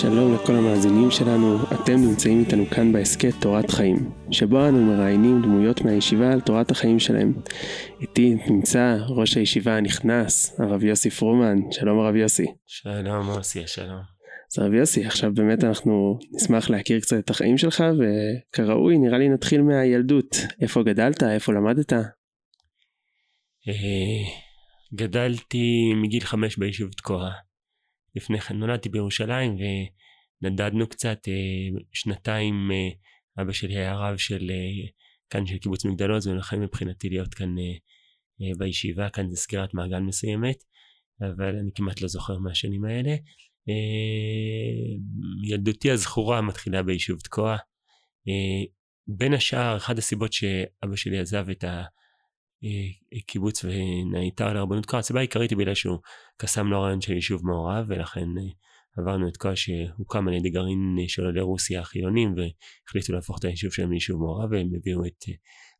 שלום 0.00 0.34
לכל 0.34 0.52
המאזינים 0.52 1.10
שלנו, 1.10 1.58
אתם 1.72 1.96
נמצאים 1.96 2.40
איתנו 2.40 2.66
כאן 2.66 2.92
בהסכת 2.92 3.34
תורת 3.40 3.70
חיים, 3.70 4.10
שבו 4.30 4.68
אנו 4.68 4.84
מראיינים 4.86 5.42
דמויות 5.42 5.80
מהישיבה 5.80 6.32
על 6.32 6.40
תורת 6.40 6.70
החיים 6.70 6.98
שלהם. 6.98 7.34
איתי 8.00 8.36
נמצא 8.50 8.96
ראש 9.08 9.36
הישיבה 9.36 9.76
הנכנס, 9.76 10.60
הרב 10.60 10.84
יוסי 10.84 11.10
פרומן, 11.10 11.56
שלום 11.70 11.98
הרב 12.00 12.16
יוסי. 12.16 12.46
שלום 12.66 13.28
אוסי, 13.28 13.66
שלום. 13.66 14.00
אז 14.52 14.58
הרב 14.58 14.72
יוסי, 14.72 15.06
עכשיו 15.06 15.34
באמת 15.34 15.64
אנחנו 15.64 16.18
נשמח 16.32 16.70
להכיר 16.70 17.00
קצת 17.00 17.18
את 17.18 17.30
החיים 17.30 17.58
שלך, 17.58 17.84
וכראוי 17.98 18.98
נראה 18.98 19.18
לי 19.18 19.28
נתחיל 19.28 19.62
מהילדות. 19.62 20.36
איפה 20.60 20.82
גדלת? 20.82 21.22
איפה 21.22 21.52
למדת? 21.52 21.92
אה, 21.92 22.02
גדלתי 24.94 25.92
מגיל 26.02 26.24
חמש 26.24 26.58
ביישוב 26.58 26.90
תקוע. 26.90 27.45
לפני 28.16 28.40
כן 28.40 28.56
נולדתי 28.56 28.88
בירושלים 28.88 29.56
ונדדנו 30.42 30.88
קצת 30.88 31.28
אה, 31.28 31.80
שנתיים 31.92 32.70
אה, 32.72 33.42
אבא 33.42 33.52
שלי 33.52 33.76
היה 33.76 33.94
רב 33.94 34.16
של 34.16 34.50
אה, 34.50 34.88
כאן 35.30 35.46
של 35.46 35.58
קיבוץ 35.58 35.84
מגדלות 35.84 36.26
ולכן 36.26 36.60
מבחינתי 36.60 37.08
להיות 37.08 37.34
כאן 37.34 37.54
בישיבה 38.58 39.10
כאן 39.10 39.30
זה 39.30 39.36
סגירת 39.36 39.74
מעגל 39.74 40.00
מסוימת 40.00 40.56
אבל 41.20 41.56
אני 41.56 41.70
כמעט 41.74 42.00
לא 42.00 42.08
זוכר 42.08 42.38
מהשנים 42.38 42.84
האלה. 42.84 43.16
ילדותי 45.44 45.90
הזכורה 45.90 46.40
מתחילה 46.40 46.82
ביישוב 46.82 47.20
תקוע. 47.20 47.56
בין 49.06 49.34
השאר 49.34 49.76
אחת 49.76 49.98
הסיבות 49.98 50.32
שאבא 50.32 50.96
שלי 50.96 51.18
עזב 51.18 51.48
את 51.50 51.64
ה... 51.64 51.84
אה, 52.64 53.20
קיבוץ 53.26 53.64
ונהייתה 53.64 54.52
לרבנות 54.52 54.86
כוח, 54.86 54.98
הסיבה 54.98 55.18
העיקרית 55.20 55.50
היא 55.50 55.58
בגלל 55.58 55.74
שהוא 55.74 55.98
קסם 56.36 56.66
לו 56.66 56.82
רעיון 56.82 57.00
של 57.00 57.12
יישוב 57.12 57.46
מעורב 57.46 57.84
ולכן 57.88 58.20
אה, 58.20 58.52
עברנו 58.98 59.28
את 59.28 59.36
כוח 59.36 59.54
שהוקם 59.54 60.28
על 60.28 60.34
ידי 60.34 60.50
גרעין 60.50 60.96
של 61.08 61.24
עולי 61.24 61.40
רוסיה 61.40 61.80
החילונים 61.80 62.34
והחליטו 62.36 63.12
להפוך 63.12 63.38
את 63.38 63.44
היישוב 63.44 63.72
שלהם 63.72 63.90
ליישוב 63.90 64.20
מעורב 64.20 64.52
והם 64.52 64.68
הביאו 64.76 65.06
את 65.06 65.24
אה, 65.28 65.34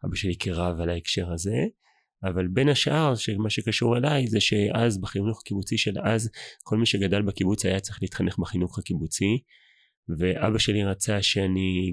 אבא 0.04 0.16
שלי 0.16 0.36
כרב 0.38 0.80
על 0.80 0.90
ההקשר 0.90 1.32
הזה. 1.32 1.56
אבל 2.24 2.46
בין 2.48 2.68
השאר 2.68 3.14
שמה 3.14 3.50
שקשור 3.50 3.96
אליי 3.96 4.26
זה 4.26 4.40
שאז 4.40 5.00
בחינוך 5.00 5.40
הקיבוצי 5.40 5.78
של 5.78 5.92
אז 6.04 6.30
כל 6.62 6.76
מי 6.76 6.86
שגדל 6.86 7.22
בקיבוץ 7.22 7.64
היה 7.64 7.80
צריך 7.80 7.98
להתחנך 8.02 8.38
בחינוך 8.38 8.78
הקיבוצי 8.78 9.38
ואבא 10.18 10.58
שלי 10.58 10.84
רצה 10.84 11.22
שאני 11.22 11.92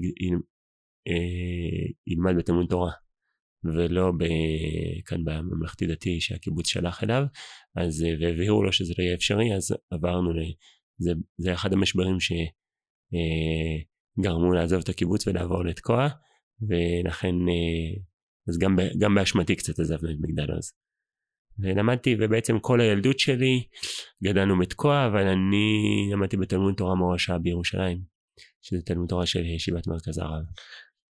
אלמד 2.08 2.36
בתלמוד 2.38 2.66
תורה 2.68 2.90
ולא 3.64 4.12
ב... 4.18 4.24
כאן 5.06 5.24
בממלכתי 5.24 5.86
דתי 5.86 6.20
שהקיבוץ 6.20 6.68
שלח 6.68 7.04
אליו, 7.04 7.22
אז 7.76 8.04
אה, 8.04 8.14
והבהירו 8.20 8.62
לו 8.62 8.72
שזה 8.72 8.94
לא 8.98 9.04
יהיה 9.04 9.14
אפשרי, 9.14 9.54
אז 9.56 9.74
עברנו 9.90 10.32
ל... 10.32 10.38
זה, 10.98 11.12
זה 11.38 11.52
אחד 11.54 11.72
המשברים 11.72 12.16
שגרמו 12.20 12.44
אה, 14.52 14.54
לעזוב 14.54 14.80
את 14.82 14.88
הקיבוץ 14.88 15.26
ולעבור 15.26 15.64
לתקוע, 15.64 16.08
ולכן, 16.68 17.34
אה, 17.48 18.00
אז 18.48 18.58
גם, 18.58 18.76
גם 18.98 19.14
באשמתי 19.14 19.56
קצת 19.56 19.78
עזבנו 19.78 20.10
את 20.10 20.16
מגדל 20.20 20.50
עוז. 20.52 20.72
ולמדתי, 21.58 22.16
ובעצם 22.20 22.58
כל 22.58 22.80
הילדות 22.80 23.18
שלי 23.18 23.62
גדלנו 24.24 24.58
בתקוע, 24.58 25.06
אבל 25.06 25.26
אני 25.26 26.08
למדתי 26.12 26.36
בתלמוד 26.36 26.74
תורה 26.74 26.94
מורשה 26.94 27.38
בירושלים, 27.38 27.98
שזה 28.62 28.82
תלמוד 28.82 29.08
תורה 29.08 29.26
של 29.26 29.44
ישיבת 29.44 29.86
מרכז 29.86 30.18
הרב. 30.18 30.44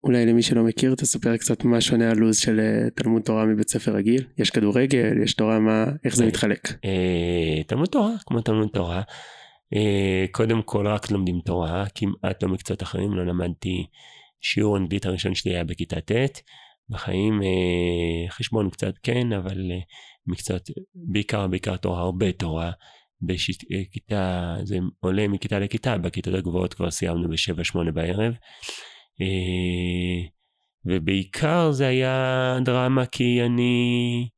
אולי 0.05 0.27
למי 0.27 0.43
שלא 0.43 0.63
מכיר 0.63 0.95
תספר 0.95 1.37
קצת 1.37 1.65
מה 1.65 1.81
שונה 1.81 2.11
הלו"ז 2.11 2.39
של 2.39 2.61
אה, 2.61 2.91
תלמוד 2.91 3.23
תורה 3.23 3.47
מבית 3.47 3.69
ספר 3.69 3.93
רגיל 3.93 4.25
יש 4.39 4.51
כדורגל 4.51 5.23
יש 5.23 5.35
תורה 5.35 5.59
מה 5.59 5.85
איך 6.05 6.17
זה 6.17 6.23
אה, 6.23 6.29
מתחלק. 6.29 6.69
אה, 6.85 7.63
תלמוד 7.67 7.89
תורה 7.89 8.13
כמו 8.27 8.41
תלמוד 8.41 8.69
תורה 8.73 9.03
קודם 10.31 10.63
כל 10.63 10.87
רק 10.87 11.11
לומדים 11.11 11.41
תורה 11.45 11.85
כמעט 11.95 12.43
לא 12.43 12.49
מקצועות 12.49 12.83
אחרים 12.83 13.15
לא 13.15 13.27
למדתי 13.27 13.87
שיעור 14.41 14.77
אנגלית 14.77 15.07
הראשון 15.07 15.35
שלי 15.35 15.53
היה 15.53 15.65
בכיתה 15.65 16.01
ט' 16.01 16.41
בחיים 16.89 17.41
חשבון 18.29 18.71
קצת 18.71 18.95
כן 19.03 19.33
אבל 19.33 19.59
מקצועות 20.27 20.71
בעיקר 20.95 21.47
בעיקר 21.47 21.77
תורה 21.77 22.01
הרבה 22.01 22.33
תורה. 22.33 22.71
בכיתה 23.23 24.57
זה 24.63 24.79
עולה 25.01 25.29
מכיתה 25.29 25.59
לכיתה 25.59 25.99
בכיתות 25.99 26.35
הגבוהות 26.35 26.75
כבר 26.75 26.91
סיימנו 26.91 27.29
בשבע 27.29 27.65
שמונה 27.65 27.93
בערב. 27.93 28.33
אה, 29.21 30.29
ובעיקר 30.85 31.73
זה 31.73 31.87
היה 31.87 32.59
דרמה 32.65 33.07
כי 33.07 33.43
אני 33.43 34.29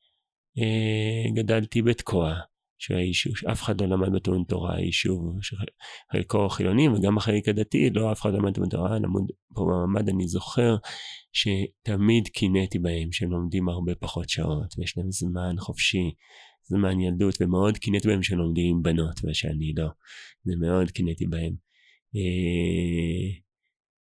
אה, 0.59 1.43
גדלתי 1.43 1.83
בתקוע, 1.83 2.35
שאף 2.79 3.63
אחד 3.63 3.81
לא 3.81 3.87
למד 3.87 4.13
בתלמוד 4.13 4.47
תורה, 4.49 4.81
יישוב 4.81 5.39
שחלקו 5.43 6.49
חילוני 6.49 6.89
וגם 6.89 7.17
החלק 7.17 7.49
הדתי, 7.49 7.91
לא 7.91 8.13
אף 8.13 8.21
אחד 8.21 8.33
לא 8.33 8.39
למד 8.39 8.51
בתלמוד 8.51 8.71
תורה, 8.71 8.99
למוד 8.99 9.31
פה 9.55 9.65
במעמד 9.65 10.09
אני 10.09 10.29
זוכר 10.29 10.77
שתמיד 11.33 12.29
קינאתי 12.29 12.79
בהם 12.79 13.13
שהם 13.13 13.31
לומדים 13.31 13.69
הרבה 13.69 13.95
פחות 13.95 14.29
שעות 14.29 14.75
ויש 14.79 14.99
להם 14.99 15.11
זמן 15.11 15.55
חופשי, 15.59 16.15
זמן 16.63 17.01
ילדות 17.01 17.35
ומאוד 17.41 17.79
קינאתי 17.79 18.09
בהם 18.09 18.23
שהם 18.23 18.39
לומדים 18.39 18.77
עם 18.77 18.83
בנות 18.83 19.21
ושאני 19.25 19.73
לא, 19.77 19.89
זה 20.45 20.53
מאוד 20.61 20.91
קינאתי 20.91 21.27
בהם. 21.27 21.55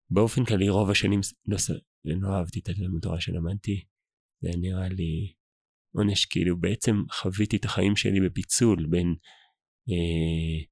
אה, 0.07 0.15
באופן 0.15 0.45
כללי 0.45 0.69
רוב 0.69 0.91
השנים 0.91 1.21
לא, 1.47 1.57
לא 2.05 2.29
אהבתי 2.35 2.61
את 2.61 2.69
התלמוד 2.69 3.03
תורה 3.03 3.21
שלמדתי. 3.21 3.85
זה 4.41 4.51
נראה 4.61 4.89
לי 4.89 5.33
עונש 5.95 6.25
כאילו 6.25 6.61
בעצם 6.61 7.03
חוויתי 7.13 7.57
את 7.57 7.65
החיים 7.65 7.97
שלי 7.97 8.21
בפיצול 8.21 8.87
בין 8.91 9.15
אה, 9.91 10.67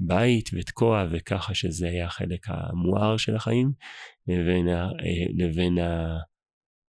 הבית 0.00 0.50
ותקוע 0.54 1.04
וככה 1.12 1.54
שזה 1.54 1.88
היה 1.88 2.06
החלק 2.06 2.40
המואר 2.46 3.16
של 3.16 3.36
החיים 3.36 3.72
לבין, 4.28 4.68
אה, 4.68 4.86
לבין, 5.38 5.78
ה, 5.78 6.16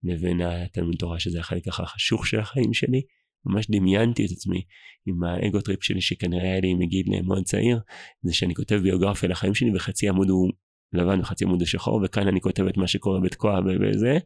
לבין 0.02 0.40
התלמוד 0.40 0.96
תורה 0.98 1.20
שזה 1.20 1.40
החלק 1.40 1.68
החשוך 1.68 2.26
של 2.26 2.40
החיים 2.40 2.74
שלי. 2.74 3.02
ממש 3.46 3.70
דמיינתי 3.70 4.26
את 4.26 4.30
עצמי 4.30 4.62
עם 5.06 5.24
ה 5.24 5.33
ego 5.33 5.60
trip 5.60 5.82
שלי 5.82 6.00
שכנראה 6.00 6.42
היה 6.42 6.60
לי 6.60 6.74
מגיל 6.74 7.06
מאוד 7.26 7.44
צעיר, 7.44 7.80
זה 8.22 8.34
שאני 8.34 8.54
כותב 8.54 8.76
ביוגרפיה 8.82 9.28
לחיים 9.28 9.54
שלי 9.54 9.76
וחצי 9.76 10.08
עמוד 10.08 10.28
הוא 10.28 10.52
לבן 10.92 11.20
וחצי 11.20 11.44
עמוד 11.44 11.60
הוא 11.60 11.66
שחור 11.66 12.00
וכאן 12.04 12.28
אני 12.28 12.40
כותב 12.40 12.66
את 12.66 12.76
מה 12.76 12.86
שקורה 12.86 13.20
בתקוע 13.20 13.60
וזה 13.80 14.18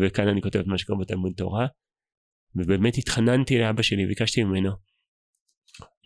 וכאן 0.00 0.28
אני 0.28 0.42
כותב 0.42 0.58
את 0.58 0.66
מה 0.66 0.78
שקורה 0.78 0.98
בתלמוד 0.98 1.32
תורה 1.36 1.66
ובאמת 2.56 2.98
התחננתי 2.98 3.58
לאבא 3.58 3.82
שלי 3.82 4.06
ביקשתי 4.06 4.44
ממנו 4.44 4.70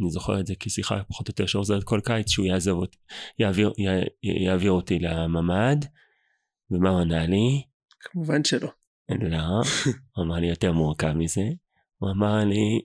אני 0.00 0.10
זוכר 0.10 0.40
את 0.40 0.46
זה 0.46 0.54
כשיחה 0.60 1.02
פחות 1.08 1.28
או 1.28 1.32
יותר 1.32 1.46
שחוזרת 1.46 1.84
כל 1.84 2.00
קיץ 2.04 2.30
שהוא 2.30 2.46
יעזוב 2.46 2.78
אותי 2.78 2.98
יעביר, 3.38 3.72
י, 3.78 4.44
יעביר 4.44 4.70
אותי 4.70 4.98
לממ"ד 4.98 5.84
ומה 6.70 6.90
הוא 6.90 7.00
ענה 7.00 7.26
לי? 7.26 7.62
כמובן 8.00 8.44
שלא. 8.44 8.68
לא, 9.10 9.62
הוא 10.16 10.24
אמר 10.24 10.36
לי 10.36 10.46
יותר 10.46 10.72
מורכב 10.72 11.12
מזה 11.12 11.42
הוא 11.98 12.10
אמר 12.10 12.34
לי, 12.50 12.82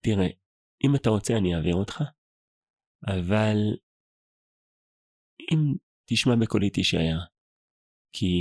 תראה, 0.00 0.28
אם 0.84 0.96
אתה 0.96 1.10
רוצה 1.10 1.34
אני 1.38 1.54
אעביר 1.54 1.74
אותך, 1.74 1.96
אבל 3.06 3.56
אם 5.52 5.58
תשמע 6.08 6.32
בקולי 6.42 6.70
תישאר, 6.70 7.18
כי 8.12 8.32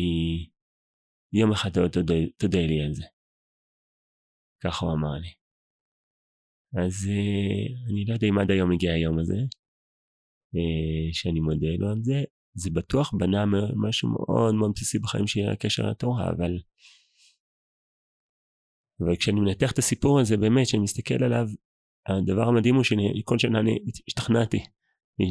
יום 1.34 1.52
אחד 1.52 1.70
אתה 1.70 1.80
תודה 2.38 2.60
לי 2.68 2.82
על 2.86 2.94
זה. 2.94 3.06
ככה 4.64 4.86
הוא 4.86 4.94
אמר 4.94 5.16
לי. 5.24 5.32
אז 6.84 6.96
uh, 7.06 7.92
אני 7.92 8.06
לא 8.08 8.14
יודע 8.14 8.28
אם 8.28 8.38
עד 8.40 8.52
היום 8.52 8.72
הגיע 8.72 8.94
היום 8.94 9.20
הזה, 9.20 9.40
uh, 10.56 11.10
שאני 11.14 11.40
מודה 11.40 11.74
לו 11.80 11.90
על 11.90 12.04
זה. 12.04 12.20
זה 12.54 12.70
בטוח 12.74 13.14
בנה 13.20 13.46
משהו 13.88 14.10
מאוד 14.10 14.56
מאוד 14.56 14.72
בסיסי 14.76 15.00
בחיים 15.00 15.28
שלי 15.28 15.44
על 15.44 15.54
הקשר 15.54 15.84
לתורה, 15.90 16.30
אבל 16.30 16.52
אבל 19.04 19.16
כשאני 19.16 19.40
מנתח 19.40 19.72
את 19.72 19.78
הסיפור 19.78 20.20
הזה 20.20 20.38
באמת, 20.38 20.68
כשאני 20.68 20.84
מסתכל 20.84 21.24
עליו, 21.24 21.48
הדבר 22.08 22.48
המדהים 22.48 22.76
הוא 22.76 22.84
שכל 22.84 23.40
שנה 23.40 23.60
אני 23.60 23.80
השתכנעתי, 24.08 24.64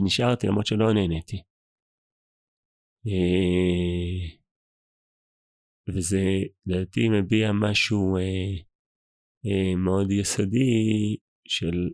נשארתי 0.04 0.46
למרות 0.46 0.66
שלא 0.66 0.92
נהניתי. 0.92 1.42
אה, 3.06 4.36
וזה 5.88 6.20
לדעתי 6.66 7.08
מביע 7.08 7.52
משהו 7.52 8.16
אה, 8.16 8.22
אה, 9.46 9.76
מאוד 9.76 10.10
יסודי 10.10 11.16
של 11.48 11.90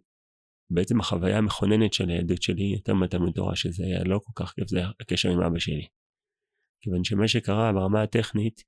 בעצם 0.71 1.01
החוויה 1.01 1.39
המכוננת 1.39 1.93
של 1.93 2.09
הילדות 2.09 2.43
שלי 2.43 2.65
יותר 2.65 2.95
מתלמוד 2.95 3.33
תורה 3.35 3.57
שזה 3.57 3.85
היה 3.85 4.05
לא 4.05 4.21
כל 4.25 4.45
כך 4.45 4.53
כיף 4.53 4.69
זה 4.69 4.81
הקשר 5.01 5.31
עם 5.31 5.41
אבא 5.41 5.59
שלי. 5.59 5.87
כיוון 6.81 7.05
שמה 7.05 7.29
שקרה 7.29 7.73
ברמה 7.73 8.03
הטכנית 8.03 8.65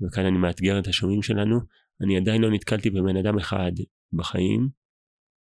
וכאן 0.00 0.26
אני 0.26 0.38
מאתגר 0.38 0.78
את 0.78 0.86
השומעים 0.86 1.22
שלנו 1.22 1.60
אני 2.02 2.16
עדיין 2.16 2.42
לא 2.42 2.50
נתקלתי 2.50 2.90
בבן 2.90 3.16
אדם 3.16 3.38
אחד 3.38 3.72
בחיים 4.12 4.68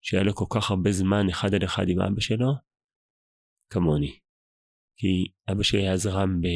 שהיה 0.02 0.22
לו 0.22 0.34
כל 0.34 0.44
כך 0.50 0.70
הרבה 0.70 0.92
זמן 0.92 1.28
אחד 1.28 1.54
על 1.54 1.64
אחד 1.64 1.88
עם 1.88 2.00
אבא 2.00 2.20
שלו 2.20 2.52
כמוני. 3.70 4.18
כי 4.96 5.26
אבא 5.52 5.62
שלי 5.62 5.82
היה 5.82 5.96
זרם 5.96 6.40
ב... 6.40 6.46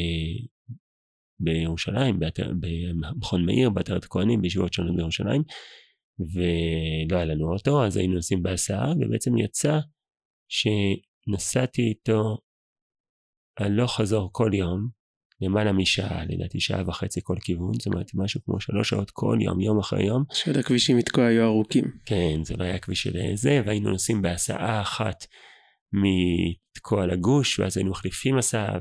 בירושלים, 1.39 2.19
באתר, 2.19 2.51
במכון 2.59 3.45
מאיר, 3.45 3.69
בעטרת 3.69 4.03
הכהנים, 4.03 4.41
בישיבות 4.41 4.73
שונות 4.73 4.95
בירושלים, 4.95 5.43
ולא 6.19 7.17
היה 7.17 7.25
לנו 7.25 7.53
אוטו, 7.53 7.85
אז 7.85 7.97
היינו 7.97 8.13
נוסעים 8.13 8.43
בהסעה, 8.43 8.91
ובעצם 8.91 9.37
יצא 9.37 9.79
שנסעתי 10.47 11.81
איתו 11.81 12.37
הלוך 13.59 13.95
חזור 13.95 14.29
כל 14.33 14.51
יום, 14.53 14.98
למעלה 15.41 15.71
משעה, 15.71 16.25
לדעתי 16.25 16.59
שעה 16.59 16.83
וחצי 16.87 17.19
כל 17.23 17.35
כיוון, 17.41 17.73
זאת 17.73 17.87
אומרת 17.87 18.11
משהו 18.13 18.41
כמו 18.45 18.59
שלוש 18.59 18.89
שעות 18.89 19.11
כל 19.11 19.37
יום, 19.41 19.59
יום 19.59 19.79
אחרי 19.79 20.05
יום. 20.05 20.23
שעוד 20.33 20.57
הכבישים 20.57 20.97
לתקוע 20.97 21.25
היו 21.25 21.43
ארוכים. 21.43 21.85
כן, 22.05 22.43
זה 22.43 22.57
לא 22.57 22.63
היה 22.63 22.79
כביש 22.79 23.03
של 23.03 23.17
זה, 23.33 23.61
והיינו 23.65 23.89
נוסעים 23.89 24.21
בהסעה 24.21 24.81
אחת 24.81 25.25
מתקוע 25.93 27.05
לגוש, 27.05 27.59
ואז 27.59 27.77
היינו 27.77 27.91
מחליפים 27.91 28.37
הסעה 28.37 28.79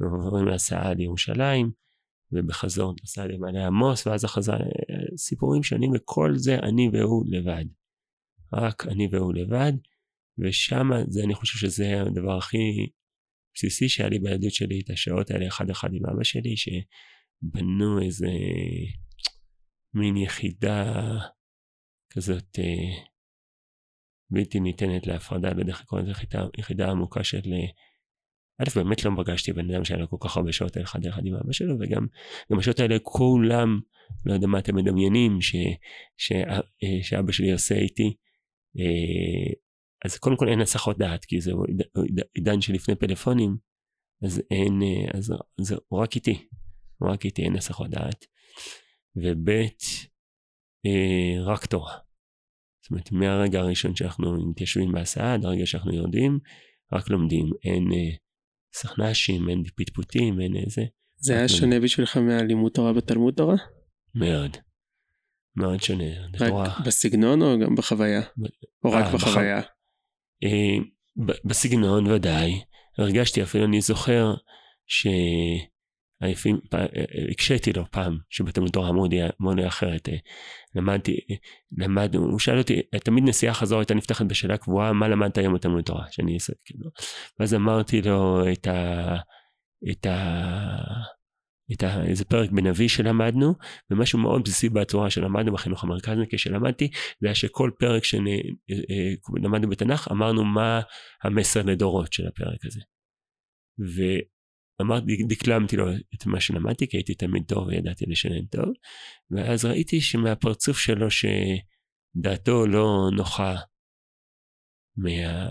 ועוברים 0.00 0.48
להסעה 0.48 0.94
לירושלים, 0.94 1.70
ובחזור 2.32 2.94
נסע 3.02 3.26
למעלה 3.26 3.66
עמוס, 3.66 4.06
ואז 4.06 4.24
החזרה, 4.24 4.58
סיפורים 5.16 5.62
שונים, 5.62 5.90
וכל 5.94 6.32
זה 6.36 6.58
אני 6.58 6.90
והוא 6.92 7.24
לבד. 7.28 7.64
רק 8.52 8.86
אני 8.86 9.08
והוא 9.12 9.34
לבד, 9.34 9.72
ושם 10.38 10.90
זה, 11.08 11.22
אני 11.24 11.34
חושב 11.34 11.58
שזה 11.58 12.02
הדבר 12.02 12.36
הכי 12.36 12.90
בסיסי 13.54 13.88
שהיה 13.88 14.08
לי 14.08 14.18
בילדות 14.18 14.52
שלי, 14.52 14.80
את 14.84 14.90
השעות 14.90 15.30
האלה 15.30 15.46
אחד 15.46 15.70
אחד 15.70 15.88
עם 15.92 16.06
אבא 16.06 16.24
שלי, 16.24 16.54
שבנו 16.56 18.02
איזה 18.02 18.28
מין 19.94 20.16
יחידה 20.16 21.18
כזאת 22.10 22.58
אה, 22.58 23.02
בלתי 24.30 24.60
ניתנת 24.60 25.06
להפרדה, 25.06 25.52
לא 25.52 25.60
יודע 25.60 25.72
איך 26.08 26.24
יחידה, 26.58 26.90
עמוקה 26.90 27.24
של... 27.24 27.52
אה, 27.52 27.66
א', 28.62 28.70
באמת 28.74 29.04
לא 29.04 29.10
פגשתי 29.16 29.52
בן 29.52 29.70
אדם 29.70 29.84
שהיה 29.84 30.00
לו 30.00 30.10
כל 30.10 30.16
כך 30.20 30.36
הרבה 30.36 30.52
שעות 30.52 30.78
אחד 30.78 31.06
אחד 31.06 31.26
עם 31.26 31.34
אבא 31.34 31.52
שלו, 31.52 31.74
וגם 31.80 32.06
גם 32.52 32.58
השעות 32.58 32.80
האלה 32.80 32.96
כולם, 33.02 33.80
לא 34.26 34.34
יודע 34.34 34.46
מה 34.46 34.58
אתם 34.58 34.76
מדמיינים, 34.76 35.40
ש, 35.40 35.56
ש, 36.16 36.32
אה, 36.32 37.02
שאבא 37.02 37.32
שלי 37.32 37.52
עושה 37.52 37.74
איתי. 37.74 38.14
אז 40.04 40.18
קודם 40.18 40.36
כל 40.36 40.48
אין 40.48 40.60
הסחות 40.60 40.98
דעת, 40.98 41.24
כי 41.24 41.40
זה 41.40 41.52
עידן 42.34 42.60
שלפני 42.60 42.94
פלאפונים, 42.94 43.56
אז 44.24 44.42
אין, 44.50 44.80
אז 45.14 45.32
זה 45.60 45.76
רק 45.92 46.14
איתי, 46.14 46.48
רק 47.02 47.24
איתי 47.24 47.42
אין 47.42 47.56
הסחות 47.56 47.90
דעת. 47.90 48.26
וב' 49.16 49.48
אה, 50.86 51.44
רק 51.44 51.66
תורה. 51.66 51.98
זאת 52.82 52.90
אומרת, 52.90 53.12
מהרגע 53.12 53.60
הראשון 53.60 53.96
שאנחנו 53.96 54.50
מתיישבים 54.50 54.92
בהסעה, 54.92 55.34
עד 55.34 55.44
הרגע 55.44 55.66
שאנחנו 55.66 55.94
יורדים, 55.94 56.38
רק 56.92 57.10
לומדים. 57.10 57.50
אין 57.64 57.92
אה, 57.92 58.16
סכנ"שים, 58.74 59.48
אין 59.48 59.62
פטפוטים, 59.76 60.40
אין 60.40 60.56
איזה. 60.56 60.82
זה 61.16 61.36
היה 61.36 61.48
שונה 61.48 61.80
בשבילך 61.80 62.16
מהלימוד 62.16 62.72
תורה 62.72 62.92
בתלמוד 62.92 63.34
תורה? 63.34 63.56
מאוד. 64.14 64.56
מאוד 65.56 65.80
שונה. 65.82 66.26
רק 66.40 66.48
תורה... 66.48 66.78
בסגנון 66.86 67.42
או 67.42 67.58
גם 67.58 67.74
בחוויה? 67.74 68.20
ב... 68.20 68.46
או 68.84 68.92
רק 68.92 69.04
아, 69.04 69.08
אה, 69.08 69.14
בחוויה? 69.14 69.60
בח... 69.60 69.66
אה, 70.44 70.76
בסגנון 71.44 72.06
ודאי, 72.06 72.60
הרגשתי 72.98 73.42
אפילו 73.42 73.64
אני 73.64 73.80
זוכר 73.80 74.34
ש... 74.86 75.06
הקשיתי 77.30 77.72
לו 77.72 77.84
פעם 77.90 78.18
שבתלמוד 78.30 78.70
תורה 78.70 78.88
אמרו 78.88 79.54
לי 79.54 79.66
אחרת 79.66 80.08
אה, 80.08 80.16
למדתי 80.74 81.20
למד 81.78 82.14
הוא 82.14 82.38
שאל 82.38 82.58
אותי 82.58 82.82
תמיד 83.04 83.24
נסיעה 83.24 83.54
חזור 83.54 83.78
הייתה 83.78 83.94
נפתחת 83.94 84.26
בשאלה 84.26 84.56
קבועה 84.56 84.92
מה 84.92 85.08
למדת 85.08 85.38
היום 85.38 85.54
בתלמוד 85.54 85.84
תורה? 85.84 86.04
שאני 86.10 86.34
אעשה 86.34 86.52
כאילו. 86.64 86.90
ואז 87.40 87.54
אמרתי 87.54 88.02
לו 88.02 88.52
את 88.52 88.66
ה... 88.66 89.16
את 89.90 90.06
ה... 90.06 90.16
את 91.72 91.84
איזה 92.08 92.24
פרק 92.24 92.50
בנביא 92.50 92.88
שלמדנו, 92.88 93.54
ומשהו 93.90 94.18
מאוד 94.18 94.42
בסיסי 94.42 94.68
בצורה 94.68 95.10
שלמדנו 95.10 95.52
בחינוך 95.52 95.84
המרכזי 95.84 96.22
כשלמדתי, 96.30 96.90
זה 97.20 97.26
היה 97.26 97.34
שכל 97.34 97.70
פרק 97.78 98.04
שלמדנו 98.04 99.64
אה, 99.64 99.70
בתנ"ך, 99.70 100.08
אמרנו 100.12 100.44
מה 100.44 100.80
המסר 101.22 101.62
לדורות 101.62 102.12
של 102.12 102.26
הפרק 102.26 102.64
הזה. 102.64 102.80
ואמרתי, 104.80 105.16
דקלמתי 105.28 105.76
לו 105.76 105.86
את 106.14 106.26
מה 106.26 106.40
שלמדתי, 106.40 106.88
כי 106.88 106.96
הייתי 106.96 107.14
תמיד 107.14 107.42
טוב 107.46 107.66
וידעתי 107.66 108.04
לשנן 108.08 108.44
טוב, 108.44 108.72
ואז 109.30 109.64
ראיתי 109.64 110.00
שמהפרצוף 110.00 110.78
שלו 110.78 111.06
שדעתו 111.10 112.66
לא 112.66 113.08
נוחה 113.16 113.56
מה, 115.02 115.50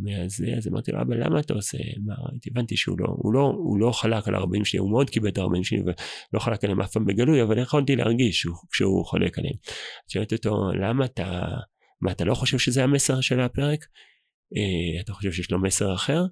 מהזה, 0.00 0.46
אז 0.56 0.68
אמרתי 0.68 0.92
לו, 0.92 1.00
אבא, 1.00 1.14
למה 1.14 1.40
אתה 1.40 1.54
עושה? 1.54 1.78
מה, 2.04 2.14
הבנתי 2.46 2.76
שהוא 2.76 2.96
לא, 3.00 3.06
הוא 3.08 3.34
לא, 3.34 3.40
הוא 3.40 3.78
לא 3.80 3.92
חלק 3.92 4.28
על 4.28 4.34
ה-40 4.34 4.64
שלי, 4.64 4.78
הוא 4.78 4.90
מאוד 4.90 5.10
כיבד 5.10 5.26
את 5.26 5.38
ה-40 5.38 5.64
שלי 5.64 5.80
ולא 5.80 6.40
חלק 6.40 6.64
עליהם 6.64 6.80
אף 6.80 6.92
פעם 6.92 7.04
בגלוי, 7.04 7.42
אבל 7.42 7.58
יכולתי 7.58 7.96
להרגיש 7.96 8.40
שהוא, 8.40 8.56
כשהוא 8.70 9.04
חולק 9.04 9.38
עליהם. 9.38 9.56
שאלתי 10.08 10.34
אותו, 10.34 10.72
למה 10.72 11.04
אתה, 11.04 11.40
מה, 12.00 12.12
אתה 12.12 12.24
לא 12.24 12.34
חושב 12.34 12.58
שזה 12.58 12.84
המסר 12.84 13.20
של 13.20 13.40
הפרק? 13.40 13.86
אה, 14.56 15.00
אתה 15.00 15.12
חושב 15.12 15.32
שיש 15.32 15.50
לו 15.50 15.62
מסר 15.62 15.94
אחר? 15.94 16.22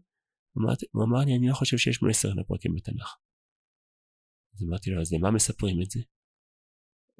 אמרתי, 0.58 0.86
הוא 0.92 1.04
אמר 1.04 1.18
לי, 1.18 1.36
אני 1.36 1.48
לא 1.48 1.54
חושב 1.54 1.76
שיש 1.76 2.02
מסר 2.02 2.28
לפרקים 2.34 2.74
בתנ"ך. 2.74 3.16
אז 4.54 4.62
אמרתי 4.68 4.90
לו, 4.90 5.00
אז 5.00 5.12
למה 5.12 5.30
מספרים 5.30 5.82
את 5.82 5.90
זה? 5.90 6.00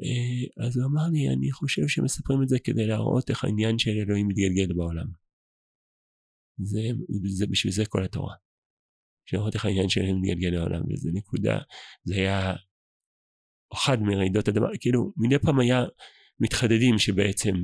אה, 0.02 0.66
אז 0.66 0.76
הוא 0.76 0.86
אמר 0.86 1.08
לי, 1.12 1.28
אני 1.28 1.52
חושב 1.52 1.88
שמספרים 1.88 2.42
את 2.42 2.48
זה 2.48 2.58
כדי 2.64 2.86
להראות 2.86 3.30
איך 3.30 3.44
העניין 3.44 3.78
של 3.78 3.90
אלוהים 3.90 4.28
מתגלגל 4.28 4.72
בעולם. 4.76 5.21
זה, 6.64 6.80
זה 7.28 7.46
בשביל 7.46 7.72
זה 7.72 7.86
כל 7.86 8.04
התורה. 8.04 8.34
לראות 9.32 9.54
איך 9.54 9.64
העניין 9.64 9.88
שלהם 9.88 10.20
מתגלגל 10.20 10.48
לעולם, 10.48 10.82
וזה 10.92 11.10
נקודה, 11.12 11.58
זה 12.04 12.14
היה 12.14 12.54
אחד 13.74 14.02
מרעידות 14.02 14.48
אדמה, 14.48 14.68
כאילו 14.80 15.12
מדי 15.16 15.38
פעם 15.38 15.60
היה 15.60 15.84
מתחדדים 16.40 16.98
שבעצם 16.98 17.54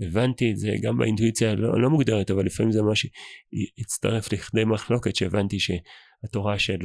הבנתי 0.00 0.50
את 0.50 0.56
זה 0.56 0.68
גם 0.82 0.98
באינטואיציה 0.98 1.54
לא, 1.54 1.82
לא 1.82 1.90
מוגדרת, 1.90 2.30
אבל 2.30 2.46
לפעמים 2.46 2.72
זה 2.72 2.82
ממש 2.82 3.06
הצטרף 3.78 4.32
לכדי 4.32 4.64
מחלוקת 4.64 5.16
שהבנתי 5.16 5.56
שהתורה 5.60 6.58
של, 6.58 6.78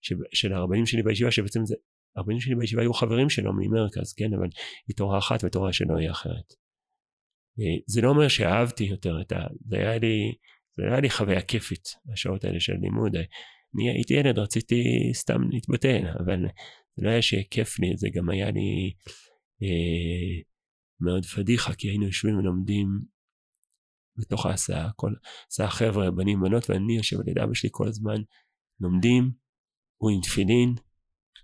של, 0.00 0.16
של 0.32 0.52
הרבנים 0.52 0.86
שלי 0.86 1.02
בישיבה, 1.02 1.30
שבעצם 1.30 1.66
זה, 1.66 1.74
הרבנים 2.16 2.40
שלי 2.40 2.54
בישיבה 2.54 2.82
היו 2.82 2.94
חברים 2.94 3.30
שלו 3.30 3.52
ממרכז, 3.52 4.12
כן, 4.12 4.34
אבל 4.38 4.48
היא 4.88 4.96
תורה 4.96 5.18
אחת 5.18 5.44
ותורה 5.44 5.72
שלו 5.72 5.98
היא 5.98 6.10
אחרת. 6.10 6.54
אה, 7.60 7.76
זה 7.86 8.00
לא 8.00 8.08
אומר 8.08 8.28
שאהבתי 8.28 8.84
יותר 8.84 9.20
את 9.20 9.32
ה... 9.32 9.36
זה 9.68 9.76
היה 9.76 9.98
לי, 9.98 10.34
זה 10.76 10.82
היה 10.82 11.00
לי 11.00 11.10
חוויה 11.10 11.42
כיפית, 11.42 11.88
השעות 12.12 12.44
האלה 12.44 12.60
של 12.60 12.72
לימוד. 12.80 13.16
אני 13.74 13.90
הייתי 13.90 14.14
ילד, 14.14 14.38
רציתי 14.38 14.84
סתם 15.14 15.50
להתבטל, 15.50 16.06
אבל 16.18 16.46
זה 16.96 17.06
לא 17.06 17.10
היה 17.10 17.22
שכיף 17.22 17.78
לי, 17.78 17.96
זה 17.96 18.08
גם 18.14 18.30
היה 18.30 18.50
לי 18.50 18.92
אה, 19.62 20.42
מאוד 21.00 21.24
פדיחה, 21.24 21.74
כי 21.74 21.88
היינו 21.88 22.06
יושבים 22.06 22.38
ולומדים 22.38 22.86
בתוך 24.16 24.46
ההסעה, 24.46 24.90
כל 24.96 25.12
הסעה 25.48 25.70
חבר'ה, 25.70 26.10
בנים, 26.10 26.40
בנות, 26.40 26.70
ואני 26.70 26.96
יושב 26.96 27.20
על 27.20 27.28
יד 27.28 27.38
אבא 27.38 27.54
שלי 27.54 27.68
כל 27.72 27.88
הזמן, 27.88 28.22
לומדים, 28.80 29.30
הוא 29.96 30.10
עם 30.10 30.20
תפילין, 30.20 30.74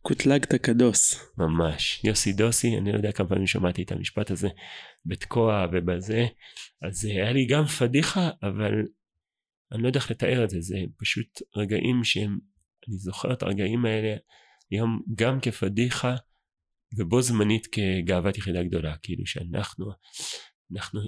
קוטלגת 0.07 0.63
כדוס. 0.63 1.33
ממש. 1.39 2.05
יוסי 2.05 2.33
דוסי, 2.33 2.79
אני 2.79 2.93
לא 2.93 2.97
יודע 2.97 3.13
כמה 3.13 3.29
פעמים 3.29 3.47
שמעתי 3.47 3.83
את 3.83 3.93
המשפט 3.93 4.31
הזה 4.31 4.49
בתקוע 5.07 5.67
ובזה, 5.73 6.27
אז 6.83 7.05
היה 7.05 7.33
לי 7.33 7.47
גם 7.47 7.65
פדיחה, 7.65 8.31
אבל 8.43 8.73
אני 9.73 9.83
לא 9.83 9.87
יודע 9.87 10.01
איך 10.01 10.11
לתאר 10.11 10.45
את 10.45 10.51
זה, 10.51 10.61
זה 10.61 10.77
פשוט 10.97 11.43
רגעים 11.57 12.05
שהם, 12.05 12.39
אני 12.89 12.97
זוכר 12.97 13.33
את 13.33 13.43
הרגעים 13.43 13.85
האלה 13.85 14.17
היום 14.71 15.03
גם 15.15 15.41
כפדיחה, 15.41 16.15
ובו 16.99 17.23
זמנית 17.23 17.67
כגאוות 17.67 18.39
יחידה 18.39 18.63
גדולה, 18.63 18.97
כאילו 19.03 19.27
שאנחנו, 19.27 19.87
אנחנו, 20.77 21.01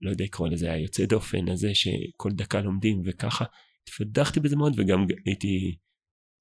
לא 0.00 0.10
יודע 0.10 0.24
לקרוא 0.24 0.48
לזה, 0.48 0.72
היוצא 0.72 1.06
דופן 1.06 1.48
הזה 1.48 1.74
שכל 1.74 2.30
דקה 2.30 2.60
לומדים 2.60 3.02
וככה, 3.04 3.44
התפדחתי 3.82 4.40
בזה 4.40 4.56
מאוד 4.56 4.72
וגם 4.76 5.06
הייתי 5.26 5.76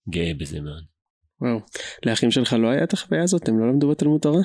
גאה 0.09 0.33
בזה 0.33 0.61
מאוד. 0.61 0.96
וואו. 1.41 1.59
לאחים 2.05 2.31
שלך 2.31 2.53
לא 2.53 2.67
היה 2.67 2.83
את 2.83 2.93
החוויה 2.93 3.23
הזאת? 3.23 3.49
הם 3.49 3.59
לא 3.59 3.69
למדו 3.69 3.89
בתלמוד 3.89 4.21
תורה? 4.21 4.41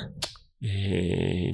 אה, 0.63 1.51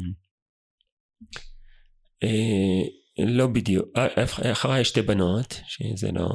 אה, 2.24 3.25
לא 3.25 3.48
בדיוק. 3.48 3.86
אה, 3.98 4.51
אחריי 4.51 4.84
שתי 4.84 5.01
בנות, 5.01 5.62
שזה 5.67 6.12
לא, 6.12 6.29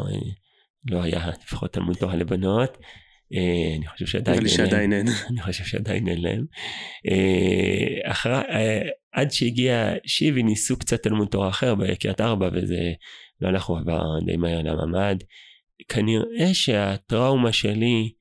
לא 0.91 1.03
היה 1.03 1.31
לפחות 1.43 1.73
תלמוד 1.73 1.97
תורה 1.97 2.17
לבנות. 2.17 2.79
אני 3.77 3.89
חושב 3.89 4.07
שעדיין 4.07 4.93
אין 4.93 5.07
להם. 5.07 5.17
אני 5.31 5.43
חושב 5.43 5.65
שעדיין 5.65 6.09
אין 6.09 6.23
להם. 6.23 6.45
אחרי, 8.05 8.41
עד 9.13 9.31
שהגיע 9.31 9.93
שיבי 10.07 10.43
ניסו 10.43 10.79
קצת 10.79 11.03
תלמוד 11.03 11.29
תורה 11.29 11.49
אחר 11.49 11.75
בקריית 11.75 12.21
ארבע 12.21 12.49
וזה 12.53 12.93
לא 13.41 13.49
הלך, 13.49 13.65
הוא 13.65 13.79
עבר 13.79 14.03
די 14.27 14.37
מהר 14.37 14.63
לממ"ד. 14.63 15.17
כנראה 15.89 16.55
שהטראומה 16.55 17.53
שלי 17.53 18.13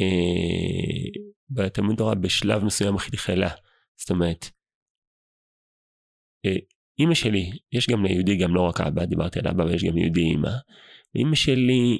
אה, 0.00 1.22
בתלמוד 1.50 1.96
תורה 1.96 2.14
בשלב 2.14 2.64
מסוים 2.64 2.98
חלחלה. 2.98 3.50
זאת 3.96 4.10
אומרת, 4.10 4.50
אה, 6.46 6.56
אימא 6.98 7.14
שלי, 7.14 7.50
יש 7.72 7.90
גם 7.90 8.04
ליהודי, 8.04 8.36
גם 8.36 8.54
לא 8.54 8.60
רק 8.60 8.80
אבא, 8.80 9.04
דיברתי 9.04 9.38
על 9.38 9.48
אבא, 9.48 9.62
ויש 9.62 9.84
גם 9.84 9.98
יהודי 9.98 10.20
אימא. 10.20 10.52
אימא 11.14 11.34
שלי 11.34 11.98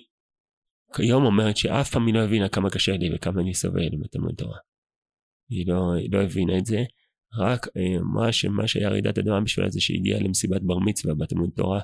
כיום 0.97 1.25
אומרת 1.25 1.57
שאף 1.57 1.91
פעם 1.91 2.07
היא 2.07 2.15
לא 2.15 2.25
הבינה 2.25 2.49
כמה 2.49 2.71
קשה 2.71 2.97
לי 2.97 3.15
וכמה 3.15 3.41
אני 3.41 3.55
סובל 3.55 3.97
בתלמוד 4.01 4.35
תורה. 4.35 4.59
היא 5.51 5.67
לא, 5.67 5.95
היא 5.95 6.13
לא 6.13 6.23
הבינה 6.23 6.59
את 6.59 6.67
זה, 6.67 6.85
רק 7.39 7.67
אה, 7.77 7.99
אמרה 8.01 8.33
שמה 8.33 8.69
שהיה 8.69 8.89
רעידת 8.89 9.19
אדמה 9.19 9.41
בשבילה 9.41 9.69
זה 9.71 9.81
שהיא 9.81 9.99
הגיעה 9.99 10.21
למסיבת 10.21 10.63
בר 10.63 10.79
מצווה 10.79 11.15
בתלמוד 11.15 11.51
תורה 11.57 11.81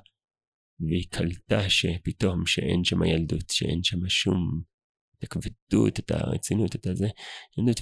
והיא 0.81 1.07
קלטה 1.11 1.71
שפתאום 1.71 2.47
שאין 2.47 2.85
שם 2.85 3.03
ילדות, 3.03 3.51
שאין 3.51 3.83
שם 3.83 4.09
שום, 4.09 4.63
את 5.23 5.25
הכבדות, 5.25 5.99
את 5.99 6.11
הרצינות, 6.11 6.77
את 6.77 6.87
הזה, 6.87 7.09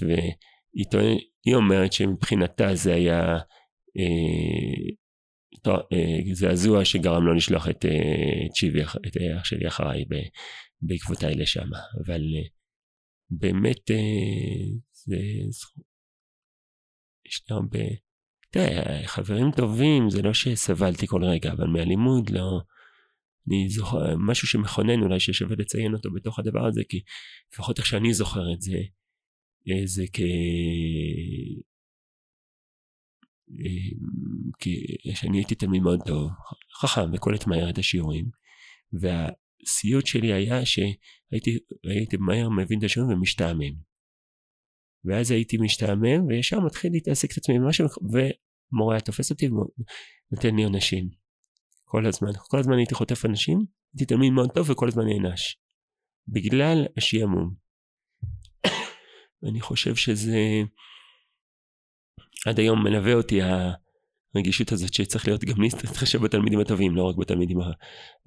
והיא 0.01 0.85
טוענת, 0.91 1.21
היא 1.45 1.55
אומרת 1.55 1.93
שמבחינתה 1.93 2.75
זה 2.75 2.93
היה 2.93 3.37
אה, 3.97 4.91
אה, 5.67 6.33
זעזוע 6.33 6.85
שגרם 6.85 7.25
לו 7.25 7.33
לשלוח 7.33 7.69
את, 7.69 7.85
אה, 7.85 8.45
את 8.47 9.07
את 9.07 9.17
אח 9.37 9.45
שלי 9.45 9.67
אחריי 9.67 10.05
בעקבותיי 10.81 11.35
לשם, 11.35 11.67
אבל 12.05 12.21
אה, 12.21 12.47
באמת 13.29 13.91
אה, 13.91 14.77
זה, 14.91 15.17
יש 17.25 17.43
לי 17.49 17.55
הרבה, 17.55 17.79
תראה, 18.51 19.07
חברים 19.07 19.51
טובים, 19.51 20.09
זה 20.09 20.21
לא 20.21 20.33
שסבלתי 20.33 21.07
כל 21.07 21.23
רגע, 21.23 21.51
אבל 21.51 21.67
מאלימות 21.67 22.31
לא, 22.31 22.61
אני 23.47 23.69
זוכר, 23.69 24.15
משהו 24.17 24.47
שמכונן 24.47 25.01
אולי 25.01 25.19
ששווה 25.19 25.55
לציין 25.59 25.93
אותו 25.93 26.11
בתוך 26.13 26.39
הדבר 26.39 26.65
הזה, 26.67 26.81
כי 26.89 27.01
לפחות 27.53 27.77
איך 27.77 27.85
שאני 27.85 28.13
זוכר 28.13 28.53
את 28.53 28.61
זה, 28.61 28.77
אה, 29.69 29.85
זה 29.85 30.03
כ... 30.13 30.19
אה, 33.59 33.95
כי 34.59 34.85
שאני 35.15 35.37
הייתי 35.37 35.55
תלמיד 35.55 35.81
מאוד 35.81 35.99
טוב, 36.05 36.29
חכם 36.81 37.13
וקולט 37.13 37.47
מהר 37.47 37.69
את 37.69 37.77
השיעורים, 37.77 38.25
והסיוט 38.93 40.05
שלי 40.05 40.33
היה 40.33 40.65
שהייתי 40.65 42.17
מהר 42.19 42.49
מבין 42.49 42.79
את 42.79 42.83
השיעורים 42.83 43.17
ומשתעמם. 43.17 43.91
ואז 45.05 45.31
הייתי 45.31 45.57
משתעמם 45.57 46.25
וישר 46.27 46.59
מתחיל 46.59 46.91
להתעסק 46.91 47.31
את 47.31 47.37
עצמי 47.37 47.59
במשהו 47.59 47.85
ומורה 48.03 48.95
היה 48.95 49.01
תופס 49.01 49.31
אותי 49.31 49.47
ונותן 49.47 50.55
לי 50.55 50.63
עונשים 50.63 51.20
כל 51.91 52.05
הזמן. 52.05 52.29
כל 52.47 52.59
הזמן 52.59 52.77
הייתי 52.77 52.95
חוטף 52.95 53.25
אנשים 53.25 53.65
הייתי 53.93 54.05
תלמיד 54.05 54.33
מאוד 54.33 54.49
טוב 54.51 54.69
וכל 54.69 54.87
הזמן 54.87 55.03
נענש. 55.05 55.57
בגלל 56.27 56.85
השעמום 56.97 57.53
אני 59.49 59.61
חושב 59.61 59.95
שזה 59.95 60.39
עד 62.47 62.59
היום 62.59 62.83
מלווה 62.83 63.13
אותי 63.13 63.39
הרגישות 64.35 64.71
הזאת 64.71 64.93
שצריך 64.93 65.27
להיות 65.27 65.43
גם 65.43 65.61
להתחשב 65.61 66.21
בתלמידים 66.23 66.59
הטובים 66.59 66.95
לא 66.95 67.03
רק 67.03 67.15
בתלמידים 67.15 67.57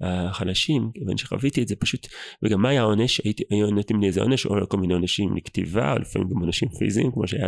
החלשים. 0.01 0.91
כיוון 0.93 1.17
שחוויתי 1.17 1.61
את 1.61 1.67
זה 1.67 1.75
פשוט 1.75 2.07
וגם 2.43 2.61
מה 2.61 2.69
היה 2.69 2.81
העונש? 2.81 3.21
היו 3.49 3.67
נותנים 3.71 4.01
לי 4.01 4.07
איזה 4.07 4.21
עונש 4.21 4.45
או 4.45 4.69
כל 4.69 4.77
מיני 4.77 4.93
עונשים 4.93 5.37
לכתיבה 5.37 5.93
או 5.93 5.99
לפעמים 5.99 6.29
גם 6.29 6.39
עונשים 6.39 6.69
פיזיים 6.79 7.11
כמו 7.11 7.27
שהיה 7.27 7.47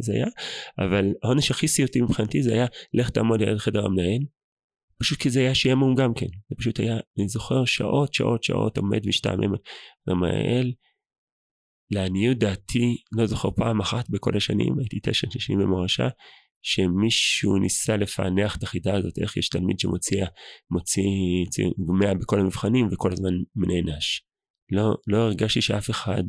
אז 0.00 0.08
היה. 0.08 0.26
אבל 0.78 1.12
העונש 1.22 1.50
הכי 1.50 1.68
סיוטי 1.68 2.00
מבחינתי 2.00 2.42
זה 2.42 2.52
היה 2.52 2.66
לך 2.94 3.10
תעמוד 3.10 3.40
ליד 3.40 3.58
חדר 3.58 3.86
המנהל 3.86 4.22
פשוט 5.02 5.18
כי 5.18 5.30
זה 5.30 5.40
היה 5.40 5.54
שעמום 5.54 5.94
גם 5.94 6.14
כן 6.14 6.26
זה 6.26 6.56
פשוט 6.58 6.80
היה 6.80 6.96
אני 7.18 7.28
זוכר 7.28 7.64
שעות 7.64 8.14
שעות 8.14 8.44
שעות 8.44 8.78
עומד 8.78 9.06
משתעמם 9.06 9.52
למנהל 10.06 10.72
לעניות 11.90 12.38
דעתי 12.38 12.96
לא 13.12 13.26
זוכר 13.26 13.50
פעם 13.50 13.80
אחת 13.80 14.10
בכל 14.10 14.36
השנים 14.36 14.78
הייתי 14.78 15.00
תשע 15.02 15.26
שנים 15.38 15.58
במורשה 15.58 16.08
שמישהו 16.62 17.58
ניסה 17.58 17.96
לפענח 17.96 18.56
את 18.56 18.62
החידה 18.62 18.96
הזאת, 18.96 19.18
איך 19.18 19.36
יש 19.36 19.48
תלמיד 19.48 19.78
שמוציא 19.78 20.24
מוציא 20.70 21.02
מאה 21.78 22.14
בכל 22.14 22.40
המבחנים 22.40 22.88
וכל 22.92 23.12
הזמן 23.12 23.30
נענש. 23.56 24.22
לא, 24.72 24.94
לא 25.06 25.16
הרגשתי 25.16 25.60
שאף 25.60 25.90
אחד 25.90 26.22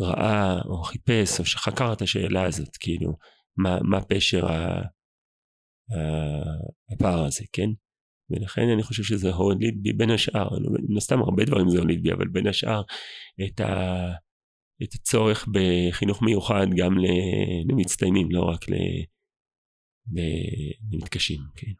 ראה 0.00 0.60
או 0.64 0.82
חיפש 0.82 1.40
או 1.40 1.44
שחקר 1.44 1.92
את 1.92 2.02
השאלה 2.02 2.44
הזאת, 2.44 2.76
כאילו, 2.76 3.16
מה, 3.56 3.78
מה 3.82 4.04
פשר 4.04 4.46
ה, 4.46 4.80
ה, 5.90 5.98
הפער 6.92 7.24
הזה, 7.24 7.44
כן? 7.52 7.68
ולכן 8.32 8.68
אני 8.68 8.82
חושב 8.82 9.02
שזה 9.02 9.30
הוליד 9.30 9.82
בי 9.82 9.92
בין 9.92 10.10
השאר, 10.10 10.48
מן 10.88 10.96
הסתם 10.96 11.18
הרבה 11.22 11.44
דברים 11.44 11.68
זה 11.68 11.78
הוליד 11.78 12.02
בי, 12.02 12.12
אבל 12.12 12.28
בין 12.28 12.46
השאר 12.46 12.82
את, 13.44 13.60
ה, 13.60 14.12
את 14.82 14.94
הצורך 14.94 15.48
בחינוך 15.52 16.22
מיוחד 16.22 16.66
גם 16.76 16.94
למצטיינים, 17.68 18.30
לא 18.30 18.42
רק 18.42 18.64
ומתקשים, 20.92 21.38
כן. 21.56 21.72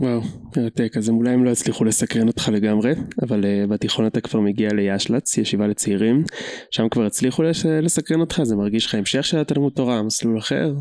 וואו, 0.00 0.20
מרתק, 0.56 0.96
אז 0.96 1.08
אולי 1.08 1.30
הם 1.30 1.44
לא 1.44 1.50
יצליחו 1.50 1.84
לסקרן 1.84 2.28
אותך 2.28 2.48
לגמרי, 2.52 2.92
אבל 3.22 3.44
uh, 3.44 3.70
בתיכון 3.70 4.06
אתה 4.06 4.20
כבר 4.20 4.40
מגיע 4.40 4.68
לישל"צ, 4.72 5.38
ישיבה 5.38 5.66
לצעירים, 5.66 6.24
שם 6.70 6.88
כבר 6.88 7.04
הצליחו 7.04 7.42
לש... 7.42 7.66
לסקרן 7.66 8.20
אותך, 8.20 8.42
זה 8.42 8.56
מרגיש 8.56 8.86
לך 8.86 8.94
המשך 8.94 9.24
של 9.24 9.38
התלמוד 9.38 9.72
תורה, 9.72 10.02
מסלול 10.02 10.38
אחר? 10.38 10.74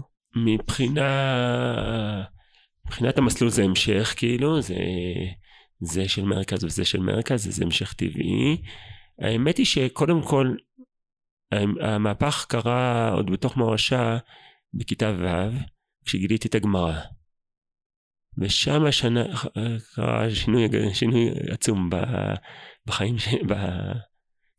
מבחינה... 0.45 1.09
מבחינת 2.89 3.17
המסלול 3.17 3.49
זה 3.49 3.63
המשך, 3.63 4.13
כאילו, 4.17 4.61
זה, 4.61 4.75
זה 5.79 6.09
של 6.09 6.23
מרכז 6.23 6.63
וזה 6.63 6.85
של 6.85 6.99
מרכז, 6.99 7.55
זה 7.55 7.63
המשך 7.65 7.93
טבעי. 7.93 8.61
האמת 9.19 9.57
היא 9.57 9.65
שקודם 9.65 10.21
כל, 10.21 10.55
המהפך 11.81 12.45
קרה 12.49 13.09
עוד 13.09 13.31
בתוך 13.31 13.57
מורשה 13.57 14.17
בכיתה 14.73 15.13
ו', 15.19 15.57
כשגיליתי 16.05 16.47
את 16.47 16.55
הגמרא. 16.55 16.99
ושם 18.37 18.85
השנה 18.85 19.23
קרה 19.95 20.35
שינוי, 20.35 20.67
שינוי 20.93 21.29
עצום 21.51 21.89
בחיים, 22.85 23.15
ב... 23.49 23.53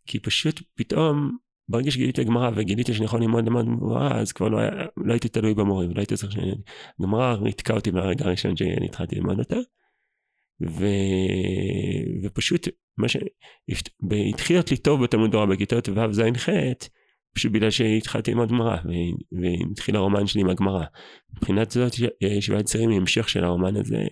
כי 0.06 0.20
פשוט 0.20 0.62
פתאום 0.74 1.38
ברגע 1.70 1.90
שגיליתי 1.90 2.20
הגמרא 2.20 2.50
וגיליתי 2.56 2.94
שאני 2.94 3.04
יכול 3.04 3.20
ללמוד 3.20 3.44
ללמוד 3.44 3.66
גמרא 3.66 4.20
אז 4.20 4.32
כבר 4.32 4.48
לא, 4.48 4.58
היה, 4.58 4.70
לא 4.96 5.12
הייתי 5.12 5.28
תלוי 5.28 5.54
במורים, 5.54 5.90
לא 5.90 6.00
הייתי 6.00 6.16
צריך 6.16 6.32
ש... 6.32 6.36
גמרא 7.02 7.34
ריתקה 7.34 7.74
אותי 7.74 7.90
מהרגע 7.90 8.24
הראשון 8.24 8.56
שאני 8.56 8.86
התחלתי 8.86 9.16
ללמוד 9.16 9.38
אותה. 9.38 9.56
ו... 10.68 10.86
ופשוט 12.24 12.68
מה 12.98 13.08
ש... 13.08 13.16
התחיל 14.28 14.56
להיות 14.56 14.70
לי 14.70 14.76
טוב 14.76 15.02
בתלמוד 15.02 15.30
תורה 15.30 15.46
בכיתות 15.46 15.88
ו' 15.88 16.12
ז' 16.12 16.22
ח' 16.36 16.48
פשוט 17.34 17.52
בגלל 17.52 17.70
שהתחלתי 17.70 18.30
ללמוד 18.30 18.48
גמרא 18.48 18.76
והתחיל 19.32 19.96
הרומן 19.96 20.26
שלי 20.26 20.40
עם 20.40 20.50
הגמרא. 20.50 20.84
מבחינת 21.36 21.70
זאת 21.70 21.92
ישיבת 22.20 22.64
צעירים 22.64 22.90
היא 22.90 22.98
המשך 22.98 23.28
של 23.28 23.44
הרומן 23.44 23.76
הזה 23.76 24.06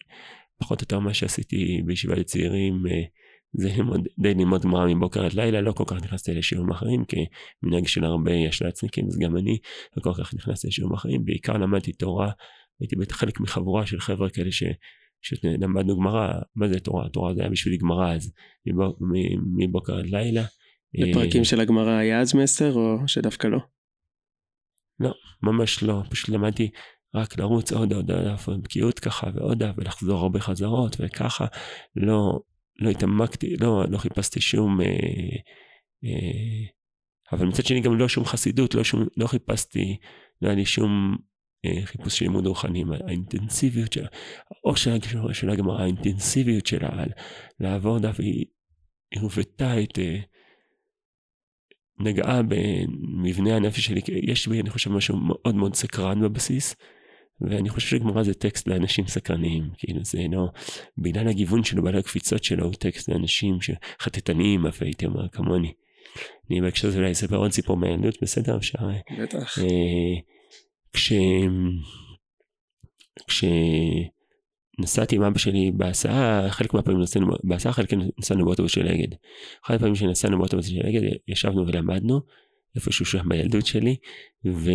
פחות 0.58 0.80
או 0.80 0.82
יותר 0.82 0.98
מה 0.98 1.14
שעשיתי 1.14 1.82
בישיבת 1.84 2.26
צעירים 2.26 2.86
אה, 2.90 3.02
זה 3.52 3.68
ללמוד, 3.76 4.08
די 4.18 4.34
ללמוד 4.34 4.62
גמרא 4.62 4.86
מבוקר 4.86 5.24
עד 5.24 5.32
לילה 5.32 5.60
לא 5.60 5.72
כל 5.72 5.84
כך 5.86 5.96
נכנסתי 5.96 6.34
לשיעורים 6.34 6.70
אחרים 6.70 7.04
כי 7.04 7.16
מנהג 7.62 7.86
של 7.86 8.04
הרבה 8.04 8.32
ישל"צניקים 8.32 9.06
אז 9.06 9.18
גם 9.18 9.36
אני 9.36 9.58
לא 9.96 10.02
כל 10.02 10.22
כך 10.22 10.34
נכנסתי 10.34 10.68
לשיעורים 10.68 10.94
אחרים 10.94 11.24
בעיקר 11.24 11.52
למדתי 11.52 11.92
תורה 11.92 12.30
הייתי 12.80 12.96
חלק 13.12 13.40
מחבורה 13.40 13.86
של 13.86 14.00
חבר'ה 14.00 14.30
כאלה 14.30 14.52
ש... 14.52 14.62
שלמדנו 15.22 15.96
גמרא, 15.96 16.32
מה 16.56 16.68
זה 16.68 16.80
תורה? 16.80 17.08
תורה 17.08 17.34
זה 17.34 17.40
היה 17.40 17.50
בשבילי 17.50 17.76
גמרא 17.76 18.14
אז 18.14 18.32
מבוקר 19.58 19.98
עד 19.98 20.06
לילה. 20.06 20.44
בפרקים 21.00 21.44
של 21.44 21.60
הגמרא 21.60 21.90
היה 21.90 22.20
אז 22.20 22.34
מסר 22.34 22.72
או 22.72 23.08
שדווקא 23.08 23.46
לא? 23.46 23.58
לא, 25.00 25.14
ממש 25.42 25.82
לא, 25.82 26.02
פשוט 26.10 26.28
למדתי 26.28 26.70
רק 27.14 27.38
לרוץ 27.38 27.72
עוד 27.72 27.92
עוד 27.92 28.10
עוד 28.10 28.62
בקיאות 28.62 28.98
ככה 28.98 29.26
ועוד 29.34 29.62
ולחזור 29.76 30.18
הרבה 30.18 30.40
חזרות 30.40 30.96
וככה, 30.98 31.46
לא, 31.96 32.40
לא 32.78 32.90
התעמקתי, 32.90 33.56
לא, 33.56 33.84
לא 33.90 33.98
חיפשתי 33.98 34.40
שום, 34.40 34.80
אה, 34.80 34.86
אה, 36.04 36.66
אבל 37.32 37.46
מצד 37.46 37.64
שני 37.64 37.80
גם 37.80 37.98
לא 37.98 38.08
שום 38.08 38.24
חסידות, 38.24 38.74
לא, 38.74 38.84
שום, 38.84 39.06
לא 39.16 39.26
חיפשתי, 39.26 39.96
לא 40.42 40.48
היה 40.48 40.56
לי 40.56 40.66
שום 40.66 41.16
אה, 41.64 41.86
חיפוש 41.86 42.18
של 42.18 42.24
לימוד 42.24 42.46
רוחני, 42.46 42.84
האינטנסיביות 43.06 43.92
שלה, 43.92 44.08
או 44.64 44.76
של, 44.76 45.50
הגמרא, 45.50 45.82
האינטנסיביות 45.82 46.66
שלה, 46.66 47.04
לעבור 47.60 47.98
דף, 47.98 48.20
היא 48.20 48.46
הובטה 49.20 49.82
את... 49.82 49.98
אה, 49.98 50.20
נגעה 52.00 52.42
במבנה 52.42 53.56
הנפש 53.56 53.86
שלי, 53.86 54.00
יש 54.06 54.48
בי 54.48 54.60
אני 54.60 54.70
חושב 54.70 54.90
משהו 54.90 55.16
מאוד 55.16 55.54
מאוד 55.54 55.74
סקרן 55.74 56.20
בבסיס, 56.20 56.74
ואני 57.40 57.68
חושב 57.68 57.88
שגמרא 57.88 58.22
זה 58.22 58.34
טקסט 58.34 58.68
לאנשים 58.68 59.06
סקרניים, 59.06 59.70
כאילו 59.78 60.04
זה 60.04 60.18
לא, 60.32 60.48
בגלל 60.98 61.28
הגיוון 61.28 61.64
שלו, 61.64 61.82
בגלל 61.82 61.98
הקפיצות 61.98 62.44
שלו, 62.44 62.64
הוא 62.64 62.74
טקסט 62.74 63.08
לאנשים 63.08 63.58
שחטטניים 63.60 64.66
אף 64.66 64.82
הייתי 64.82 65.06
אומר 65.06 65.28
כמוני. 65.28 65.72
אני 66.50 66.60
בהקשר 66.60 66.88
הזה 66.88 66.98
אולי 66.98 67.12
אספר 67.12 67.36
עוד 67.36 67.50
סיפור 67.50 67.76
מהילדות, 67.76 68.14
בסדר? 68.22 68.56
אפשר? 68.56 68.78
בטח. 69.18 69.58
אה, 69.58 70.20
כש... 70.92 71.12
כש... 73.28 73.44
נסעתי 74.78 75.16
עם 75.16 75.22
אבא 75.22 75.38
שלי 75.38 75.70
בהסעה, 75.74 76.50
חלק 76.50 76.74
מהפעמים 76.74 77.00
נסענו 77.00 77.26
בהסעה, 77.44 77.72
חלק 77.72 77.92
נסענו 78.18 78.44
באוטובוס 78.44 78.72
של 78.72 78.88
אגד. 78.88 79.08
אחת 79.64 79.74
הפעמים 79.74 79.94
שנסענו 79.94 80.38
באוטובוס 80.38 80.66
של 80.66 80.86
אגד, 80.86 81.00
ישבנו 81.28 81.66
ולמדנו, 81.66 82.20
איפשהו 82.76 83.06
שם 83.06 83.28
בילדות 83.28 83.66
שלי, 83.66 83.96
ו... 84.46 84.70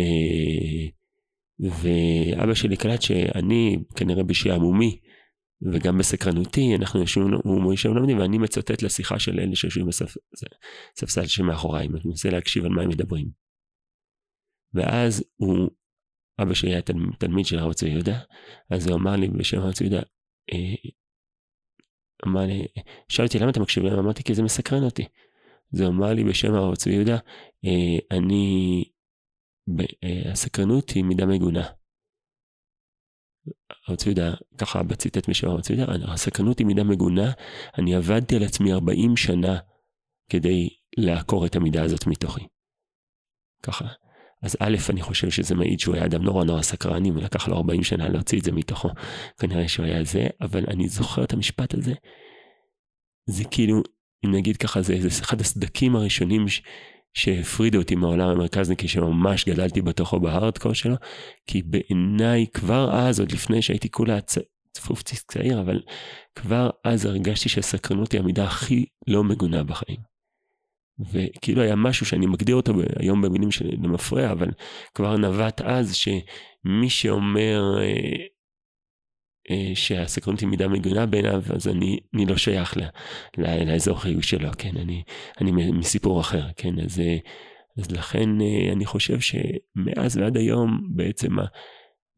ואבא 1.60 2.54
שלי 2.54 2.76
קלט 2.76 3.02
שאני 3.02 3.76
כנראה 3.96 4.22
בשעמומי, 4.22 5.00
וגם 5.72 5.98
בסקרנותי, 5.98 6.74
אנחנו 6.74 7.00
יושבים, 7.00 7.26
הוא 7.44 7.72
יושב 7.72 7.88
לומדים, 7.88 8.18
ואני 8.18 8.38
מצטט 8.38 8.82
לשיחה 8.82 9.18
של 9.18 9.40
אלה 9.40 9.56
שיושבים 9.56 9.86
בספסל 9.86 11.26
שמאחוריי, 11.26 11.86
אני 11.86 12.00
מנסה 12.04 12.30
להקשיב 12.30 12.64
על 12.64 12.70
מה 12.70 12.82
הם 12.82 12.88
מדברים. 12.88 13.30
ואז 14.74 15.24
הוא 15.36 15.70
אבא 16.42 16.54
שלי 16.54 16.70
היה 16.70 16.82
תלמיד 17.18 17.46
של 17.46 17.58
הרב 17.58 17.72
צבי 17.72 17.90
יהודה, 17.90 18.18
אז 18.70 18.86
הוא 18.86 18.96
אמר 18.96 19.16
לי 19.16 19.28
בשם 19.28 19.60
הרב 19.60 19.72
צבי 19.72 19.84
יהודה, 19.84 20.02
אה, 20.52 20.90
אמר 22.26 22.40
לי, 22.40 22.66
שאל 23.08 23.24
אותי 23.24 23.38
למה 23.38 23.50
אתה 23.50 23.60
מקשיב 23.60 23.82
להם? 23.84 23.98
אמרתי 23.98 24.22
כי 24.22 24.34
זה 24.34 24.42
מסקרן 24.42 24.82
אותי. 24.82 25.04
זה 25.70 25.86
אמר 25.86 26.12
לי 26.12 26.24
בשם 26.24 26.54
הרב 26.54 26.74
צבי 26.74 26.94
יהודה, 26.94 27.18
אה, 27.64 28.18
אני, 28.18 28.84
הסקרנות 30.32 30.90
היא 30.90 31.04
מידה 31.04 31.26
מגונה. 31.26 31.68
הרב 33.88 33.96
צבי 33.96 34.10
יהודה, 34.10 34.36
ככה 34.58 34.82
בציטט 34.82 35.28
משם 35.28 35.48
הרב 35.48 35.60
צבי 35.60 35.76
יהודה, 35.76 36.12
הסקרנות 36.12 36.58
היא 36.58 36.66
מידה 36.66 36.84
מגונה, 36.84 37.32
אני 37.78 37.94
עבדתי 37.94 38.36
על 38.36 38.42
עצמי 38.42 38.72
40 38.72 39.16
שנה 39.16 39.58
כדי 40.30 40.68
לעקור 40.96 41.46
את 41.46 41.56
המידה 41.56 41.82
הזאת 41.82 42.06
מתוכי. 42.06 42.46
ככה. 43.62 43.84
אז 44.42 44.56
א', 44.60 44.76
אני 44.90 45.02
חושב 45.02 45.30
שזה 45.30 45.54
מעיד 45.54 45.80
שהוא 45.80 45.94
היה 45.94 46.04
אדם 46.04 46.22
נורא 46.22 46.44
נורא 46.44 46.62
סקרני, 46.62 47.10
ולקח 47.10 47.48
לו 47.48 47.56
40 47.56 47.82
שנה 47.82 48.08
להוציא 48.08 48.38
את 48.38 48.44
זה 48.44 48.52
מתוכו. 48.52 48.88
כנראה 49.38 49.68
שהוא 49.68 49.86
היה 49.86 50.04
זה, 50.04 50.26
אבל 50.40 50.64
אני 50.68 50.88
זוכר 50.88 51.24
את 51.24 51.32
המשפט 51.32 51.74
הזה. 51.74 51.92
זה 53.26 53.44
כאילו, 53.50 53.82
אם 54.24 54.34
נגיד 54.34 54.56
ככה, 54.56 54.82
זה, 54.82 54.94
זה 55.00 55.22
אחד 55.22 55.40
הסדקים 55.40 55.96
הראשונים 55.96 56.48
ש, 56.48 56.62
שהפרידו 57.14 57.78
אותי 57.78 57.94
מהעולם 57.94 58.28
המרכזניקי, 58.28 58.88
שממש 58.88 59.48
גדלתי 59.48 59.82
בתוכו 59.82 60.20
בהארדקור 60.20 60.72
שלו, 60.72 60.94
כי 61.46 61.62
בעיניי 61.62 62.46
כבר 62.54 62.90
אז, 62.92 63.20
עוד 63.20 63.32
לפני 63.32 63.62
שהייתי 63.62 63.90
כולה 63.90 64.20
צ... 64.20 64.38
צפופציס 64.72 65.24
צעיר, 65.24 65.60
אבל 65.60 65.82
כבר 66.34 66.70
אז 66.84 67.06
הרגשתי 67.06 67.48
שהסקרנות 67.48 68.12
היא 68.12 68.20
המידה 68.20 68.44
הכי 68.44 68.84
לא 69.06 69.24
מגונה 69.24 69.62
בחיים. 69.62 70.00
וכאילו 71.12 71.62
היה 71.62 71.76
משהו 71.76 72.06
שאני 72.06 72.26
מגדיר 72.26 72.56
אותו 72.56 72.72
היום 72.98 73.22
במילים 73.22 73.50
של 73.50 73.66
למפרע, 73.82 74.32
אבל 74.32 74.48
כבר 74.94 75.16
נבט 75.16 75.60
אז 75.60 75.94
שמי 75.94 76.90
שאומר 76.90 77.62
אה, 77.80 78.26
שהסקרנות 79.74 80.40
היא 80.40 80.48
מידה 80.48 80.68
מגונה 80.68 81.06
בעיניו, 81.06 81.42
אז 81.54 81.68
אני, 81.68 81.98
אני 82.14 82.26
לא 82.26 82.36
שייך 82.36 82.76
לה, 82.76 82.88
לה, 83.38 83.64
לאזור 83.64 84.00
חיוג 84.00 84.22
שלו, 84.22 84.48
כן, 84.58 84.76
אני, 84.76 85.02
אני 85.40 85.52
מסיפור 85.52 86.20
אחר, 86.20 86.46
כן, 86.56 86.80
אז, 86.80 87.00
אה, 87.00 87.16
אז 87.78 87.90
לכן 87.90 88.40
אה, 88.40 88.72
אני 88.72 88.86
חושב 88.86 89.18
שמאז 89.20 90.16
ועד 90.16 90.36
היום 90.36 90.80
בעצם 90.94 91.36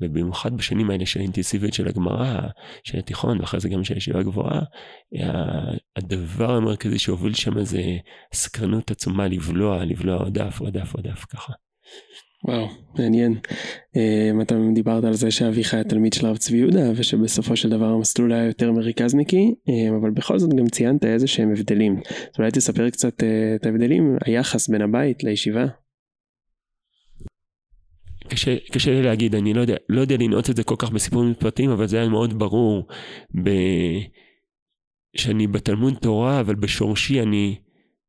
ובמיוחד 0.00 0.56
בשנים 0.56 0.90
האלה 0.90 1.06
של 1.06 1.20
האינטנסיביות 1.20 1.74
של 1.74 1.88
הגמרא, 1.88 2.40
של 2.84 2.98
התיכון, 2.98 3.40
ואחרי 3.40 3.60
זה 3.60 3.68
גם 3.68 3.84
של 3.84 3.94
הישיבה 3.94 4.20
הגבוהה, 4.20 4.60
הדבר 5.96 6.56
המרכזי 6.56 6.98
שהוביל 6.98 7.34
שם 7.34 7.64
זה 7.64 7.82
סקרנות 8.32 8.90
עצומה 8.90 9.28
לבלוע, 9.28 9.84
לבלוע 9.84 10.16
עוד 10.16 10.38
דף, 10.38 10.60
עוד 10.60 10.78
דף, 10.78 10.94
עוד 10.94 11.08
דף, 11.08 11.24
ככה. 11.24 11.52
וואו, 12.46 12.68
מעניין. 12.98 13.34
Um, 13.96 14.42
אתה 14.42 14.54
דיברת 14.74 15.04
על 15.04 15.14
זה 15.14 15.30
שאביך 15.30 15.74
היה 15.74 15.84
תלמיד 15.84 16.12
של 16.12 16.26
הרב 16.26 16.36
צבי 16.36 16.56
יהודה 16.56 16.90
ושבסופו 16.96 17.56
של 17.56 17.68
דבר 17.68 17.86
המסלול 17.86 18.32
היה 18.32 18.44
יותר 18.44 18.72
מרכזניקי, 18.72 19.54
um, 19.68 19.96
אבל 20.00 20.10
בכל 20.10 20.38
זאת 20.38 20.54
גם 20.54 20.68
ציינת 20.68 21.04
איזה 21.04 21.26
שהם 21.26 21.52
הבדלים. 21.52 22.00
אז 22.10 22.38
אולי 22.38 22.50
תספר 22.50 22.90
קצת 22.90 23.22
uh, 23.22 23.26
את 23.56 23.66
ההבדלים, 23.66 24.16
היחס 24.24 24.68
בין 24.68 24.82
הבית 24.82 25.24
לישיבה. 25.24 25.66
קשה, 28.28 28.56
קשה 28.72 28.90
לי 28.90 29.02
להגיד, 29.02 29.34
אני 29.34 29.54
לא 29.54 29.60
יודע, 29.60 29.76
לא 29.88 30.00
יודע 30.00 30.16
לנעוץ 30.16 30.50
את 30.50 30.56
זה 30.56 30.64
כל 30.64 30.76
כך 30.78 30.90
בסיפורים 30.90 31.34
פרטיים, 31.34 31.70
אבל 31.70 31.86
זה 31.86 31.98
היה 31.98 32.08
מאוד 32.08 32.38
ברור 32.38 32.88
ב... 33.44 33.50
שאני 35.16 35.46
בתלמוד 35.46 35.94
תורה, 35.94 36.40
אבל 36.40 36.54
בשורשי 36.54 37.22
אני 37.22 37.56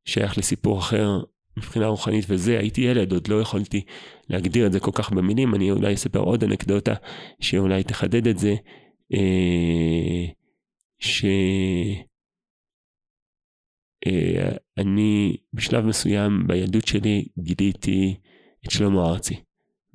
שייך 0.06 0.38
לסיפור 0.38 0.80
אחר 0.80 1.20
מבחינה 1.58 1.88
רוחנית 1.88 2.26
וזה, 2.28 2.60
הייתי 2.60 2.82
ילד, 2.82 3.12
עוד 3.12 3.28
לא 3.28 3.42
יכולתי 3.42 3.82
להגדיר 4.30 4.68
את 4.68 4.72
זה 4.72 4.80
כל 4.80 4.92
כך 4.94 5.12
במילים, 5.12 5.56
אני 5.56 5.72
אולי 5.72 5.94
אספר 5.94 6.20
עוד 6.20 6.44
אנקדוטה 6.44 6.94
שאולי 7.40 7.84
תחדד 7.84 8.28
את 8.28 8.38
זה, 8.40 8.56
אה, 9.14 10.26
שאני 11.00 12.04
אה, 15.32 15.36
בשלב 15.54 15.86
מסוים 15.86 16.48
בילדות 16.48 16.88
שלי 16.88 17.26
גיליתי 17.40 18.16
את 18.66 18.72
שלמה 18.72 19.06
ארצי. 19.06 19.36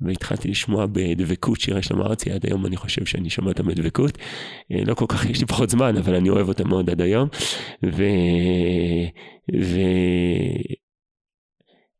והתחלתי 0.01 0.47
לשמוע 0.47 0.85
בדבקות 0.91 1.59
שירי 1.59 1.83
שלמה 1.83 2.05
ארצי, 2.05 2.31
עד 2.31 2.45
היום 2.45 2.65
אני 2.65 2.77
חושב 2.77 3.05
שאני 3.05 3.29
שומע 3.29 3.49
אותם 3.49 3.67
בדבקות. 3.67 4.17
אה, 4.71 4.83
לא 4.85 4.93
כל 4.93 5.05
כך, 5.07 5.25
יש 5.29 5.39
לי 5.39 5.45
פחות 5.45 5.69
זמן, 5.69 5.97
אבל 5.97 6.15
אני 6.15 6.29
אוהב 6.29 6.47
אותם 6.47 6.67
מאוד 6.67 6.89
עד 6.89 7.01
היום. 7.01 7.29
ו... 7.85 8.03
ו... 9.61 9.79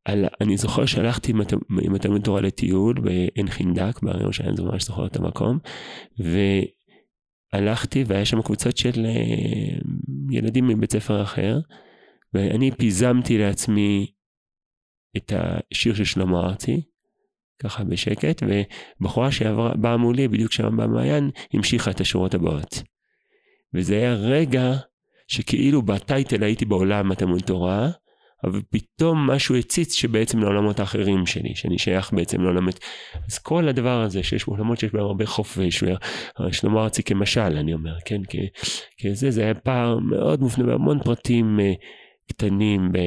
על... 0.06 0.26
אני 0.42 0.58
זוכר 0.58 0.86
שהלכתי 0.86 1.34
עם 1.82 1.96
התלמוד 1.96 2.22
תורה 2.22 2.42
לטיול 2.42 3.02
בעין 3.02 3.48
חינדק, 3.48 4.00
בהרי 4.02 4.24
ירושלים, 4.24 4.50
אני 4.50 4.66
ממש 4.66 4.84
זוכר 4.84 5.06
את 5.06 5.16
המקום, 5.16 5.60
והלכתי 7.54 8.04
והיה 8.08 8.26
שם 8.26 8.42
קבוצות 8.42 8.78
של 8.78 9.06
אה, 9.06 9.80
ילדים 10.32 10.68
מבית 10.68 10.92
ספר 10.92 11.24
אחר, 11.24 11.60
ואני 12.34 12.72
פיזמתי 12.72 13.38
לעצמי 13.38 14.12
את 15.18 15.34
השיר 15.36 15.94
של 15.94 16.04
שלמה 16.04 16.40
ארצי, 16.40 16.82
ככה 17.60 17.84
בשקט, 17.84 18.44
ובחורה 18.44 19.32
שבאה 19.32 19.98
מולי, 19.98 20.28
בדיוק 20.28 20.52
שם 20.52 20.78
במעיין, 20.78 21.30
המשיכה 21.54 21.92
את 21.92 22.02
השורות 22.02 22.34
הבאות. 22.34 22.84
וזה 23.74 23.96
היה 23.96 24.14
רגע 24.14 24.74
שכאילו 25.28 25.82
בטייטל 25.82 26.44
הייתי 26.44 26.66
בעולם 26.66 27.12
התלמוד 27.12 27.42
תורה, 27.42 27.90
אבל 28.44 28.62
פתאום 28.70 29.32
משהו 29.32 29.56
הציץ 29.56 29.94
שבעצם 29.94 30.40
לעולמות 30.40 30.80
האחרים 30.80 31.26
שלי, 31.26 31.56
שאני 31.56 31.78
שייך 31.78 32.14
בעצם 32.14 32.42
לעולמות. 32.42 32.80
אז 33.30 33.40
כל 33.40 33.68
הדבר 33.68 34.02
הזה 34.02 34.24
שיש 34.24 34.44
עולמות 34.44 34.80
שיש 34.80 34.92
בהם 34.92 35.04
הרבה 35.04 35.26
חופש, 35.26 35.84
ושלמה 36.48 36.84
ארצי 36.84 37.04
כמשל, 37.04 37.42
אני 37.42 37.74
אומר, 37.74 37.94
כן, 38.06 38.22
כזה, 39.02 39.32
זה 39.32 39.42
היה 39.44 39.54
פער 39.54 40.00
מאוד 40.00 40.42
מופנה 40.42 40.66
בהמון 40.66 41.04
פרטים 41.04 41.60
אה, 41.60 41.74
קטנים 42.28 42.92
ב... 42.92 42.98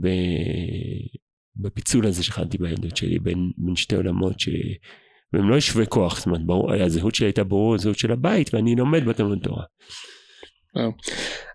ב... 0.00 0.08
בפיצול 1.56 2.06
הזה 2.06 2.24
שחלתי 2.24 2.58
בילדות 2.58 2.96
שלי 2.96 3.18
בין, 3.18 3.50
בין 3.56 3.76
שתי 3.76 3.96
עולמות 3.96 4.40
ש... 4.40 4.48
והם 5.32 5.50
לא 5.50 5.56
ישווה 5.56 5.86
כוח, 5.86 6.16
זאת 6.16 6.26
אומרת, 6.26 6.46
ברור, 6.46 6.72
הזהות 6.72 7.14
שלי 7.14 7.26
הייתה 7.26 7.44
ברור 7.44 7.74
הזהות 7.74 7.98
של 7.98 8.12
הבית 8.12 8.54
ואני 8.54 8.76
לומד 8.76 9.04
בתלמוד 9.04 9.38
תורה. 9.42 9.64
וואו. 10.76 10.92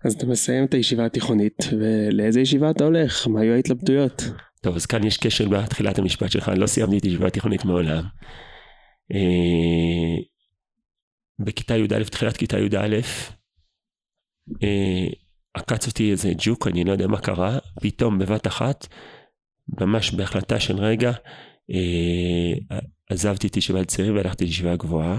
אז 0.04 0.14
אתה 0.14 0.26
מסיים 0.26 0.64
את 0.64 0.74
הישיבה 0.74 1.06
התיכונית 1.06 1.56
ולאיזה 1.78 2.40
ישיבה 2.40 2.70
אתה 2.70 2.84
הולך? 2.84 3.26
מה 3.26 3.40
היו 3.40 3.54
ההתלבטויות? 3.54 4.22
טוב 4.62 4.76
אז 4.76 4.86
כאן 4.86 5.06
יש 5.06 5.16
קשר 5.16 5.48
בתחילת 5.48 5.98
המשפט 5.98 6.30
שלך, 6.30 6.48
אני 6.48 6.60
לא 6.60 6.66
סיימתי 6.66 6.98
את 6.98 7.04
הישיבה 7.04 7.26
התיכונית 7.26 7.64
מעולם. 7.64 8.04
אה, 9.14 10.22
בכיתה 11.38 11.76
י"א, 11.76 12.02
תחילת 12.02 12.36
כיתה 12.36 12.58
י"א, 12.58 13.00
אה, 14.62 15.06
עקץ 15.54 15.86
אותי 15.86 16.10
איזה 16.10 16.32
ג'וק, 16.38 16.66
אני 16.66 16.84
לא 16.84 16.92
יודע 16.92 17.06
מה 17.06 17.20
קרה, 17.20 17.58
פתאום 17.80 18.18
בבת 18.18 18.46
אחת 18.46 18.86
ממש 19.80 20.10
בהחלטה 20.10 20.60
של 20.60 20.76
רגע, 20.76 21.12
אה, 21.70 22.78
עזבתי 23.10 23.46
את 23.46 23.56
ישיבת 23.56 23.88
צעירים 23.88 24.16
והלכתי 24.16 24.44
לישיבה 24.44 24.76
גבוהה. 24.76 25.18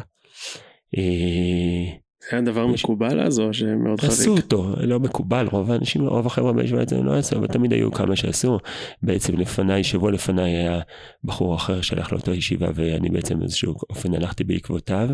זה 2.21 2.27
היה 2.31 2.41
דבר. 2.41 2.67
מקובל 2.67 3.21
אז 3.21 3.39
או 3.39 3.53
שמאוד 3.53 4.01
חריג? 4.01 4.11
עשו 4.11 4.37
אותו, 4.37 4.73
לא 4.81 4.99
מקובל, 4.99 5.47
רוב 5.51 5.71
האנשים, 5.71 6.07
רוב 6.07 6.25
החבר'ה 6.25 6.53
בישיבה 6.53 6.81
הצעירים 6.81 7.07
לא 7.07 7.17
עשו, 7.17 7.37
אבל 7.37 7.47
תמיד 7.47 7.73
היו 7.73 7.91
כמה 7.91 8.15
שעשו. 8.15 8.57
בעצם 9.03 9.37
לפניי, 9.37 9.83
שבוע 9.83 10.11
לפניי 10.11 10.51
היה 10.57 10.79
בחור 11.23 11.55
אחר 11.55 11.81
שהלך 11.81 12.11
לאותה 12.11 12.31
ישיבה 12.31 12.67
ואני 12.75 13.09
בעצם 13.09 13.39
באיזשהו 13.39 13.75
אופן 13.89 14.13
הלכתי 14.13 14.43
בעקבותיו. 14.43 15.09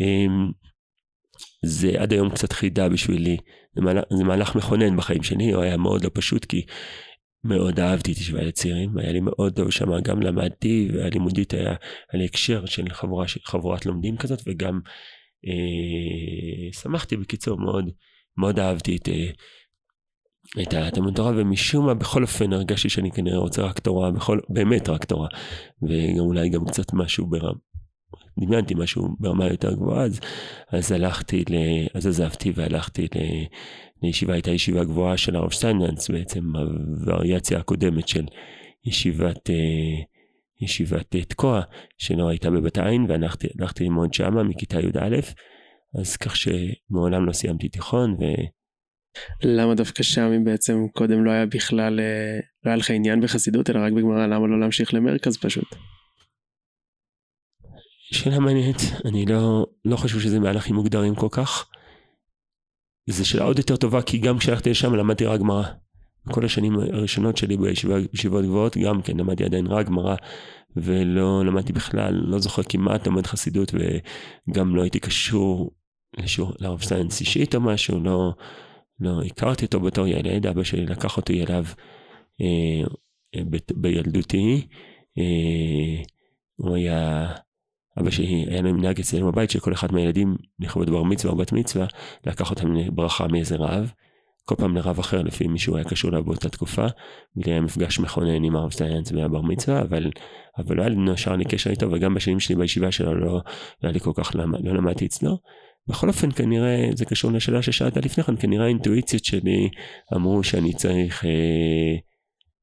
אה, 0.00 0.26
זה 1.64 1.90
עד 1.98 2.12
היום 2.12 2.30
קצת 2.30 2.52
חידה 2.52 2.88
בשבילי, 2.88 3.36
זה 3.74 3.82
מהלך, 3.82 4.04
זה 4.18 4.24
מהלך 4.24 4.56
מכונן 4.56 4.96
בחיים 4.96 5.22
שלי, 5.22 5.52
הוא 5.52 5.62
היה 5.62 5.76
מאוד 5.76 6.04
לא 6.04 6.10
פשוט 6.12 6.44
כי 6.44 6.62
מאוד 7.44 7.80
אהבתי 7.80 8.12
את 8.12 8.18
ישיבה 8.18 8.42
לצעירים, 8.42 8.98
היה 8.98 9.12
לי 9.12 9.20
מאוד 9.20 9.52
טוב 9.52 9.70
שם, 9.70 10.00
גם 10.02 10.22
למדתי 10.22 10.88
והלימודית 10.94 11.54
היה, 11.54 11.62
היה 11.62 11.78
לי 12.12 12.24
הקשר 12.24 12.66
של 12.66 12.90
חבורה, 12.90 13.26
חבורת 13.44 13.86
לומדים 13.86 14.16
כזאת 14.16 14.42
וגם 14.46 14.80
שמחתי 16.72 17.16
בקיצור 17.16 17.58
מאוד, 17.58 17.90
מאוד 18.36 18.58
אהבתי 18.58 18.96
את, 18.96 19.08
אה, 19.08 19.30
את 20.62 20.74
התלמוד 20.74 21.14
תורה 21.14 21.32
ומשום 21.36 21.86
מה 21.86 21.94
בכל 21.94 22.22
אופן 22.22 22.52
הרגשתי 22.52 22.88
שאני 22.88 23.10
כנראה 23.10 23.38
רוצה 23.38 23.62
רק 23.62 23.78
תורה, 23.78 24.10
בכל, 24.10 24.38
באמת 24.48 24.88
רק 24.88 25.04
תורה 25.04 25.28
וגם 25.82 26.18
אולי 26.18 26.48
גם 26.48 26.64
קצת 26.64 26.92
משהו 26.92 27.26
ברם, 27.26 27.54
דמיינתי 28.40 28.74
משהו 28.74 29.08
ברמה 29.20 29.46
יותר 29.46 29.74
גבוהה 29.74 30.04
אז, 30.04 30.20
אז 30.72 30.92
הלכתי, 30.92 31.44
ל, 31.50 31.54
אז 31.94 32.06
עזבתי 32.06 32.52
והלכתי 32.54 33.06
ל... 33.14 33.18
הישיבה 34.02 34.32
הייתה 34.32 34.50
ישיבה 34.50 34.84
גבוהה 34.84 35.16
של 35.16 35.36
הרב 35.36 35.50
שטיינלנדס 35.50 36.10
בעצם, 36.10 36.52
הווריאציה 36.56 37.58
הקודמת 37.58 38.08
של 38.08 38.24
ישיבת, 38.84 39.50
אה, 39.50 40.13
ישיבת 40.64 41.14
אה, 41.14 41.24
תקוע, 41.24 41.62
שלא 41.98 42.28
הייתה 42.28 42.50
בבת 42.50 42.78
עין, 42.78 43.06
והלכתי 43.08 43.84
ללמוד 43.84 44.14
שמה 44.14 44.42
מכיתה 44.42 44.80
י"א, 44.80 45.16
אז 46.00 46.16
כך 46.16 46.36
שמעולם 46.36 47.26
לא 47.26 47.32
סיימתי 47.32 47.68
תיכון. 47.68 48.12
ו... 48.12 48.24
למה 49.42 49.74
דווקא 49.74 50.02
שם 50.02 50.32
אם 50.36 50.44
בעצם 50.44 50.86
קודם 50.92 51.24
לא 51.24 51.30
היה 51.30 51.46
בכלל, 51.46 52.00
אה, 52.00 52.38
לא 52.64 52.70
היה 52.70 52.76
לך 52.76 52.90
עניין 52.90 53.20
בחסידות, 53.20 53.70
אלא 53.70 53.78
רק 53.78 53.92
בגמרא, 53.92 54.26
למה 54.26 54.46
לא 54.46 54.60
להמשיך 54.60 54.94
למרכז 54.94 55.36
פשוט? 55.36 55.74
שאלה 58.12 58.38
מעניינת, 58.38 58.76
אני 59.04 59.26
לא, 59.26 59.66
לא 59.84 59.96
חושב 59.96 60.20
שזה 60.20 60.40
מהלכים 60.40 60.74
מוגדרים 60.74 61.14
כל 61.14 61.28
כך. 61.30 61.68
זו 63.10 63.28
שאלה 63.28 63.44
עוד 63.44 63.58
יותר 63.58 63.76
טובה, 63.76 64.02
כי 64.02 64.18
גם 64.18 64.38
כשהלכתי 64.38 64.70
לשם 64.70 64.94
למדתי 64.94 65.26
רק 65.26 65.40
גמרא. 65.40 65.64
כל 66.32 66.44
השנים 66.44 66.78
הראשונות 66.78 67.36
שלי 67.36 67.56
בישיבות 67.56 68.44
גבוהות, 68.44 68.76
גם 68.76 69.02
כן 69.02 69.16
למדתי 69.16 69.44
עדיין 69.44 69.66
רק 69.66 69.86
גמרא, 69.86 70.14
ולא 70.76 71.44
למדתי 71.44 71.72
בכלל, 71.72 72.14
לא 72.14 72.38
זוכר 72.38 72.62
כמעט 72.62 73.06
למד 73.06 73.26
חסידות, 73.26 73.74
וגם 73.74 74.76
לא 74.76 74.82
הייתי 74.82 75.00
קשור 75.00 75.70
לשיעור, 76.18 76.52
לרב 76.60 76.82
שטיינזלץ 76.82 77.20
אישית 77.20 77.54
או 77.54 77.60
משהו, 77.60 78.00
לא, 78.00 78.32
לא 79.00 79.22
הכרתי 79.26 79.64
אותו 79.64 79.80
בתור 79.80 80.06
ילד, 80.06 80.46
אבא 80.46 80.64
שלי 80.64 80.86
לקח 80.86 81.16
אותי 81.16 81.44
אליו 81.44 81.64
אה, 82.40 82.82
ב, 83.50 83.56
בילדותי. 83.74 84.66
אה, 85.18 86.02
הוא 86.56 86.76
היה, 86.76 87.28
אבא 88.00 88.10
שלי 88.10 88.46
היה 88.48 88.62
לו 88.62 88.74
מנהג 88.74 89.00
אצלנו 89.00 89.32
בבית 89.32 89.50
שכל 89.50 89.72
אחד 89.72 89.92
מהילדים 89.92 90.36
לכבוד 90.60 90.90
בר 90.90 91.02
מצווה 91.02 91.32
או 91.32 91.38
בת 91.38 91.52
מצווה, 91.52 91.86
לקח 92.26 92.50
אותם 92.50 92.74
לברכה 92.74 93.26
מאיזה 93.26 93.56
רב. 93.56 93.92
כל 94.44 94.54
פעם 94.54 94.76
לרב 94.76 94.98
אחר 94.98 95.22
לפי 95.22 95.46
מי 95.46 95.58
שהוא 95.58 95.76
היה 95.76 95.84
קשור 95.84 96.10
אליו 96.10 96.24
באותה 96.24 96.48
תקופה. 96.48 96.86
בלי 97.36 97.52
היה 97.52 97.60
מפגש 97.60 97.98
מכונן 97.98 98.44
עם 98.44 98.56
הרב 98.56 98.72
שטיינזלץ 98.72 99.12
בבר 99.12 99.42
מצווה, 99.42 99.82
אבל, 99.82 100.10
אבל 100.58 100.76
לא 100.76 100.82
היה 100.82 100.88
לי 100.88 100.96
נשאר 100.96 101.36
לי 101.36 101.44
קשר 101.44 101.70
איתו, 101.70 101.92
וגם 101.92 102.14
בשנים 102.14 102.40
שלי 102.40 102.56
בישיבה 102.56 102.92
שלו 102.92 103.14
לא, 103.14 103.26
לא 103.26 103.40
היה 103.82 103.92
לי 103.92 104.00
כל 104.00 104.12
כך, 104.14 104.30
למד, 104.34 104.64
לא 104.64 104.74
למדתי 104.74 105.06
אצלו. 105.06 105.38
בכל 105.86 106.08
אופן 106.08 106.30
כנראה 106.30 106.88
זה 106.94 107.04
קשור 107.04 107.32
לשאלה 107.32 107.62
ששאלת 107.62 107.96
לפני 107.96 108.24
כן, 108.24 108.36
כנראה 108.36 108.64
האינטואיציות 108.64 109.24
שלי 109.24 109.68
אמרו 110.14 110.42
שאני 110.44 110.72
צריך 110.72 111.24
אה, 111.24 111.96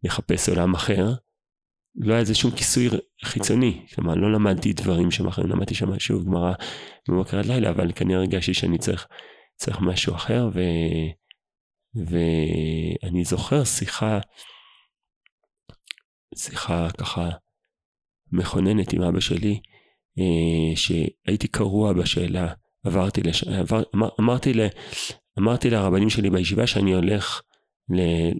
לחפש 0.04 0.50
עולם 0.50 0.74
אחר. 0.74 1.14
לא 1.96 2.14
היה 2.14 2.20
איזה 2.20 2.36
שום 2.36 2.52
כיסוי 2.52 2.90
חיצוני, 3.26 3.86
כלומר 3.96 4.16
לא 4.16 4.32
למדתי 4.34 4.74
דברים 4.74 5.12
שם 5.12 5.28
אחרים, 5.28 5.50
למדתי 5.50 5.76
שם 5.76 6.00
שוב 6.00 6.26
גמרא 6.26 6.54
עד 7.32 7.46
לילה, 7.46 7.70
אבל 7.70 7.92
כנראה 7.96 8.20
הרגשתי 8.20 8.54
שאני 8.54 8.78
צריך, 8.78 9.08
צריך 9.56 9.82
משהו 9.82 10.16
אחר, 10.16 10.50
ו, 10.54 10.60
ואני 11.96 13.24
זוכר 13.24 13.64
שיחה, 13.64 14.20
שיחה 16.36 16.88
ככה 16.98 17.30
מכוננת 18.32 18.94
עם 18.94 19.02
אבא 19.02 19.20
שלי, 19.20 19.60
אה, 20.20 20.76
שהייתי 20.76 21.48
קרוע 21.48 21.94
בשאלה 21.94 22.54
עברתי, 22.86 23.22
לש... 23.22 23.44
עבר... 23.44 23.84
אמר... 23.96 24.10
אמרתי, 24.20 24.54
ל... 24.54 24.60
אמרתי 25.40 25.70
לרבנים 25.70 26.10
שלי 26.10 26.30
בישיבה 26.30 26.68
שאני 26.68 26.94
הולך. 26.94 27.42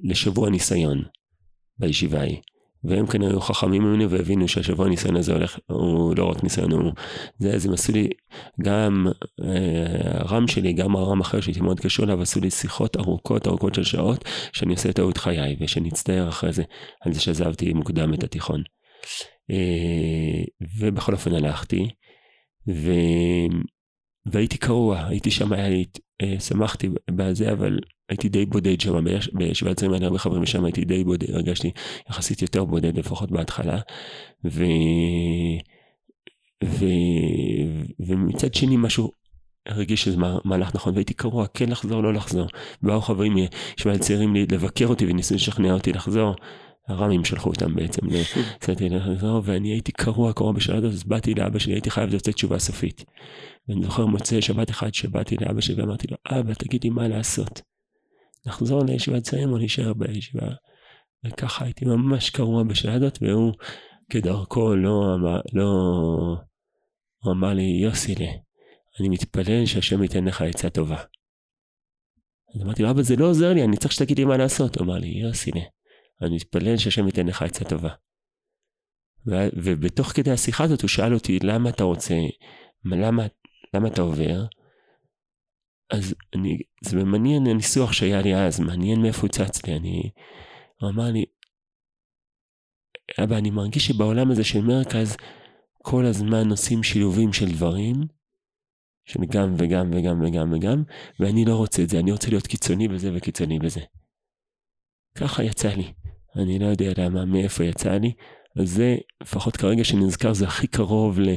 לשבוע 0.04 0.50
ניסיון 0.50 1.04
בישיבה 1.78 2.20
ההיא. 2.20 2.42
והם 2.84 3.08
כנראה 3.08 3.32
היו 3.32 3.42
חכמים 3.42 3.84
ממני 3.84 4.06
והבינו 4.06 4.48
שהשבוע 4.48 4.86
הניסיון 4.86 5.16
הזה 5.16 5.34
הולך, 5.34 5.58
הוא 5.68 6.16
לא 6.18 6.26
רק 6.26 6.44
ניסיון, 6.44 6.72
הוא, 6.72 6.92
זה, 7.40 7.60
זה 7.60 7.74
עשו 7.74 7.92
לי, 7.92 8.10
גם 8.62 9.08
אה, 9.44 10.20
הרם 10.20 10.48
שלי, 10.48 10.74
גם 10.74 10.96
הרם 10.96 11.22
אחר 11.22 11.42
שהייתי 11.42 11.62
מאוד 11.62 11.80
קשור 11.80 12.06
אליו, 12.06 12.22
עשו 12.22 12.40
לי 12.40 12.50
שיחות 12.50 12.98
ארוכות 12.98 13.48
ארוכות 13.48 13.76
של 13.76 13.84
שעות, 13.84 14.26
שאני 14.54 14.74
עושה 14.74 14.94
טעות 14.94 15.18
חיי, 15.18 15.56
ושאני 15.60 15.90
אצטער 15.90 16.30
אחרי 16.30 16.54
זה, 16.54 16.64
על 17.06 17.14
זה 17.14 17.22
שעזבתי 17.22 17.74
מוקדם 17.74 18.14
את 18.14 18.24
התיכון. 18.24 18.64
אה, 19.52 20.44
ובכל 20.80 21.14
אופן 21.14 21.34
הלכתי, 21.34 21.90
ו... 22.68 22.92
והייתי 24.26 24.58
קרוע, 24.58 25.06
הייתי 25.08 25.32
שם, 25.32 25.54
היה 25.54 25.70
לי, 25.70 25.86
אה, 26.22 26.40
שמחתי 26.40 26.90
בזה, 27.12 27.52
אבל 27.52 27.80
הייתי 28.12 28.30
די 28.30 28.46
בודד 28.46 28.82
שם, 28.82 29.06
בישיבת 29.34 29.78
צעירים 29.78 29.98
היה 29.98 30.08
הרבה 30.08 30.20
חברים 30.20 30.46
שם, 30.46 30.66
הייתי 30.66 30.86
די 30.86 31.04
בודד, 31.04 31.32
הרגשתי 31.32 31.72
יחסית 32.10 32.42
יותר 32.42 32.66
בודד, 32.66 32.98
לפחות 32.98 33.32
בהתחלה. 33.32 33.80
ו... 34.46 34.64
ו... 36.64 36.86
ומצד 38.00 38.54
שני 38.54 38.78
משהו 38.78 39.12
הרגיש 39.68 40.04
שזה 40.04 40.18
מהלך 40.46 40.76
נכון, 40.76 40.94
והייתי 40.94 41.14
קרוע, 41.14 41.48
כן 41.54 41.70
לחזור, 41.70 42.04
לא 42.04 42.14
לחזור. 42.14 42.48
באו 42.82 43.02
חברים 43.02 43.38
ישיבת 43.38 44.00
צעירים 44.00 44.36
לבקר 44.36 44.88
אותי 44.88 45.06
וניסו 45.06 45.36
לשכנע 45.36 45.74
אותי 45.74 45.94
לחזור. 45.94 46.36
הר"מים 46.88 47.26
שלחו 47.26 47.50
אותם 47.50 47.76
בעצם, 47.76 48.02
יצאתי 48.56 48.90
לחזור, 48.90 49.42
ואני 49.46 49.70
הייתי 49.70 49.92
קרוע 49.92 50.34
קרוע 50.34 50.52
בשלב 50.52 50.86
הזה, 50.86 50.88
אז 50.88 51.04
באתי 51.04 51.34
לאבא 51.34 51.60
שלי, 51.60 51.74
הייתי 51.74 51.92
חייב 51.92 52.16
לתת 52.16 52.30
תשובה 52.30 52.60
סופית. 52.60 53.06
ואני 53.68 53.84
זוכר 53.84 54.06
מוצאי 54.06 54.42
שבת 54.42 54.70
אחד 54.70 54.94
שבאתי 54.94 55.36
לאבא 55.42 55.62
שלי 55.62 55.82
ואמרתי 55.82 56.08
לו, 56.12 56.18
אבא, 56.32 56.54
תגיד 56.54 56.84
לי 56.84 56.90
מה 56.90 57.08
לעשות. 57.08 57.71
לחזור 58.46 58.86
לישיבת 58.86 59.24
צעירים 59.24 59.52
או 59.52 59.58
להישאר 59.58 59.94
בישיבה. 59.94 60.48
וככה 61.26 61.66
הייתי 61.66 61.86
ממש 61.86 62.30
קרוע 62.30 62.64
בשעה 62.64 62.94
הזאת, 62.94 63.18
והוא 63.22 63.54
כדרכו 64.10 64.76
לא 64.76 65.16
אמר, 65.16 65.42
לא... 65.54 65.72
הוא 67.24 67.34
אמר 67.34 67.54
לי, 67.54 67.64
יוסילה, 67.84 68.32
אני 69.00 69.10
מתפלל 69.10 69.66
שהשם 69.66 70.04
ייתן 70.04 70.26
לך 70.26 70.42
עצה 70.42 70.70
טובה. 70.70 71.04
אז 72.56 72.62
אמרתי 72.62 72.84
לו, 72.84 72.92
אבא, 72.92 73.02
זה 73.02 73.16
לא 73.16 73.26
עוזר 73.26 73.54
לי, 73.54 73.64
אני 73.64 73.78
צריך 73.78 73.92
שתגיד 73.92 74.18
לי 74.18 74.26
מה 74.26 74.38
לעשות. 74.38 74.78
הוא 74.78 74.86
אמר 74.86 74.98
לי, 74.98 75.08
יוסילה, 75.08 75.62
אני 76.22 76.36
מתפלל 76.36 76.78
שהשם 76.78 77.06
ייתן 77.06 77.28
לך 77.28 77.42
עצה 77.42 77.66
טובה. 77.66 77.90
ובתוך 79.56 80.08
כדי 80.08 80.32
השיחה 80.32 80.64
הזאת 80.64 80.82
הוא 80.82 80.90
שאל 80.90 81.14
אותי, 81.14 81.40
למה 81.44 81.70
אתה 81.70 81.84
רוצה, 81.84 82.16
למה, 82.86 83.28
למה 83.74 83.88
אתה 83.88 84.02
עובר? 84.02 84.46
אז 85.92 86.16
אני, 86.36 86.58
זה 86.84 87.04
מעניין 87.04 87.48
הניסוח 87.48 87.94
שהיה 87.94 88.22
לי 88.22 88.36
אז, 88.36 88.60
מעניין 88.60 89.02
מאיפה 89.02 89.22
הוא 89.22 89.30
צץ 89.30 89.66
לי, 89.66 89.76
אני, 89.76 90.10
הוא 90.82 90.90
אמר 90.90 91.12
לי, 91.12 91.26
אבא, 93.24 93.38
אני 93.38 93.50
מרגיש 93.50 93.88
שבעולם 93.88 94.32
הזה 94.32 94.44
של 94.44 94.62
מרכז, 94.62 95.18
כל 95.82 96.06
הזמן 96.06 96.50
עושים 96.50 96.84
שילובים 96.84 97.34
של 97.34 97.52
דברים, 97.52 97.96
של 99.06 99.20
גם 99.30 99.56
וגם 99.58 99.92
וגם 99.94 100.22
וגם 100.26 100.54
וגם, 100.54 100.84
ואני 101.20 101.46
לא 101.46 101.56
רוצה 101.56 101.84
את 101.84 101.90
זה, 101.90 102.00
אני 102.00 102.12
רוצה 102.12 102.30
להיות 102.30 102.48
קיצוני 102.48 102.88
בזה 102.88 103.12
וקיצוני 103.16 103.60
בזה. 103.60 103.82
ככה 105.16 105.44
יצא 105.44 105.70
לי. 105.70 105.94
אני 106.36 106.60
לא 106.60 106.66
יודע 106.66 106.92
למה, 106.98 107.26
מאיפה 107.26 107.64
יצא 107.64 107.92
לי. 107.92 108.14
אז 108.60 108.70
זה, 108.70 108.98
לפחות 109.22 109.58
כרגע 109.58 109.84
שנזכר, 109.84 110.34
זה 110.34 110.46
הכי 110.48 110.68
קרוב 110.68 111.20
ל, 111.20 111.30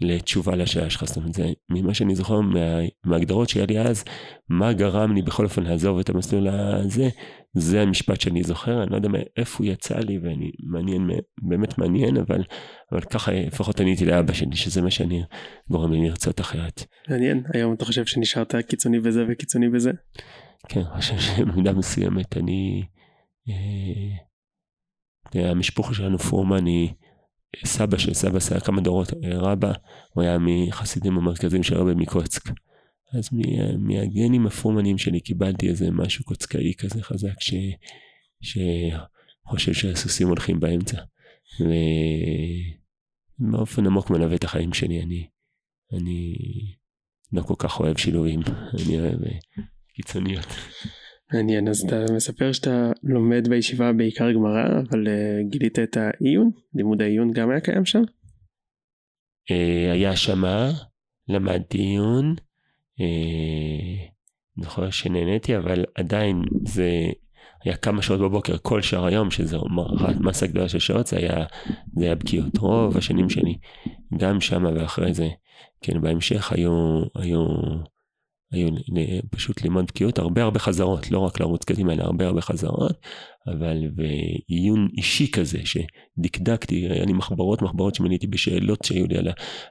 לתשובה 0.00 0.56
לשאלה 0.56 0.90
שלך. 0.90 1.04
זאת 1.04 1.16
אומרת, 1.16 1.34
זה 1.34 1.52
ממה 1.70 1.94
שאני 1.94 2.14
זוכר 2.14 2.40
מה, 2.40 2.78
מההגדרות 3.04 3.48
שהיה 3.48 3.66
לי 3.66 3.80
אז, 3.80 4.04
מה 4.48 4.72
גרם 4.72 5.14
לי 5.14 5.22
בכל 5.22 5.44
אופן 5.44 5.62
לעזוב 5.62 5.98
את 5.98 6.08
המסלול 6.08 6.48
הזה, 6.48 7.08
זה 7.54 7.82
המשפט 7.82 8.20
שאני 8.20 8.42
זוכר, 8.42 8.82
אני 8.82 8.90
לא 8.90 8.96
יודע 8.96 9.08
מאיפה 9.08 9.64
הוא 9.64 9.72
יצא 9.72 9.98
לי, 9.98 10.18
ואני 10.18 10.50
מעניין, 10.62 11.10
באמת 11.42 11.78
מעניין, 11.78 12.16
אבל, 12.16 12.42
אבל 12.92 13.00
ככה 13.00 13.32
לפחות 13.32 13.80
עניתי 13.80 14.04
לאבא 14.04 14.32
שלי, 14.32 14.56
שזה 14.56 14.82
מה 14.82 14.90
שאני 14.90 15.22
גורם 15.70 15.92
לי 15.92 16.08
לרצות 16.08 16.40
אחרת. 16.40 16.84
מעניין, 17.08 17.42
היום 17.54 17.74
אתה 17.74 17.84
חושב 17.84 18.06
שנשארת 18.06 18.54
קיצוני 18.54 19.00
בזה 19.00 19.24
וקיצוני 19.28 19.68
בזה? 19.68 19.90
כן, 20.68 20.80
אני 20.80 21.00
חושב 21.00 21.18
שבמידה 21.18 21.72
מסוימת 21.72 22.36
אני... 22.36 22.82
אה, 23.48 24.30
המשפחה 25.34 25.94
שלנו 25.94 26.18
פורמן 26.18 26.66
היא 26.66 26.88
סבא 27.64 27.98
של 27.98 28.14
סבא 28.14 28.40
סבא 28.40 28.60
כמה 28.60 28.80
דורות 28.80 29.12
רבא, 29.24 29.72
הוא 30.14 30.22
היה 30.22 30.38
מחסידים 30.40 31.16
המרכזיים 31.16 31.62
של 31.62 31.76
רבי 31.76 31.94
מקוצק. 31.94 32.42
אז 33.12 33.28
מהגנים 33.78 34.46
הפורמנים 34.46 34.98
שלי 34.98 35.20
קיבלתי 35.20 35.68
איזה 35.68 35.90
משהו 35.90 36.24
קוצקאי 36.24 36.74
כזה 36.78 37.02
חזק 37.02 37.40
ש... 37.40 37.54
שחושב 38.40 39.72
שהסוסים 39.72 40.28
הולכים 40.28 40.60
באמצע. 40.60 41.00
ובאופן 43.40 43.86
עמוק 43.86 44.10
מלווה 44.10 44.36
את 44.36 44.44
החיים 44.44 44.72
שלי, 44.72 45.02
אני, 45.02 45.28
אני 45.92 46.34
לא 47.32 47.42
כל 47.42 47.54
כך 47.58 47.80
אוהב 47.80 47.96
שילובים, 47.96 48.40
אני 48.86 49.00
אוהב 49.00 49.24
אה, 49.24 49.38
קיצוניות. 49.94 50.46
מעניין, 51.34 51.68
אז 51.68 51.80
אתה 51.80 52.04
מספר 52.16 52.52
שאתה 52.52 52.92
לומד 53.02 53.48
בישיבה 53.48 53.92
בעיקר 53.92 54.32
גמרא, 54.32 54.64
אבל 54.88 55.06
uh, 55.06 55.50
גילית 55.50 55.78
את 55.78 55.96
העיון? 55.96 56.50
לימוד 56.74 57.02
העיון 57.02 57.32
גם 57.32 57.50
היה 57.50 57.60
קיים 57.60 57.84
שם? 57.84 58.02
Uh, 59.50 59.92
היה 59.92 60.16
שמה, 60.16 60.70
למדתי 61.28 61.78
עיון, 61.78 62.34
uh, 62.98 64.62
זוכר 64.62 64.90
שנהניתי, 64.90 65.56
אבל 65.56 65.84
עדיין 65.94 66.42
זה 66.66 67.06
היה 67.64 67.76
כמה 67.76 68.02
שעות 68.02 68.20
בבוקר 68.20 68.56
כל 68.62 68.82
שאר 68.82 69.06
היום, 69.06 69.30
שזה 69.30 69.56
מסה 70.20 70.46
גדולה 70.46 70.68
של 70.68 70.78
שעות, 70.78 71.06
זה 71.06 71.16
היה, 71.16 71.44
זה 71.96 72.04
היה 72.04 72.14
בקיאות. 72.14 72.58
רוב 72.58 72.96
השנים 72.96 73.30
שלי, 73.30 73.58
גם 74.16 74.40
שמה 74.40 74.70
ואחרי 74.74 75.14
זה, 75.14 75.28
כן, 75.80 76.00
בהמשך 76.00 76.52
היו, 76.52 77.02
היו 77.14 77.46
היו 78.52 78.68
פשוט 79.30 79.62
ללמוד 79.62 79.84
בקיאות, 79.86 80.18
הרבה 80.18 80.42
הרבה 80.42 80.58
חזרות, 80.58 81.10
לא 81.10 81.18
רק 81.18 81.40
לרוץ 81.40 81.64
קדימה, 81.64 81.92
אלא 81.92 82.02
הרבה 82.02 82.26
הרבה 82.26 82.40
חזרות, 82.40 83.00
אבל 83.46 83.76
ועיון 83.96 84.88
אישי 84.96 85.30
כזה, 85.30 85.58
שדקדקתי, 85.64 86.88
היה 86.90 87.04
לי 87.04 87.12
מחברות 87.12 87.62
מחברות 87.62 87.94
שמניתי 87.94 88.26
בשאלות 88.26 88.84
שהיו 88.84 89.06
לי 89.06 89.18
על, 89.18 89.28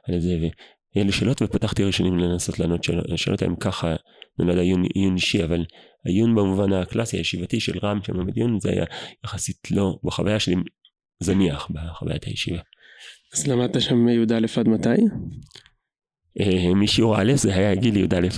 על 0.08 0.20
זה, 0.20 0.38
והיו 0.40 1.06
לי 1.06 1.12
שאלות 1.12 1.42
ופתחתי 1.42 1.84
ראשונים 1.84 2.18
לנסות 2.18 2.58
לענות 2.58 2.84
שאלות, 2.84 3.10
השאלות 3.12 3.42
הן 3.42 3.54
ככה, 3.60 3.94
נולד 4.38 4.58
עיון, 4.58 4.82
עיון 4.94 5.14
אישי, 5.14 5.44
אבל 5.44 5.64
עיון 6.04 6.34
במובן 6.34 6.72
הקלאסי, 6.72 7.16
הישיבתי 7.16 7.60
של 7.60 7.78
רם 7.82 8.02
שם 8.02 8.26
בדיון, 8.26 8.60
זה 8.60 8.70
היה 8.70 8.84
יחסית 9.24 9.70
לא, 9.70 9.98
בחוויה 10.04 10.40
שלי 10.40 10.54
זניח, 11.20 11.68
בחוויית 11.70 12.24
הישיבה. 12.24 12.60
אז 13.34 13.46
למדת 13.46 13.80
שם 13.80 14.08
י"א 14.08 14.60
עד 14.60 14.68
מתי? 14.68 14.88
אה, 16.40 16.74
משיעור 16.74 17.20
א', 17.20 17.32
זה 17.34 17.54
היה 17.54 17.74
גיל 17.74 17.96
י"א, 17.96 18.28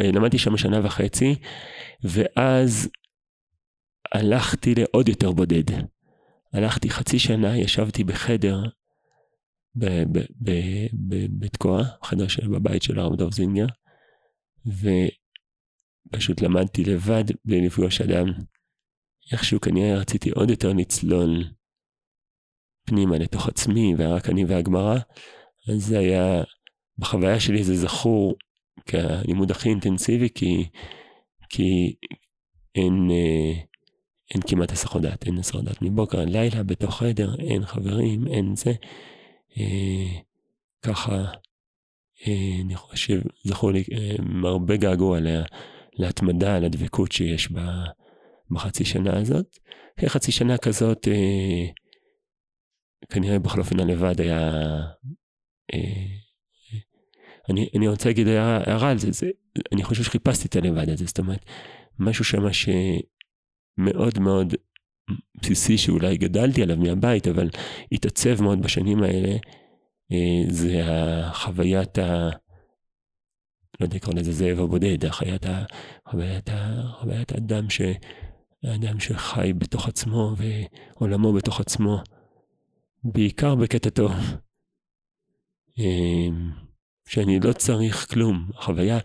אה, 0.00 0.10
למדתי 0.12 0.38
שם 0.38 0.56
שנה 0.56 0.86
וחצי, 0.86 1.34
ואז 2.02 2.88
הלכתי 4.12 4.74
לעוד 4.74 5.08
יותר 5.08 5.32
בודד. 5.32 5.64
הלכתי 6.52 6.90
חצי 6.90 7.18
שנה, 7.18 7.58
ישבתי 7.58 8.04
בחדר 8.04 8.62
בתקוע, 11.38 11.82
חדר 12.02 12.26
בבית 12.50 12.82
של 12.82 12.98
הרב 12.98 13.16
דב 13.16 13.32
זינגר, 13.32 13.66
ופשוט 16.06 16.42
למדתי 16.42 16.84
לבד 16.84 17.24
בלי 17.44 17.66
לפגוש 17.66 18.00
אדם. 18.00 18.26
איכשהו 19.32 19.60
כנראה 19.60 19.98
רציתי 19.98 20.30
עוד 20.30 20.50
יותר 20.50 20.72
לצלול 20.72 21.44
פנימה 22.86 23.18
לתוך 23.18 23.48
עצמי, 23.48 23.94
ורק 23.98 24.28
אני 24.28 24.44
והגמרא, 24.44 24.98
אז 25.68 25.86
זה 25.86 25.98
היה, 25.98 26.42
בחוויה 27.00 27.40
שלי 27.40 27.64
זה 27.64 27.76
זכור 27.76 28.34
כלימוד 28.88 29.50
הכי 29.50 29.68
אינטנסיבי, 29.68 30.28
כי, 30.34 30.68
כי 31.48 31.96
אין, 32.74 33.10
אה, 33.10 33.52
אין 34.34 34.42
כמעט 34.46 34.72
הסחות 34.72 35.02
דעת, 35.02 35.26
אין 35.26 35.38
הסחות 35.38 35.64
דעת 35.64 35.82
מבוקר 35.82 36.20
עד 36.20 36.30
לילה, 36.30 36.62
בתוך 36.62 36.98
חדר, 36.98 37.34
אין 37.38 37.66
חברים, 37.66 38.26
אין 38.26 38.56
זה. 38.56 38.72
אה, 39.58 40.20
ככה, 40.82 41.24
אה, 42.26 42.60
אני 42.64 42.76
חושב, 42.76 43.20
זכור 43.44 43.70
לי, 43.70 43.84
אה, 43.92 44.48
הרבה 44.48 44.76
געגוע 44.76 45.20
לה, 45.20 45.42
להתמדה, 45.92 46.58
לדבקות 46.58 47.12
שיש 47.12 47.48
בחצי 48.50 48.84
שנה 48.84 49.18
הזאת. 49.18 49.58
אחרי 49.98 50.08
חצי 50.08 50.32
שנה 50.32 50.58
כזאת, 50.58 51.08
אה, 51.08 51.66
כנראה 53.08 53.38
בכל 53.38 53.58
אופן 53.58 53.80
הלבד 53.80 54.20
היה... 54.20 54.50
אה, 55.74 56.19
אני, 57.48 57.68
אני 57.76 57.88
רוצה 57.88 58.08
להגיד 58.08 58.28
הערה 58.28 58.90
על 58.90 58.98
זה, 58.98 59.12
זה, 59.12 59.30
אני 59.72 59.84
חושב 59.84 60.02
שחיפשתי 60.02 60.48
את 60.48 60.56
הלבד 60.56 60.88
הזה, 60.88 61.04
זאת 61.04 61.18
אומרת, 61.18 61.44
משהו 61.98 62.24
שמה 62.24 62.50
שמאוד 62.52 64.18
מאוד 64.18 64.54
בסיסי 65.42 65.78
שאולי 65.78 66.16
גדלתי 66.16 66.62
עליו 66.62 66.76
מהבית, 66.76 67.28
אבל 67.28 67.48
התעצב 67.92 68.42
מאוד 68.42 68.62
בשנים 68.62 69.02
האלה, 69.02 69.36
אה, 70.12 70.42
זה 70.48 70.82
החוויית 70.84 71.98
ה... 71.98 72.28
לא 73.80 73.86
יודע 73.86 73.96
לקרוא 73.96 74.14
לזה 74.14 74.32
זאב 74.32 74.60
הבודד, 74.60 75.04
החוויית 75.04 75.46
ה... 75.46 75.64
חוויית 76.08 76.48
ה... 76.48 76.82
חוויית 77.00 77.32
האדם 77.32 77.70
ש... 77.70 77.80
האדם 78.62 79.00
שחי 79.00 79.52
בתוך 79.58 79.88
עצמו 79.88 80.34
ועולמו 80.36 81.32
בתוך 81.32 81.60
עצמו, 81.60 82.02
בעיקר 83.04 83.54
בקטע 83.54 83.90
טוב. 83.90 84.12
אה, 87.10 87.14
שאני 87.14 87.40
לא 87.40 87.52
צריך 87.52 88.06
כלום. 88.10 88.44
החוויה, 88.58 88.98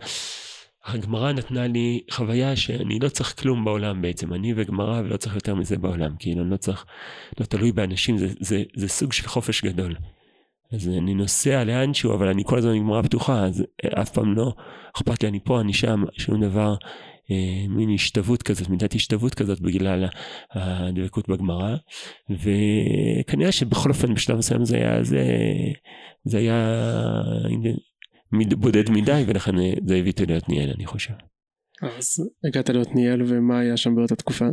הגמרא 0.86 1.32
נתנה 1.32 1.66
לי 1.66 2.00
חוויה 2.10 2.56
שאני 2.56 2.98
לא 2.98 3.08
צריך 3.08 3.40
כלום 3.40 3.64
בעולם 3.64 4.02
בעצם, 4.02 4.34
אני 4.34 4.52
וגמרא 4.56 5.00
ולא 5.00 5.16
צריך 5.16 5.34
יותר 5.34 5.54
מזה 5.54 5.78
בעולם, 5.78 6.14
כאילו 6.18 6.42
אני 6.42 6.50
לא 6.50 6.56
צריך, 6.56 6.84
לא 7.40 7.46
תלוי 7.46 7.72
באנשים, 7.72 8.18
זה, 8.18 8.28
זה, 8.40 8.62
זה 8.76 8.88
סוג 8.88 9.12
של 9.12 9.28
חופש 9.28 9.64
גדול. 9.64 9.94
אז 10.72 10.88
אני 10.88 11.14
נוסע 11.14 11.64
לאנשהו, 11.64 12.14
אבל 12.14 12.28
אני 12.28 12.42
כל 12.46 12.58
הזמן 12.58 12.74
עם 12.74 12.82
גמרא 12.82 13.02
פתוחה, 13.02 13.44
אז 13.44 13.64
אף 14.02 14.10
פעם 14.10 14.34
לא 14.34 14.52
אכפת 14.96 15.22
לי, 15.22 15.28
אני 15.28 15.40
פה, 15.44 15.60
אני 15.60 15.72
שם, 15.72 16.04
שום 16.18 16.44
דבר, 16.44 16.74
אה, 17.30 17.68
מין 17.68 17.94
השתוות 17.94 18.42
כזאת, 18.42 18.68
מידת 18.68 18.94
השתוות 18.94 19.34
כזאת 19.34 19.60
בגלל 19.60 20.04
הדבקות 20.52 21.28
בגמרא, 21.28 21.76
וכנראה 22.30 23.52
שבכל 23.52 23.88
אופן 23.88 24.14
בשלב 24.14 24.38
מסוים 24.38 24.64
זה 24.64 24.76
היה, 24.76 25.04
זה, 25.04 25.24
זה 26.24 26.38
היה 26.38 26.82
בודד 28.44 28.90
מדי, 28.90 29.24
ולכן 29.26 29.52
זה 29.86 29.96
הביא 29.96 30.10
אותי 30.10 30.26
להיות 30.26 30.48
ניאל, 30.48 30.70
אני 30.76 30.86
חושב. 30.86 31.14
אז 31.82 32.30
הגעת 32.44 32.68
להיות 32.68 32.94
ניאל, 32.94 33.22
ומה 33.22 33.58
היה 33.58 33.76
שם 33.76 33.94
באותה 33.94 34.16
תקופה? 34.16 34.44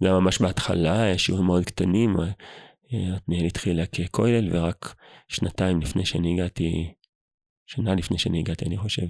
זה 0.00 0.06
היה 0.06 0.20
ממש 0.20 0.40
בהתחלה, 0.40 1.02
היה 1.02 1.18
שיעורים 1.18 1.46
מאוד 1.46 1.64
קטנים, 1.64 2.16
עתניאל 3.16 3.46
התחילה 3.46 3.86
ככולל, 3.86 4.48
ורק 4.52 4.94
שנתיים 5.28 5.80
לפני 5.80 6.04
שאני 6.04 6.32
הגעתי, 6.32 6.94
שנה 7.66 7.94
לפני 7.94 8.18
שאני 8.18 8.40
הגעתי, 8.40 8.64
אני 8.64 8.76
חושב, 8.76 9.06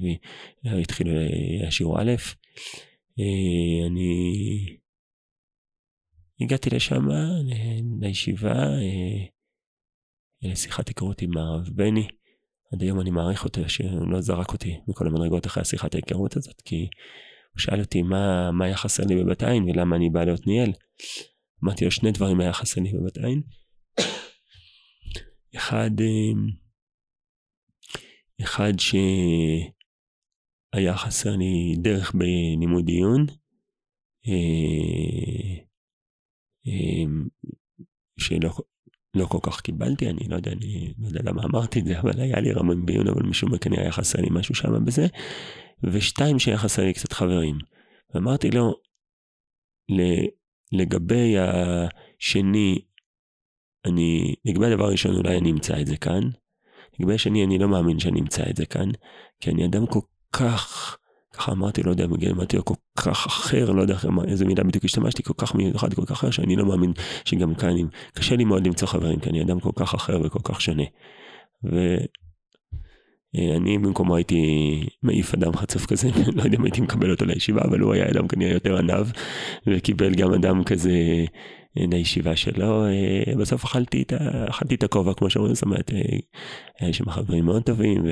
התחילו 0.64 1.10
שיעור 1.70 2.00
א', 2.00 2.14
אה, 3.18 3.86
אני 3.86 4.76
הגעתי 6.40 6.70
לשם, 6.70 7.08
לישיבה, 8.00 8.52
אה, 8.52 9.26
לשיחת 10.42 10.88
היכרות 10.88 11.22
עם 11.22 11.36
הרב 11.36 11.68
בני. 11.74 12.08
עד 12.72 12.82
היום 12.82 13.00
אני 13.00 13.10
מעריך 13.10 13.44
אותו 13.44 13.68
שהוא 13.68 14.12
לא 14.12 14.20
זרק 14.20 14.52
אותי 14.52 14.80
מכל 14.88 15.06
המדרגות 15.06 15.46
אחרי 15.46 15.60
השיחת 15.60 15.94
ההיכרות 15.94 16.36
הזאת, 16.36 16.62
כי 16.64 16.88
הוא 17.52 17.60
שאל 17.60 17.80
אותי 17.80 18.02
מה, 18.02 18.50
מה 18.52 18.64
היה 18.64 18.76
חסר 18.76 19.02
לי 19.08 19.24
בבת 19.24 19.42
עין 19.42 19.62
ולמה 19.62 19.96
אני 19.96 20.10
בא 20.10 20.24
לעתניאל. 20.24 20.72
אמרתי 21.64 21.84
לו 21.84 21.90
שני 21.90 22.12
דברים 22.12 22.40
היה 22.40 22.52
חסר 22.52 22.80
לי 22.80 22.92
בבת 22.92 23.18
עין. 23.18 23.42
אחד, 25.56 25.90
אה, 26.00 26.32
אחד 28.42 28.72
שהיה 28.78 29.72
חסר 30.96 31.36
לי 31.36 31.74
דרך 31.82 32.12
בלימוד 32.14 32.88
עיון, 32.88 33.26
אה, 34.28 35.54
אה, 36.66 37.04
שלא 38.18 38.50
לא 39.14 39.26
כל 39.26 39.38
כך 39.42 39.60
קיבלתי, 39.60 40.10
אני 40.10 40.28
לא 40.28 40.36
יודע, 40.36 40.52
אני 40.52 40.94
לא 40.98 41.08
יודע 41.08 41.20
למה 41.24 41.42
אמרתי 41.44 41.80
את 41.80 41.84
זה, 41.84 42.00
אבל 42.00 42.20
היה 42.20 42.40
לי 42.40 42.52
רמון 42.52 42.86
בעיון, 42.86 43.08
אבל 43.08 43.22
משום 43.22 43.50
מה 43.50 43.58
כנראה 43.58 43.82
היה 43.82 43.92
חסר 43.92 44.20
לי 44.20 44.28
משהו 44.30 44.54
שם 44.54 44.84
בזה. 44.84 45.06
ושתיים 45.84 46.38
שהיה 46.38 46.58
חסר 46.58 46.84
לי 46.84 46.92
קצת 46.92 47.12
חברים. 47.12 47.58
ואמרתי 48.14 48.50
לו, 48.50 48.74
לגבי 50.72 51.34
השני, 51.38 52.78
אני, 53.84 54.34
לגבי 54.44 54.66
הדבר 54.66 54.84
הראשון 54.84 55.16
אולי 55.16 55.38
אני 55.38 55.50
אמצא 55.50 55.80
את 55.80 55.86
זה 55.86 55.96
כאן. 55.96 56.20
לגבי 56.98 57.14
השני 57.14 57.44
אני 57.44 57.58
לא 57.58 57.68
מאמין 57.68 57.98
שאני 57.98 58.20
אמצא 58.20 58.42
את 58.50 58.56
זה 58.56 58.66
כאן, 58.66 58.88
כי 59.40 59.50
אני 59.50 59.66
אדם 59.66 59.86
כל 59.86 60.00
כך, 60.32 60.96
ככה 61.40 61.52
אמרתי, 61.52 61.82
לא 61.82 61.90
יודע, 61.90 62.06
בגיל 62.06 62.30
אמרתי 62.30 62.56
לו 62.56 62.64
כל 62.64 62.74
כך 62.96 63.26
אחר, 63.26 63.70
לא 63.70 63.82
יודע 63.82 63.96
איזה 64.28 64.44
מילה 64.44 64.64
בדיוק 64.64 64.84
השתמשתי, 64.84 65.22
כל 65.22 65.34
כך 65.38 65.54
מיוחד, 65.54 65.94
כל 65.94 66.04
כך 66.06 66.10
אחר, 66.10 66.30
שאני 66.30 66.56
לא 66.56 66.66
מאמין 66.66 66.92
שגם 67.24 67.54
כאן, 67.54 67.74
קשה 68.14 68.36
לי 68.36 68.44
מאוד 68.44 68.66
למצוא 68.66 68.88
חברים, 68.88 69.20
כי 69.20 69.30
אני 69.30 69.42
אדם 69.42 69.60
כל 69.60 69.70
כך 69.76 69.94
אחר 69.94 70.20
וכל 70.24 70.38
כך 70.44 70.60
שונה. 70.60 70.82
ואני 73.34 73.78
במקומו 73.78 74.16
הייתי 74.16 74.42
מעיף 75.02 75.34
אדם 75.34 75.56
חצוף 75.56 75.86
כזה, 75.86 76.08
לא 76.36 76.42
יודע 76.42 76.56
אם 76.58 76.64
הייתי 76.64 76.80
מקבל 76.80 77.10
אותו 77.10 77.24
לישיבה, 77.24 77.62
אבל 77.64 77.80
הוא 77.80 77.92
היה 77.92 78.08
אדם 78.10 78.28
כנראה 78.28 78.52
יותר 78.52 78.78
עניו, 78.78 79.06
וקיבל 79.66 80.14
גם 80.14 80.34
אדם 80.34 80.64
כזה 80.64 81.24
לישיבה 81.76 82.36
שלו, 82.36 82.84
אה, 82.86 83.36
בסוף 83.36 83.64
אכלתי 83.64 84.02
את, 84.02 84.12
אכלתי 84.48 84.74
את 84.74 84.82
הכובע 84.82 85.14
כמו 85.14 85.30
שאומרים, 85.30 85.54
זאת 85.54 85.62
אומרת, 85.64 85.90
אה, 85.92 86.18
היה 86.80 86.92
שם 86.92 87.10
חברים 87.10 87.44
מאוד 87.44 87.62
טובים, 87.62 88.04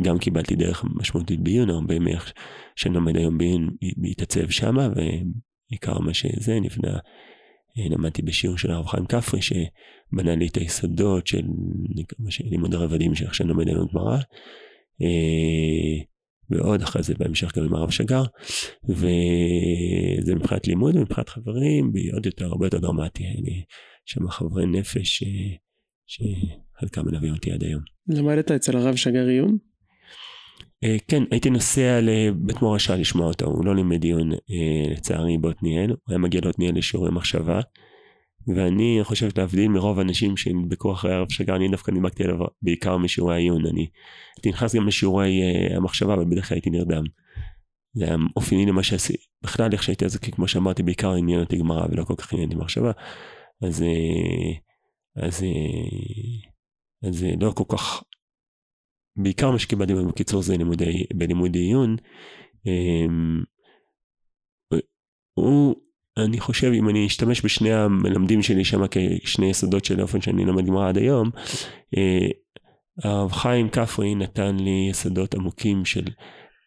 וגם 0.00 0.18
קיבלתי 0.18 0.56
דרך 0.56 0.84
משמעותית 0.94 1.40
בעיון, 1.40 1.70
הרבה 1.70 1.98
מאיך 1.98 2.32
שאני 2.76 2.94
לומד 2.94 3.16
היום 3.16 3.38
בעיון, 3.38 3.70
להתעצב 4.02 4.50
שמה, 4.50 4.88
ועיקר 5.70 5.98
מה 5.98 6.14
שזה 6.14 6.60
נבנה, 6.60 6.98
אה, 7.78 7.88
למדתי 7.90 8.22
בשיעור 8.22 8.58
של 8.58 8.70
הרב 8.70 8.86
חיים 8.86 9.06
כפרי, 9.06 9.40
שבנה 9.42 10.34
לי 10.36 10.46
את 10.46 10.56
היסודות 10.56 11.26
של 11.26 11.42
לימוד 12.40 12.74
הרבדים 12.74 13.14
שאיך 13.14 13.34
שאני 13.34 13.48
לומד 13.48 13.68
היום 13.68 13.86
גמרא. 13.92 14.18
ועוד 16.50 16.82
אחרי 16.82 17.02
זה 17.02 17.14
בהמשך 17.18 17.58
גם 17.58 17.64
עם 17.64 17.74
הרב 17.74 17.90
שגר, 17.90 18.22
וזה 18.88 20.34
מבחינת 20.34 20.66
לימוד 20.66 20.96
ומבחינת 20.96 21.28
חברים, 21.28 21.92
עוד 22.14 22.26
יותר, 22.26 22.46
הרבה 22.46 22.66
יותר 22.66 22.78
דרמטי, 22.78 23.24
אני 23.24 23.64
שם 24.04 24.28
חברי 24.28 24.66
נפש 24.66 25.22
שחלקם 26.06 27.02
מלווים 27.06 27.34
אותי 27.34 27.52
עד 27.52 27.64
היום. 27.64 27.82
למדת 28.08 28.50
אצל 28.50 28.76
הרב 28.76 28.96
שגר 28.96 29.26
עיון? 29.26 29.58
Uh, 30.84 30.88
כן, 31.08 31.22
הייתי 31.30 31.50
נוסע 31.50 32.00
לבית 32.02 32.62
מורשה 32.62 32.96
לשמוע 32.96 33.26
אותו, 33.26 33.46
הוא 33.46 33.64
לא 33.64 33.76
לימד 33.76 34.04
עיון 34.04 34.32
uh, 34.32 34.36
לצערי 34.90 35.38
בעתניאל, 35.38 35.90
הוא 35.90 35.98
היה 36.08 36.18
מגיע 36.18 36.40
לעתניאל 36.44 36.78
לשיעורי 36.78 37.10
מחשבה, 37.10 37.60
ואני 38.46 38.98
חושב 39.02 39.28
להבדיל 39.36 39.68
מרוב 39.68 39.98
האנשים 39.98 40.36
שנדבקו 40.36 40.92
אחרי 40.92 41.14
הרב 41.14 41.26
שגר, 41.30 41.56
אני 41.56 41.68
דווקא 41.68 41.90
נדבקתי 41.90 42.24
עליו 42.24 42.38
בעיקר 42.62 42.96
משיעורי 42.96 43.34
העיון, 43.34 43.66
אני 43.66 43.88
הייתי 44.36 44.48
נכנס 44.48 44.74
גם 44.74 44.86
לשיעורי 44.86 45.40
uh, 45.42 45.76
המחשבה, 45.76 46.14
אבל 46.14 46.24
בדרך 46.24 46.48
כלל 46.48 46.56
הייתי 46.56 46.70
נרדם. 46.70 47.02
זה 47.94 48.04
היה 48.04 48.16
אופייני 48.36 48.66
למה 48.66 48.82
שעשיתי, 48.82 49.24
בכלל 49.42 49.72
איך 49.72 49.82
שהייתי 49.82 50.04
אז, 50.04 50.16
כמו 50.16 50.48
שאמרתי, 50.48 50.82
בעיקר 50.82 51.12
עניין 51.12 51.40
אותי 51.40 51.58
גמרא 51.58 51.86
ולא 51.90 52.04
כל 52.04 52.14
כך 52.16 52.32
עניין 52.32 52.48
אותי 52.48 52.60
מחשבה, 52.60 52.92
אז, 53.62 53.82
uh, 53.82 55.24
אז, 55.26 55.42
uh, 55.42 57.08
אז 57.08 57.26
לא 57.40 57.52
כל 57.56 57.76
כך, 57.76 58.02
בעיקר 59.16 59.50
מה 59.50 59.58
שקיבלתי 59.58 59.94
בקיצור 59.94 60.42
זה 60.42 60.56
לימודי, 60.56 61.04
בלימודי 61.14 61.58
עיון, 61.58 61.96
um, 62.64 63.44
הוא 65.34 65.74
אני 66.18 66.40
חושב 66.40 66.72
אם 66.74 66.88
אני 66.88 67.06
אשתמש 67.06 67.44
בשני 67.44 67.72
המלמדים 67.72 68.42
שלי 68.42 68.64
שם 68.64 68.86
כשני 69.24 69.50
יסודות 69.50 69.84
של 69.84 70.00
האופן 70.00 70.20
שאני 70.20 70.44
לומד 70.44 70.66
גמרא 70.66 70.88
עד 70.88 70.98
היום, 70.98 71.30
אה, 71.96 72.28
הרב 73.04 73.32
חיים 73.32 73.68
כפרי 73.68 74.14
נתן 74.14 74.56
לי 74.56 74.88
יסודות 74.90 75.34
עמוקים 75.34 75.84
של 75.84 76.04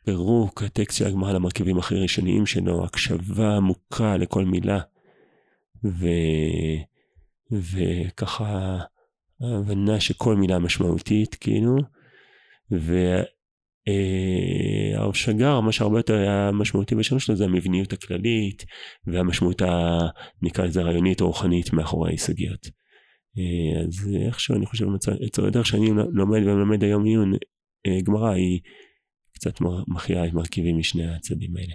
פירוק 0.05 0.63
הטקסט 0.63 0.97
של 0.97 1.07
הגמרא 1.07 1.33
למרכיבים 1.33 1.77
הכי 1.77 1.95
ראשוניים 1.95 2.45
שלו, 2.45 2.85
הקשבה 2.85 3.55
עמוקה 3.55 4.17
לכל 4.17 4.45
מילה, 4.45 4.79
ו... 5.83 6.07
וככה 7.51 8.79
הבנה 9.41 9.99
שכל 9.99 10.35
מילה 10.35 10.59
משמעותית, 10.59 11.35
כאילו, 11.35 11.77
והרב 12.71 13.25
אה, 13.87 15.13
שגר, 15.13 15.59
מה 15.59 15.71
שהרבה 15.71 15.99
יותר 15.99 16.15
היה 16.15 16.51
משמעותי 16.53 16.95
בשם 16.95 17.19
שלו 17.19 17.35
זה 17.35 17.43
המבניות 17.43 17.93
הכללית 17.93 18.65
והמשמעות, 19.07 19.61
ה... 19.61 19.99
נקרא 20.41 20.65
לזה 20.65 20.81
רעיונית 20.81 21.21
או 21.21 21.27
רוחנית 21.27 21.73
מאחורי 21.73 22.09
ההישגיות. 22.09 22.67
אה, 23.37 23.81
אז 23.81 24.15
איכשהו 24.25 24.55
אני 24.55 24.65
חושב, 24.65 24.85
אצל 25.27 25.45
הדרך 25.45 25.65
שאני 25.65 25.89
לומד 26.13 26.41
ומלמד 26.45 26.83
היום 26.83 27.05
עיון 27.05 27.33
אה, 27.87 28.01
גמרא 28.03 28.29
היא 28.29 28.59
קצת 29.33 29.61
מחיה 29.87 30.25
את 30.25 30.33
מרכיבים 30.33 30.77
משני 30.77 31.07
הצדדים 31.07 31.57
האלה. 31.57 31.73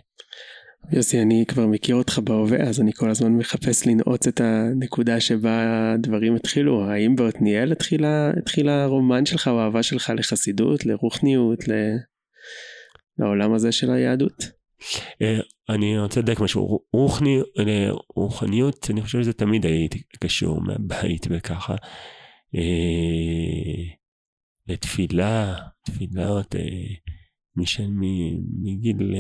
יוסי, 0.92 1.22
אני 1.22 1.44
כבר 1.48 1.66
מכיר 1.66 1.96
אותך 1.96 2.18
בהווה, 2.24 2.62
אז 2.62 2.80
אני 2.80 2.92
כל 2.92 3.10
הזמן 3.10 3.32
מחפש 3.32 3.86
לנעוץ 3.86 4.26
את 4.26 4.40
הנקודה 4.40 5.20
שבה 5.20 5.92
הדברים 5.92 6.34
התחילו. 6.34 6.84
האם 6.84 7.16
בעתניאל 7.16 7.72
התחילה, 7.72 8.30
התחילה 8.38 8.82
הרומן 8.84 9.26
שלך 9.26 9.48
או 9.48 9.60
האהבה 9.60 9.82
שלך 9.82 10.12
לחסידות, 10.16 10.86
לרוחניות, 10.86 11.68
ל... 11.68 11.72
לעולם 13.18 13.54
הזה 13.54 13.72
של 13.72 13.90
היהדות? 13.90 14.50
אה, 15.22 15.38
אני 15.68 15.98
רוצה 15.98 16.20
לדייק 16.20 16.40
משהו, 16.40 16.80
רוחני, 16.92 17.38
רוחניות, 18.16 18.90
אני 18.90 19.02
חושב 19.02 19.22
שזה 19.22 19.32
תמיד 19.32 19.66
הייתי 19.66 20.02
קשור 20.20 20.60
מהבית 20.60 21.26
וככה. 21.30 21.74
אה, 22.54 23.94
לתפילה, 24.68 25.54
תפילות, 25.84 26.54
אה, 26.54 26.60
מגיל 28.62 29.14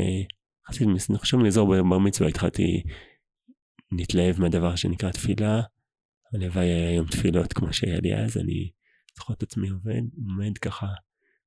חסיד, 0.68 0.88
אני 1.10 1.18
חושב 1.18 1.36
מאזור 1.36 1.82
בר 1.82 1.98
מצווה 1.98 2.28
התחלתי 2.28 2.82
להתלהב 3.92 4.40
מהדבר 4.40 4.76
שנקרא 4.76 5.10
תפילה. 5.10 5.62
הלוואי 6.34 6.66
היה 6.66 6.88
היום 6.88 7.06
תפילות 7.06 7.52
כמו 7.52 7.72
שהיה 7.72 8.00
לי 8.00 8.14
אז, 8.14 8.36
אני 8.36 8.70
זוכר 9.16 9.34
את 9.34 9.42
עצמי 9.42 9.68
עובד, 9.68 10.02
עומד 10.16 10.58
ככה 10.58 10.86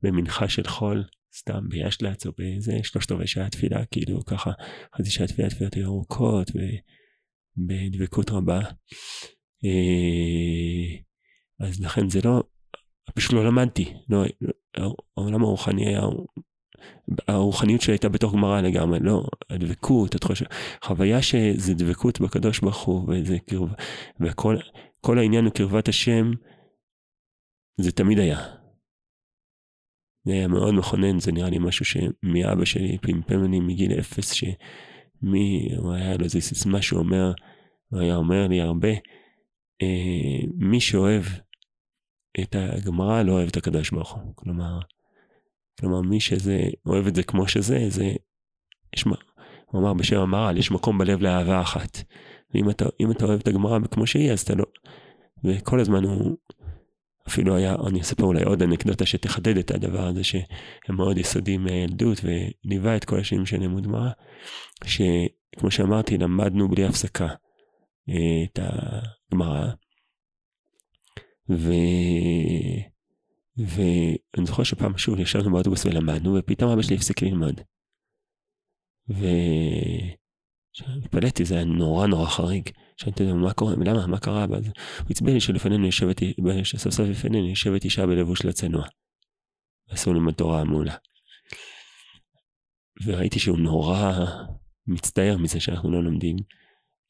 במנחה 0.01 0.49
של 0.49 0.67
חול, 0.67 1.03
סתם 1.37 1.69
בישל"צ 1.69 2.25
או 2.25 2.31
באיזה 2.37 2.79
שלושת 2.83 3.11
רבעי 3.11 3.27
שעה 3.27 3.49
תפילה, 3.49 3.85
כאילו 3.85 4.25
ככה 4.25 4.51
חצי 4.97 5.09
שעה 5.09 5.27
תפילה, 5.27 5.49
תפילות 5.49 5.73
היו 5.73 5.85
ארוכות 5.85 6.51
ובדבקות 7.57 8.29
רבה. 8.29 8.59
אה, 9.65 10.97
אז 11.59 11.79
לכן 11.81 12.09
זה 12.09 12.19
לא, 12.25 12.43
פשוט 13.15 13.33
לא 13.33 13.45
למדתי, 13.45 13.93
לא, 14.09 14.23
העולם 15.17 15.43
הרוחני 15.43 15.87
היה 15.87 16.01
הרוחניות 17.27 17.81
שלי 17.81 17.93
הייתה 17.93 18.09
בתוך 18.09 18.33
גמרא 18.33 18.61
לגמרי, 18.61 18.99
לא, 18.99 19.23
הדבקות, 19.49 20.15
את 20.15 20.23
חושבת, 20.23 20.47
חוויה 20.83 21.21
שזה 21.21 21.73
דבקות 21.73 22.21
בקדוש 22.21 22.59
ברוך 22.59 22.83
הוא, 22.83 23.09
וזה 23.09 23.37
קרבה, 23.49 23.73
וכל 24.19 25.17
העניין 25.17 25.45
הוא 25.45 25.53
קרבת 25.53 25.87
השם, 25.87 26.31
זה 27.81 27.91
תמיד 27.91 28.19
היה. 28.19 28.39
זה 30.25 30.33
היה 30.33 30.47
מאוד 30.47 30.73
מכונן, 30.73 31.19
זה 31.19 31.31
נראה 31.31 31.49
לי 31.49 31.57
משהו 31.59 31.85
שמאבא 31.85 32.65
שלי 32.65 32.97
פמפם 33.01 33.51
לי 33.51 33.59
מגיל 33.59 33.99
אפס, 33.99 34.31
שמי, 34.31 35.69
הוא 35.77 35.93
היה 35.93 36.17
לו 36.17 36.23
איזה 36.23 36.41
סיסמה 36.41 36.81
שהוא 36.81 36.99
אומר, 36.99 37.33
הוא 37.89 37.99
היה 37.99 38.15
אומר 38.15 38.47
לי 38.47 38.61
הרבה, 38.61 38.91
אה, 39.81 40.47
מי 40.55 40.79
שאוהב 40.79 41.23
את 42.39 42.55
הגמרא 42.55 43.23
לא 43.23 43.31
אוהב 43.31 43.47
את 43.47 43.57
הקדוש 43.57 43.91
ברוך 43.91 44.15
הוא. 44.15 44.33
כלומר, 44.35 44.79
כלומר, 45.79 46.01
מי 46.01 46.19
שזה, 46.19 46.59
אוהב 46.85 47.07
את 47.07 47.15
זה 47.15 47.23
כמו 47.23 47.47
שזה, 47.47 47.89
זה, 47.89 48.11
יש, 48.95 49.03
הוא 49.65 49.81
אמר 49.81 49.93
בשם 49.93 50.19
המהר"ל, 50.19 50.57
יש 50.57 50.71
מקום 50.71 50.97
בלב 50.97 51.21
לאהבה 51.21 51.61
אחת. 51.61 52.03
ואם 52.53 52.69
אתה, 52.69 52.85
אתה 53.11 53.25
אוהב 53.25 53.39
את 53.39 53.47
הגמרא 53.47 53.79
כמו 53.91 54.07
שהיא, 54.07 54.31
אז 54.31 54.41
אתה 54.41 54.55
לא... 54.55 54.65
וכל 55.43 55.79
הזמן 55.79 56.03
הוא, 56.03 56.37
אפילו 57.27 57.55
היה, 57.55 57.75
אני 57.87 58.01
אספר 58.01 58.23
אולי 58.23 58.43
עוד 58.43 58.63
אנקדוטה 58.63 59.05
שתחדד 59.05 59.57
את 59.57 59.71
הדבר 59.71 60.07
הזה, 60.07 60.23
שהם 60.23 60.95
מאוד 60.95 61.17
יסודיים 61.17 61.63
מהילדות, 61.63 62.21
וליווה 62.23 62.95
את 62.95 63.05
כל 63.05 63.19
השנים 63.19 63.45
של 63.45 63.59
לימוד 63.59 63.83
גמרא, 63.83 64.09
שכמו 64.85 65.71
שאמרתי, 65.71 66.17
למדנו 66.17 66.67
בלי 66.67 66.85
הפסקה 66.85 67.27
אה, 68.09 68.43
את 68.43 68.59
הגמרא. 69.31 69.67
ו... 71.49 71.71
ואני 73.67 74.45
זוכר 74.45 74.63
שפעם 74.63 74.97
שוב 74.97 75.19
ישבנו 75.19 75.51
באוטובוס 75.51 75.85
ולמדנו, 75.85 76.35
ופתאום 76.39 76.71
אבא 76.71 76.81
שלי 76.81 76.95
הפסיק 76.95 77.21
ללמוד. 77.21 77.61
והתפלאתי, 80.77 81.45
זה 81.45 81.55
היה 81.55 81.65
נורא 81.65 82.07
נורא 82.07 82.29
חריג. 82.29 82.69
שאלתי 82.97 83.23
אותו, 83.23 83.35
מה 83.35 83.53
קורה, 83.53 83.73
למה, 83.85 84.07
מה 84.07 84.19
קרה? 84.19 84.45
ואז 84.49 84.65
הוא 84.65 84.73
עצבן 85.09 85.33
לי 85.33 85.41
שלפנינו 85.41 85.85
יושבת, 85.85 86.17
שסוף 86.63 86.93
סוף 86.93 87.07
לפנינו 87.09 87.47
יושבת 87.47 87.83
אישה 87.83 88.05
בלבוש 88.05 88.45
לצנוע. 88.45 88.85
ועשו 89.89 90.13
ללמוד 90.13 90.33
תורה 90.33 90.63
מעולה. 90.63 90.95
וראיתי 93.05 93.39
שהוא 93.39 93.59
נורא 93.59 94.13
מצטער 94.87 95.37
מזה 95.37 95.59
שאנחנו 95.59 95.91
לא 95.91 96.03
לומדים. 96.03 96.35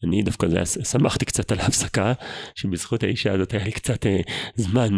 אני 0.03 0.23
דווקא 0.23 0.47
זה, 0.47 0.83
שמחתי 0.85 1.25
קצת 1.25 1.51
על 1.51 1.59
ההפסקה, 1.59 2.13
שבזכות 2.55 3.03
האישה 3.03 3.33
הזאת 3.33 3.53
היה 3.53 3.63
לי 3.63 3.71
קצת 3.71 4.05
אה, 4.05 4.19
זמן 4.55 4.89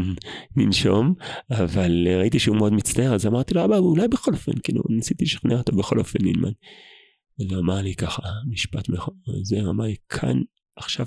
לנשום, 0.58 1.14
אבל 1.52 2.08
אה, 2.08 2.18
ראיתי 2.18 2.40
שהוא 2.40 2.58
מאוד 2.58 2.74
מצטער, 2.74 3.16
אז 3.16 3.26
אמרתי 3.26 3.54
לו, 3.54 3.66
אבא, 3.66 3.78
אולי 3.78 4.08
בכל 4.08 4.34
אופן, 4.34 4.52
כאילו, 4.64 4.82
ניסיתי 4.90 5.24
לשכנע 5.26 5.58
אותו 5.58 5.76
בכל 5.76 6.00
אופן 6.00 6.20
ללמד. 6.22 6.52
הוא 7.36 7.60
אמר 7.60 7.82
לי 7.82 7.96
ככה, 7.96 8.22
משפט 8.50 8.90
נכון, 8.90 9.14
זה 9.44 9.60
אמר 9.70 9.86
לי, 9.86 9.96
כאן 10.10 10.42
עכשיו 10.76 11.06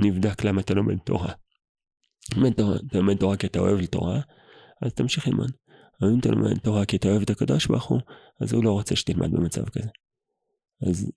נבדק 0.00 0.44
למה 0.44 0.60
אתה 0.60 0.74
לומד 0.74 0.98
תורה. 0.98 1.32
אתה 2.28 2.62
לומד 2.92 3.16
תורה 3.16 3.36
כי 3.36 3.46
אתה 3.46 3.58
אוהב 3.58 3.80
לתורה, 3.80 4.20
אז 4.82 4.92
תמשיך 4.94 5.28
ללמוד. 5.28 5.50
אבל 6.00 6.10
אם 6.10 6.18
אתה 6.18 6.30
לומד 6.30 6.58
תורה 6.58 6.84
כי 6.84 6.96
אתה 6.96 7.08
אוהב 7.08 7.22
את 7.22 7.30
הקדוש 7.30 7.66
ברוך 7.66 7.84
הוא, 7.84 8.00
אז 8.40 8.52
הוא 8.52 8.64
לא 8.64 8.72
רוצה 8.72 8.96
שתלמד 8.96 9.32
במצב 9.32 9.68
כזה. 9.68 9.88
אז 10.88 11.12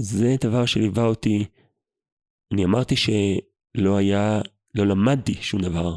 זה 0.00 0.36
דבר 0.40 0.66
שליווה 0.66 1.04
אותי. 1.04 1.44
אני 2.52 2.64
אמרתי 2.64 2.96
שלא 2.96 3.96
היה, 3.96 4.40
לא 4.74 4.86
למדתי 4.86 5.34
שום 5.34 5.60
דבר 5.60 5.96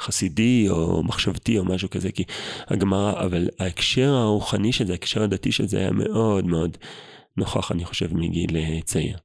חסידי 0.00 0.66
או 0.70 1.02
מחשבתי 1.02 1.58
או 1.58 1.64
משהו 1.64 1.90
כזה, 1.90 2.12
כי 2.12 2.24
הגמרא, 2.66 3.24
אבל 3.24 3.48
ההקשר 3.58 4.08
הרוחני 4.08 4.72
של 4.72 4.86
זה, 4.86 4.92
ההקשר 4.92 5.22
הדתי 5.22 5.52
של 5.52 5.68
זה 5.68 5.78
היה 5.78 5.90
מאוד 5.90 6.44
מאוד 6.44 6.76
נוכח, 7.36 7.72
אני 7.72 7.84
חושב, 7.84 8.14
מגיל 8.14 8.56
אה, 8.56 8.80
צעיר. 8.84 9.18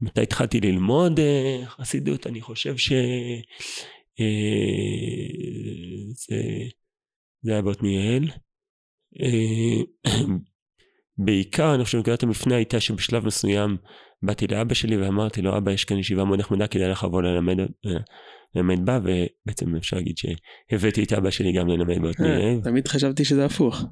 מתי 0.00 0.20
התחלתי 0.20 0.60
ללמוד 0.60 1.20
אה, 1.20 1.62
חסידות? 1.66 2.26
אני 2.26 2.40
חושב 2.40 2.76
ש... 2.76 2.92
אה, 4.20 4.26
זה, 7.42 7.52
היה 7.52 7.62
בעתניאל. 7.62 8.30
בעיקר 11.18 11.74
אני 11.74 11.84
חושב 11.84 11.98
שנקודת 11.98 12.22
המפנה 12.22 12.54
הייתה 12.54 12.80
שבשלב 12.80 13.26
מסוים 13.26 13.76
באתי 14.22 14.46
לאבא 14.46 14.74
שלי 14.74 14.96
ואמרתי 14.96 15.42
לו 15.42 15.56
אבא 15.56 15.72
יש 15.72 15.84
כאן 15.84 15.98
ישיבה 15.98 16.24
מאוד 16.24 16.38
נחמדה 16.38 16.66
כדאי 16.66 16.88
לך 16.88 17.04
לבוא 17.04 17.22
ללמד, 17.22 17.56
ללמד 18.54 18.86
בה 18.86 18.98
ובעצם 19.02 19.76
אפשר 19.76 19.96
להגיד 19.96 20.16
שהבאתי 20.16 21.02
את 21.04 21.12
אבא 21.12 21.30
שלי 21.30 21.52
גם 21.52 21.68
ללמד 21.68 22.02
בעתניאל. 22.02 22.40
אה, 22.40 22.54
תמיד 22.62 22.88
חשבתי 22.88 23.24
שזה 23.24 23.44
הפוך. 23.44 23.84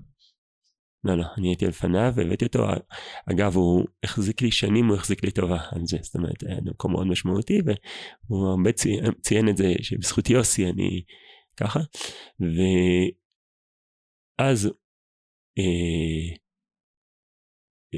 לא 1.05 1.15
לא 1.15 1.25
אני 1.39 1.49
הייתי 1.49 1.67
לפניו 1.67 2.13
והבאתי 2.15 2.45
אותו 2.45 2.67
אגב 3.33 3.57
הוא 3.57 3.85
החזיק 4.03 4.43
לי 4.43 4.51
שנים 4.51 4.87
הוא 4.87 4.97
החזיק 4.97 5.25
לי 5.25 5.31
טובה 5.31 5.59
על 5.73 5.81
זה 5.85 5.99
זאת 6.03 6.15
אומרת 6.15 6.43
היה 6.43 6.61
מקום 6.65 6.93
מאוד 6.93 7.07
משמעותי 7.07 7.61
והוא 7.65 8.49
הרבה 8.49 8.73
ציין, 8.73 9.13
ציין 9.23 9.49
את 9.49 9.57
זה 9.57 9.73
שבזכות 9.83 10.31
יוסי 10.31 10.67
אני 10.67 11.03
ככה 11.57 11.81
ואז 14.41 14.71
אה, 15.59 16.37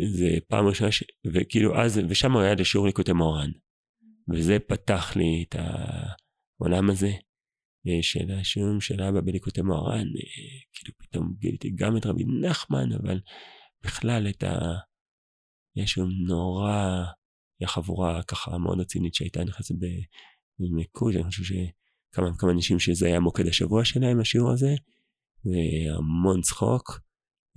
זה 0.05 0.29
פעם 0.49 0.67
ראשונה, 0.67 0.93
ש... 0.93 1.05
וכאילו 1.33 1.81
אז, 1.81 2.01
ושם 2.09 2.37
היה 2.37 2.55
לשיעור 2.55 2.87
ליקוטי 2.87 3.13
מורן. 3.13 3.51
וזה 4.33 4.59
פתח 4.59 5.17
לי 5.17 5.45
את 5.49 5.55
העולם 5.59 6.91
הזה 6.91 7.13
אה, 7.89 8.03
של 8.03 8.31
השיעורים 8.31 8.81
של 8.81 9.03
אבא 9.03 9.21
בליקוטי 9.21 9.63
מורן. 9.63 10.07
אה, 10.07 10.61
כאילו 10.73 10.95
פתאום 10.99 11.35
גיליתי 11.39 11.71
גם 11.75 11.97
את 11.97 12.07
רבי 12.07 12.25
נחמן, 12.41 12.93
אבל 12.93 13.21
בכלל 13.85 14.29
את 14.29 14.43
ה... 14.43 14.59
יש 15.77 15.93
שם 15.93 16.07
נורא, 16.27 17.05
היה 17.61 17.69
חבורה 17.69 18.23
ככה 18.23 18.59
מאוד 18.59 18.81
רצינית 18.81 19.15
שהייתה 19.15 19.45
נכנסת 19.45 19.75
במיקוד, 20.59 21.15
אני 21.15 21.25
חושב 21.25 21.43
שכמה 21.45 22.37
כמה 22.39 22.53
אנשים 22.53 22.79
שזה 22.79 23.07
היה 23.07 23.21
מוקד 23.21 23.47
השבוע 23.47 23.85
שלהם, 23.85 24.21
השיעור 24.21 24.53
הזה, 24.53 24.75
והמון 25.45 26.41
צחוק. 26.41 27.06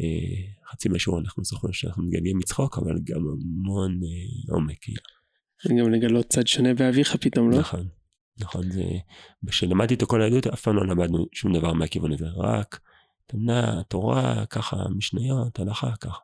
אה, 0.01 0.71
חצי 0.71 0.89
מהשיעור 0.89 1.19
אנחנו 1.19 1.43
זוכרים 1.43 1.73
שאנחנו 1.73 2.03
מגלגלים 2.03 2.37
מצחוק, 2.37 2.77
אבל 2.77 2.95
גם 3.03 3.21
המון 3.27 3.99
אה, 4.03 4.53
עומק. 4.53 4.85
גם 5.79 5.91
לגלות 5.91 6.25
צד 6.29 6.47
שונה 6.47 6.73
באביך 6.73 7.15
פתאום, 7.15 7.51
לא? 7.51 7.59
נכון, 7.59 7.87
נכון, 8.39 8.71
זה... 8.71 8.83
כשלמדתי 9.47 9.93
את 9.93 10.03
כל 10.03 10.21
העדות, 10.21 10.47
אף 10.47 10.61
פעם 10.61 10.75
לא 10.75 10.87
למדנו 10.87 11.25
שום 11.33 11.53
דבר 11.53 11.73
מהכיוון 11.73 12.11
הזה, 12.11 12.25
רק 12.35 12.79
תמנה, 13.27 13.81
תורה, 13.87 14.45
ככה, 14.49 14.77
משניות, 14.97 15.59
הלכה, 15.59 15.91
ככה. 16.01 16.19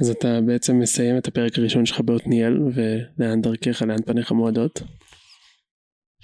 אז 0.00 0.10
אתה 0.10 0.40
בעצם 0.46 0.78
מסיים 0.78 1.18
את 1.18 1.28
הפרק 1.28 1.58
הראשון 1.58 1.86
שלך 1.86 2.00
בעתניאל, 2.00 2.58
ולאן 2.74 3.40
דרכך, 3.40 3.82
לאן 3.82 4.02
פניך 4.06 4.32
מועדות? 4.32 4.82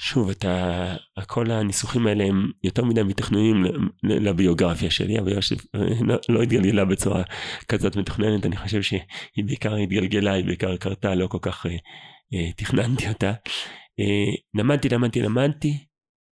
שוב, 0.01 0.31
אתה, 0.31 0.97
כל 1.27 1.51
הניסוחים 1.51 2.07
האלה 2.07 2.25
הם 2.25 2.51
יותר 2.65 2.85
מדי 2.85 3.03
מתכננים 3.03 3.65
לביוגרפיה 4.03 4.91
שלי, 4.91 5.19
אבל 5.19 5.33
לא, 6.09 6.17
לא 6.29 6.43
התגלגלה 6.43 6.85
בצורה 6.85 7.23
כזאת 7.69 7.97
מתוכננת, 7.97 8.47
אני 8.47 8.57
חושב 8.57 8.83
שהיא 8.83 9.45
בעיקר 9.47 9.75
התגלגלה, 9.77 10.33
היא 10.33 10.45
בעיקר 10.45 10.77
קרתה, 10.77 11.15
לא 11.15 11.27
כל 11.27 11.39
כך 11.43 11.67
אה, 11.67 11.77
אה, 12.35 12.53
תכננתי 12.53 13.09
אותה. 13.09 13.33
אה, 14.01 14.35
למדתי, 14.55 14.89
למדתי, 14.89 15.21
למדתי, 15.21 15.79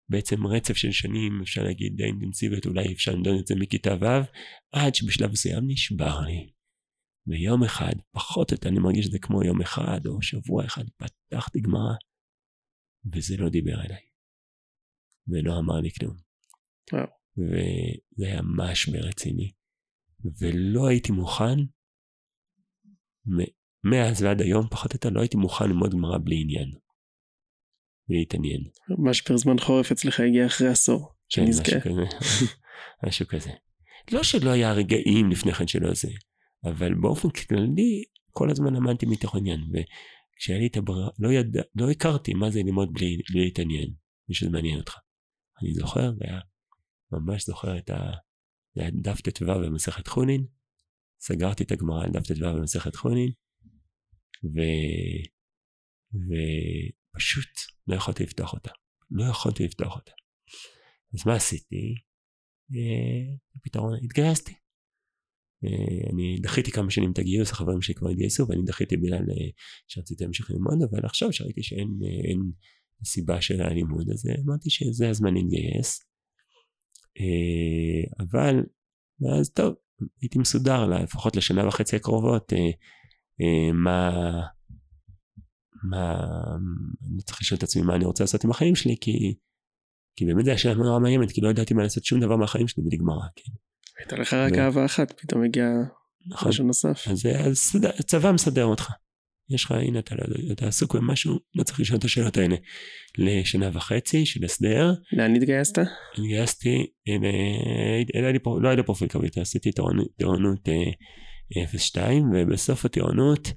בעצם 0.10 0.48
רצף 0.48 0.78
של 0.78 0.92
שנים, 0.92 1.42
אפשר 1.42 1.64
להגיד 1.64 1.94
די 1.96 2.04
אינטנסיבית, 2.04 2.66
אולי 2.66 2.94
אפשר 2.94 3.12
למדוד 3.12 3.36
את 3.40 3.48
זה 3.48 3.56
מכיתה 3.56 3.96
ו', 4.02 4.06
עד 4.72 4.96
שבשלב 4.96 5.32
מסוים 5.32 5.64
נשבר 5.68 6.20
לי. 6.20 6.50
ויום 7.28 7.64
אחד, 7.64 7.94
פחות 8.12 8.52
או 8.52 8.56
יותר, 8.56 8.70
אני 8.70 8.80
מרגיש 8.80 9.06
שזה 9.06 9.20
כמו 9.20 9.44
יום 9.44 9.62
אחד 9.62 10.06
או 10.06 10.22
שבוע 10.22 10.66
אחד, 10.66 10.84
פתחתי 10.98 11.60
גמרא, 11.60 11.94
וזה 13.14 13.38
לא 13.38 13.50
דיבר 13.50 13.82
אליי. 13.86 14.02
ולא 15.28 15.60
אמר 15.60 15.82
לי 15.82 15.90
כלום. 15.92 16.16
וזה 17.38 18.26
היה 18.26 18.42
משבר 18.58 19.00
רציני. 19.00 19.52
ולא 20.42 20.88
הייתי 20.88 21.12
מוכן, 21.12 21.58
מאז 23.84 24.24
ועד 24.24 24.42
היום, 24.42 24.68
פחות 24.72 24.92
או 24.92 24.96
יותר, 24.96 25.10
לא 25.10 25.22
הייתי 25.22 25.38
מוכן 25.38 25.66
ללמוד 25.66 25.92
גמרא 25.92 26.18
בלי 26.24 26.42
עניין. 26.42 26.72
ולהתעניין. 28.10 28.64
משבר 28.98 29.38
זמן 29.38 29.60
חורף 29.60 29.92
אצלך 29.92 30.20
הגיע 30.20 30.46
אחרי 30.46 30.68
עשור. 30.68 31.12
כן, 31.30 31.44
משהו 31.50 31.82
כזה. 31.82 32.02
משהו 33.08 33.28
כזה. 33.28 33.52
לא 34.12 34.24
שלא 34.24 34.50
היה 34.50 34.74
רגעים 34.74 35.32
לפני 35.32 35.54
כן 35.54 35.68
שלא 35.68 35.94
זה, 35.94 36.10
אבל 36.64 36.94
באופן 36.94 37.30
כללי, 37.30 38.04
כל 38.32 38.50
הזמן 38.52 38.76
למדתי 38.76 39.06
מתוך 39.06 39.36
עניין. 39.36 39.60
וכשהיה 40.36 40.60
לי 40.60 40.68
את 40.68 40.78
הברירה, 40.78 41.10
לא, 41.20 41.30
ידע, 41.32 41.62
לא 41.76 41.92
הכרתי 41.92 42.34
מה 42.34 42.52
זה 42.52 42.60
ללמוד 42.66 42.94
בלי, 42.94 43.18
בלי 43.30 43.46
להתעניין, 43.46 43.94
מי 44.30 44.36
שזה 44.36 44.50
מעניין 44.50 44.80
אותך. 44.80 44.98
אני 45.62 45.74
זוכר, 45.74 46.12
והיה, 46.20 46.40
ממש 47.12 47.46
זוכר 47.46 47.78
את 47.78 47.90
ה... 47.90 47.96
זה 48.76 48.82
היה 48.82 48.92
דף 49.02 49.22
ט"ו 49.22 49.46
במסכת 49.46 50.08
חונין, 50.08 50.46
סגרתי 51.20 51.64
את 51.64 51.72
הגמרא 51.72 52.04
על 52.04 52.12
דף 52.12 52.28
ט"ו 52.28 52.56
במסכת 52.58 52.96
חונין, 52.96 53.32
ו... 54.44 54.60
ופשוט 56.14 57.50
לא 57.88 57.96
יכולתי 57.96 58.24
לפתוח 58.24 58.54
אותה. 58.54 58.72
לא 59.12 59.24
יכולתי 59.32 59.64
לפתוח 59.64 59.96
אותה. 59.96 60.12
אז 61.14 61.28
מה 61.28 61.36
עשיתי? 61.36 61.96
אה, 62.72 63.36
פתרון, 63.64 63.94
התגייסתי. 64.04 64.54
אה, 65.68 66.10
אני 66.14 66.40
דחיתי 66.42 66.72
כמה 66.72 66.92
שנים 66.92 67.12
את 67.12 67.20
הגיוס, 67.20 67.52
החברים 67.52 67.82
שלי 67.82 67.96
כבר 67.96 68.10
התגייסו, 68.10 68.48
ואני 68.48 68.62
דחיתי 68.66 68.98
בגלל 68.98 69.18
אה, 69.18 69.50
שרציתי 69.88 70.24
להמשיך 70.24 70.52
ללמוד, 70.52 70.78
אבל 70.90 71.06
עכשיו 71.06 71.34
שראיתי 71.34 71.64
שאין 71.64 71.88
אין 72.24 72.40
סיבה 73.06 73.42
של 73.42 73.62
הלימוד, 73.62 74.10
אז 74.10 74.30
אמרתי 74.46 74.70
שזה 74.70 75.10
הזמן 75.10 75.34
להתגייס. 75.34 76.00
אבל, 78.20 78.64
אז 79.40 79.50
טוב, 79.50 79.74
הייתי 80.22 80.40
מסודר 80.40 80.88
לפחות 80.88 81.36
לשנה 81.36 81.68
וחצי 81.68 81.96
הקרובות, 81.96 82.54
מה, 83.74 84.12
מה, 85.90 86.16
אני 87.12 87.22
צריך 87.22 87.42
לשאול 87.42 87.58
את 87.58 87.64
עצמי 87.64 87.82
מה 87.82 87.96
אני 87.96 88.06
רוצה 88.06 88.24
לעשות 88.24 88.44
עם 88.44 88.52
החיים 88.52 88.76
שלי, 88.76 88.96
כי, 89.02 89.36
כי 90.16 90.26
באמת 90.26 90.46
זו 90.46 90.52
הייתה 90.52 90.62
שאלה 90.62 90.74
נורא 90.76 91.00
מאיימת, 91.00 91.32
כי 91.32 91.42
לא 91.42 91.50
ידעתי 91.50 91.74
מה 91.74 91.84
לעשות 91.84 92.06
שום 92.06 92.20
דבר 92.20 92.38
מהחיים 92.38 92.68
שלי 92.68 92.84
בלי 92.84 92.98
גמרא, 92.98 93.28
כן. 93.36 93.52
הייתה 94.00 94.16
לך 94.16 94.34
רק 94.34 94.54
אהבה 94.54 94.86
אחת, 94.86 95.22
פתאום 95.22 95.44
הגיע 95.44 95.66
נכון. 96.28 96.50
משהו 96.50 96.66
נוסף. 96.66 97.08
אז, 97.08 97.26
אז 97.26 97.76
צבא 98.06 98.32
מסדר 98.32 98.66
אותך. 98.66 98.92
יש 99.50 99.66
לך, 99.66 99.72
הנה 99.72 100.00
אתה, 100.00 100.16
לא, 100.16 100.24
אתה 100.52 100.68
עסוק 100.68 100.96
במשהו, 100.96 101.40
לא 101.56 101.64
צריך 101.64 101.80
לשאול 101.80 102.00
את 102.00 102.04
השאלות 102.04 102.38
האלה. 102.38 102.56
לשנה 103.18 103.70
וחצי 103.74 104.26
של 104.26 104.46
הסדר. 104.46 104.94
לאן 105.12 105.36
התגייסת? 105.36 105.78
התגייסתי, 106.14 106.86
לא 108.62 108.68
היה 108.68 108.76
לי 108.76 108.84
פרופיל 108.84 109.08
קווית, 109.08 109.38
עשיתי 109.38 109.72
טירונות 110.18 110.70
02, 111.68 112.24
אה, 112.24 112.42
ובסוף 112.44 112.86
הטירונות 112.86 113.48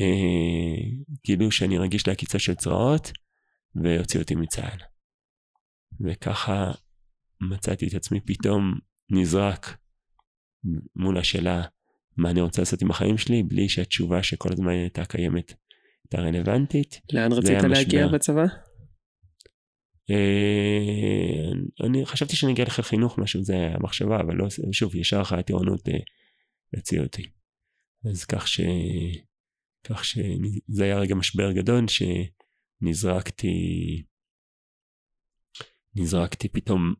אה, 0.00 0.90
גילו 1.26 1.50
שאני 1.50 1.78
רגיש 1.78 2.08
לעקיצה 2.08 2.38
של 2.38 2.54
צרעות, 2.54 3.12
והוציאו 3.82 4.22
אותי 4.22 4.34
מצה"ל. 4.34 4.78
וככה 6.00 6.72
מצאתי 7.40 7.88
את 7.88 7.94
עצמי 7.94 8.20
פתאום 8.20 8.74
נזרק 9.10 9.76
מול 10.96 11.18
השאלה 11.18 11.62
מה 12.16 12.30
אני 12.30 12.40
רוצה 12.40 12.62
לעשות 12.62 12.82
עם 12.82 12.90
החיים 12.90 13.18
שלי, 13.18 13.42
בלי 13.42 13.68
שהתשובה 13.68 14.22
שכל 14.22 14.48
הזמן 14.52 14.68
הייתה 14.68 15.04
קיימת 15.04 15.54
הייתה 16.04 16.28
רלוונטית. 16.28 17.00
לאן 17.12 17.32
רצית 17.32 17.56
להגיע 17.68 18.08
בצבא? 18.08 18.44
אה, 20.10 21.86
אני 21.86 22.06
חשבתי 22.06 22.36
שאני 22.36 22.52
אגיע 22.52 22.64
לחיל 22.64 22.84
חינוך 22.84 23.18
משהו, 23.18 23.42
זה 23.42 23.56
המחשבה, 23.74 24.20
אבל 24.20 24.36
לא, 24.36 24.46
שוב, 24.72 24.94
ישר 24.96 25.20
אחרי 25.20 25.38
הטירונות 25.38 25.88
אה, 25.88 25.98
הציעו 26.78 27.04
אותי. 27.04 27.30
אז 28.10 28.24
כך 28.24 28.48
ש... 28.48 28.60
כך 29.84 30.04
שזה 30.04 30.84
היה 30.84 30.98
רגע 30.98 31.14
משבר 31.14 31.52
גדול 31.52 31.84
שנזרקתי, 32.82 33.52
נזרקתי 35.94 36.48
פתאום, 36.48 36.94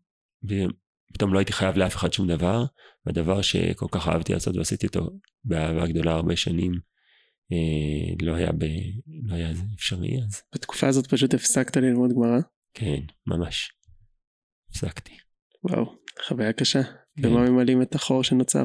פתאום 1.13 1.35
לא 1.35 1.39
הייתי 1.39 1.53
חייב 1.53 1.77
לאף 1.77 1.97
אחד 1.97 2.13
שום 2.13 2.29
דבר, 2.29 2.65
והדבר 3.07 3.43
שכל 3.43 3.87
כך 3.91 4.09
אהבתי 4.09 4.33
לעשות 4.33 4.57
ועשיתי 4.57 4.87
אותו 4.87 5.11
באהבה 5.45 5.87
גדולה 5.87 6.13
הרבה 6.13 6.37
שנים, 6.37 6.73
אה, 7.53 8.27
לא 8.27 8.35
היה, 8.35 8.53
ב, 8.53 8.65
לא 9.23 9.35
היה 9.35 9.51
אפשרי 9.75 10.19
אז. 10.27 10.43
בתקופה 10.55 10.89
הזאת 10.89 11.07
פשוט 11.07 11.35
הפסקת 11.35 11.77
ללמוד 11.77 12.11
גמרא? 12.13 12.41
כן, 12.75 13.01
ממש. 13.27 13.73
הפסקתי. 14.71 15.17
וואו, 15.65 15.97
חוויה 16.27 16.53
קשה. 16.53 16.83
כן. 16.83 17.23
במה 17.23 17.51
ממלאים 17.51 17.83
את 17.83 17.95
החור 17.95 18.25
שנוצר? 18.25 18.65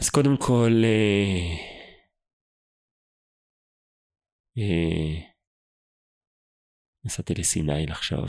אז 0.00 0.10
קודם 0.10 0.36
כל, 0.36 0.72
אה, 0.84 1.56
אה, 4.58 5.30
נסעתי 7.04 7.34
לסיני 7.34 7.86
לחשוב. 7.86 8.28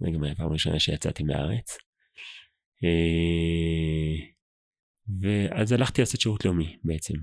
זה 0.00 0.10
גם 0.14 0.24
היה 0.24 0.34
פעם 0.34 0.52
ראשונה 0.52 0.80
שיצאתי 0.80 1.22
מהארץ. 1.22 1.78
אה, 2.84 4.26
ואז 5.20 5.72
הלכתי 5.72 6.02
לעשות 6.02 6.20
שירות 6.20 6.44
לאומי 6.44 6.76
בעצם. 6.84 7.14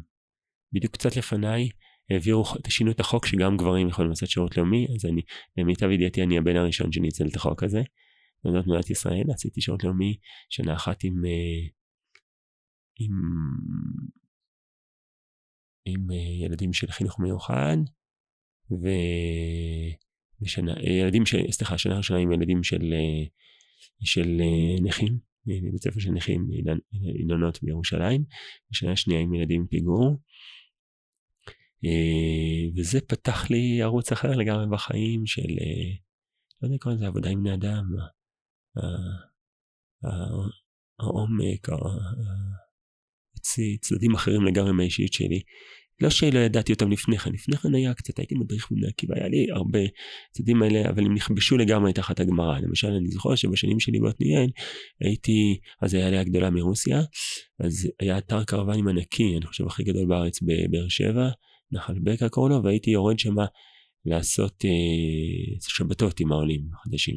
בדיוק 0.74 0.94
קצת 0.94 1.16
לפניי 1.16 1.70
העבירו, 2.10 2.44
שינו 2.68 2.92
את 2.92 3.00
החוק 3.00 3.26
שגם 3.26 3.58
גברים 3.58 3.88
יכולים 3.88 4.10
לעשות 4.10 4.30
שירות 4.30 4.58
לאומי, 4.58 4.88
אז 4.96 5.06
אני, 5.06 5.22
למיטב 5.58 5.92
ידיעתי 5.92 6.24
אני 6.24 6.38
הבן 6.38 6.56
הראשון 6.56 6.92
שניצל 6.92 7.28
את 7.28 7.36
החוק 7.36 7.64
הזה. 7.64 7.82
במדינת 8.44 8.68
מדינת 8.68 8.90
ישראל 8.90 9.24
עשיתי 9.34 9.62
שירות 9.62 9.84
לאומי 9.84 10.18
שנה 10.50 10.74
אחת 10.74 11.04
עם, 11.04 11.26
אה, 11.26 11.68
עם 13.00 13.12
עם 15.86 16.12
אה, 16.12 16.46
ילדים 16.46 16.74
של 16.74 16.92
חינוך 16.92 17.20
מיוחד, 17.20 17.78
ו... 18.72 18.88
ושנה, 20.42 20.74
אה, 20.74 20.92
ילדים 20.92 21.26
של, 21.26 21.52
סליחה, 21.52 21.78
שנה 21.78 21.98
ראשונה 21.98 22.20
עם 22.20 22.32
ילדים 22.32 22.64
של, 22.64 22.94
אה, 22.94 23.26
של 24.04 24.42
נכים, 24.84 25.18
בית 25.46 25.82
ספר 25.82 26.00
של 26.00 26.12
נכים, 26.12 26.48
אילנות 27.20 27.60
בירושלים, 27.64 28.24
ושנה 28.72 28.96
שנייה 28.96 29.22
עם 29.22 29.34
ילדים 29.34 29.62
עם 29.62 29.68
פיגור. 29.68 30.18
וזה 32.78 33.02
פתח 33.02 33.50
לי 33.50 33.82
ערוץ 33.82 34.12
אחר 34.12 34.32
לגמרי 34.32 34.66
בחיים 34.72 35.26
של, 35.26 35.48
לא 36.62 36.68
יודע 36.68 36.76
לקרוא 36.76 36.94
לזה 36.94 37.08
עבודה 37.08 37.30
עם 37.30 37.44
בני 37.44 37.54
אדם, 37.54 37.84
העומק, 41.00 41.70
הוציא 43.34 43.78
צדדים 43.82 44.16
אחרים 44.16 44.46
לגמרי 44.46 44.72
מהאישיות 44.72 45.14
שלי. 45.14 45.42
לא 46.02 46.10
שלא 46.10 46.40
ידעתי 46.40 46.74
אותם 46.74 46.92
לפני 46.92 47.18
כן, 47.18 47.32
לפני 47.34 47.58
כן 47.58 47.76
היה 47.76 47.94
קצת, 47.94 48.20
הייתי 48.20 48.36
מדריך 48.36 48.72
בני 48.72 48.88
עקיבא, 48.88 49.16
היה 49.16 49.28
לי 49.28 49.48
הרבה 49.52 49.80
צדדים 50.32 50.64
האלה, 50.64 50.90
אבל 50.90 51.06
הם 51.06 51.14
נכבשו 51.14 51.58
לגמרי 51.58 51.94
תחת 51.94 52.20
הגמרא. 52.20 52.60
למשל, 52.60 52.88
אני 52.88 53.08
זוכר 53.08 53.36
שבשנים 53.36 53.80
שלי 53.80 54.00
בעתניאל, 54.00 54.50
הייתי, 55.02 55.60
אז 55.82 55.94
היה 55.94 56.10
לי 56.10 56.18
הגדולה 56.18 56.50
מרוסיה, 56.50 57.02
אז 57.60 57.90
היה 58.00 58.18
אתר 58.18 58.44
קרוונים 58.44 58.88
ענקי, 58.88 59.38
אני 59.38 59.46
חושב 59.46 59.66
הכי 59.66 59.84
גדול 59.84 60.06
בארץ 60.08 60.42
בבאר 60.42 60.88
שבע, 60.90 61.30
נחל 61.72 62.00
בקע 62.04 62.30
קראו 62.30 62.50
לו, 62.50 62.64
והייתי 62.64 62.92
יורד 62.92 63.20
שמה 63.20 63.46
לעשות 64.06 64.66
אה, 64.66 65.60
שבתות 65.70 66.20
עם 66.20 66.32
העולים 66.32 66.62
החדשים. 66.74 67.16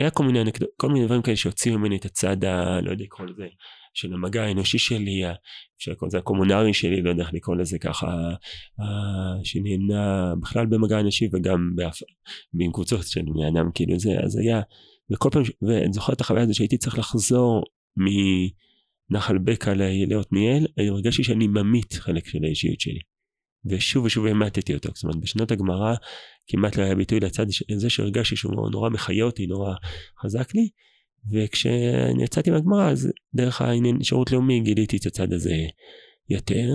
היה 0.00 0.10
כל 0.10 0.24
מיני, 0.24 0.50
כל 0.76 0.88
מיני 0.88 1.06
דברים 1.06 1.22
כאלה 1.22 1.36
שהוציאו 1.36 1.78
ממני 1.78 1.96
את 1.96 2.04
הצד 2.04 2.44
ה... 2.44 2.80
לא 2.80 2.90
יודע 2.90 3.04
לקרוא 3.04 3.26
לזה, 3.26 3.46
של 3.94 4.14
המגע 4.14 4.42
האנושי 4.42 4.78
שלי, 4.78 5.22
אפשר 5.78 5.92
לקרוא 5.92 6.08
לזה 6.08 6.18
הקומונרי 6.18 6.74
שלי, 6.74 7.02
לא 7.02 7.10
יודע 7.10 7.22
איך 7.22 7.34
לקרוא 7.34 7.56
לזה 7.56 7.78
ככה, 7.78 8.06
שנהנה 9.44 10.34
בכלל 10.40 10.66
במגע 10.66 11.00
אנושי 11.00 11.28
וגם 11.32 11.72
באף, 11.74 11.98
עם 12.60 12.72
קבוצות 12.72 13.06
של 13.06 13.22
בני 13.22 13.48
אדם, 13.48 13.70
כאילו 13.74 13.98
זה, 13.98 14.10
אז 14.24 14.38
היה, 14.38 14.60
וכל 15.12 15.28
פעם, 15.32 15.42
ואני 15.62 15.92
זוכר 15.92 16.12
את 16.12 16.20
החוויה 16.20 16.42
הזו 16.42 16.54
שהייתי 16.54 16.78
צריך 16.78 16.98
לחזור 16.98 17.62
מנחל 17.96 19.38
בקע 19.38 19.72
לעתניאל, 20.06 20.66
אני 20.78 20.88
הרגשתי 20.88 21.24
שאני 21.24 21.46
ממית 21.46 21.92
חלק 21.92 22.28
של 22.28 22.44
האישיות 22.44 22.80
שלי. 22.80 23.00
ושוב 23.64 24.04
ושוב 24.04 24.26
המטתי 24.26 24.74
אותו. 24.74 24.88
זאת 24.94 25.04
אומרת, 25.04 25.16
בשנות 25.20 25.50
הגמרא 25.50 25.94
כמעט 26.46 26.76
לא 26.76 26.82
היה 26.82 26.94
ביטוי 26.94 27.20
לצד 27.20 27.46
הזה 27.70 27.90
שהרגשתי 27.90 28.36
שהוא 28.36 28.70
נורא 28.72 28.90
מחיה 28.90 29.24
אותי, 29.24 29.46
נורא 29.46 29.74
חזק 30.22 30.54
לי, 30.54 30.68
וכשאני 31.32 32.24
יצאתי 32.24 32.50
מהגמרא, 32.50 32.90
אז 32.90 33.12
דרך 33.34 33.60
העניין 33.60 34.02
שירות 34.02 34.32
לאומי 34.32 34.60
גיליתי 34.60 34.96
את 34.96 35.06
הצד 35.06 35.32
הזה 35.32 35.56
יותר. 36.28 36.68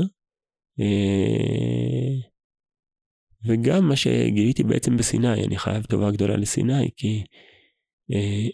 אה, 0.80 2.34
וגם 3.46 3.90
מה 3.90 3.96
שגיליתי 3.96 4.64
בעצם 4.64 4.98
בסיני, 4.98 5.44
אני 5.48 5.58
חייב 5.58 5.84
טובה 5.84 6.12
גדולה 6.12 6.38
לסיני, 6.38 6.90
כי 6.98 7.24
אה, 8.14 8.50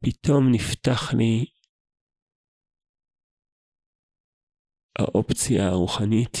פתאום 0.00 0.52
נפתח 0.52 1.14
לי 1.14 1.44
האופציה 4.98 5.68
הרוחנית 5.68 6.36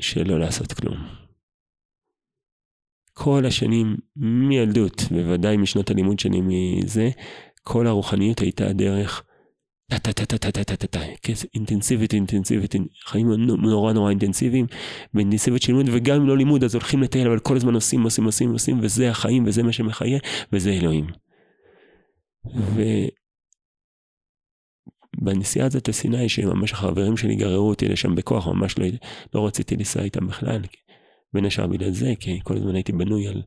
של 0.00 0.22
לא 0.28 0.38
לעשות 0.38 0.72
כלום. 0.72 1.23
כל 3.14 3.46
השנים, 3.46 3.96
מילדות, 4.16 5.02
בוודאי 5.10 5.56
משנות 5.56 5.90
הלימוד 5.90 6.18
שלי 6.18 6.40
מזה, 6.40 7.10
כל 7.62 7.86
הרוחניות 7.86 8.38
הייתה 8.40 8.72
דרך 8.72 9.22
טה-טה-טה-טה-טה-טה-טה, 9.90 11.00
אינטנסיבית, 11.54 12.14
אינטנסיבית, 12.14 12.74
חיים 13.04 13.32
נורא 13.46 13.92
נורא 13.92 14.10
אינטנסיביים, 14.10 14.66
באינטנסיביות 15.14 15.62
של 15.62 15.72
לימוד, 15.72 15.86
וגם 15.92 16.16
אם 16.16 16.28
לא 16.28 16.36
לימוד 16.36 16.64
אז 16.64 16.74
הולכים 16.74 17.02
לטייל, 17.02 17.26
אבל 17.26 17.38
כל 17.38 17.56
הזמן 17.56 17.74
עושים, 17.74 18.02
עושים, 18.02 18.24
עושים, 18.24 18.52
עושים, 18.52 18.78
וזה 18.82 19.10
החיים, 19.10 19.44
וזה 19.46 19.62
מה 19.62 19.72
שמחיה, 19.72 20.18
וזה 20.52 20.70
אלוהים. 20.70 21.06
ובנסיעה 25.20 25.66
הזאת 25.66 25.88
לסיני, 25.88 26.28
שממש 26.28 26.72
החברים 26.72 27.16
שלי 27.16 27.36
גררו 27.36 27.68
אותי 27.68 27.88
לשם 27.88 28.14
בכוח, 28.14 28.46
ממש 28.46 28.78
לא, 28.78 28.86
לא 29.34 29.46
רציתי 29.46 29.76
לנסוע 29.76 30.02
איתם 30.02 30.26
בכלל, 30.26 30.62
כי 30.62 30.83
בין 31.34 31.44
השאר 31.44 31.66
בגלל 31.66 31.90
זה, 31.90 32.12
כי 32.20 32.40
כל 32.44 32.56
הזמן 32.56 32.74
הייתי 32.74 32.92
בנוי 32.92 33.28
על... 33.28 33.42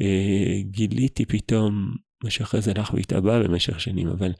אה, 0.00 0.62
גיליתי 0.70 1.26
פתאום, 1.26 1.96
מה 2.24 2.30
שאחרי 2.30 2.60
זה 2.60 2.70
הלך 2.70 2.94
והתאבא 2.94 3.42
במשך 3.42 3.80
שנים, 3.80 4.08
אבל 4.08 4.32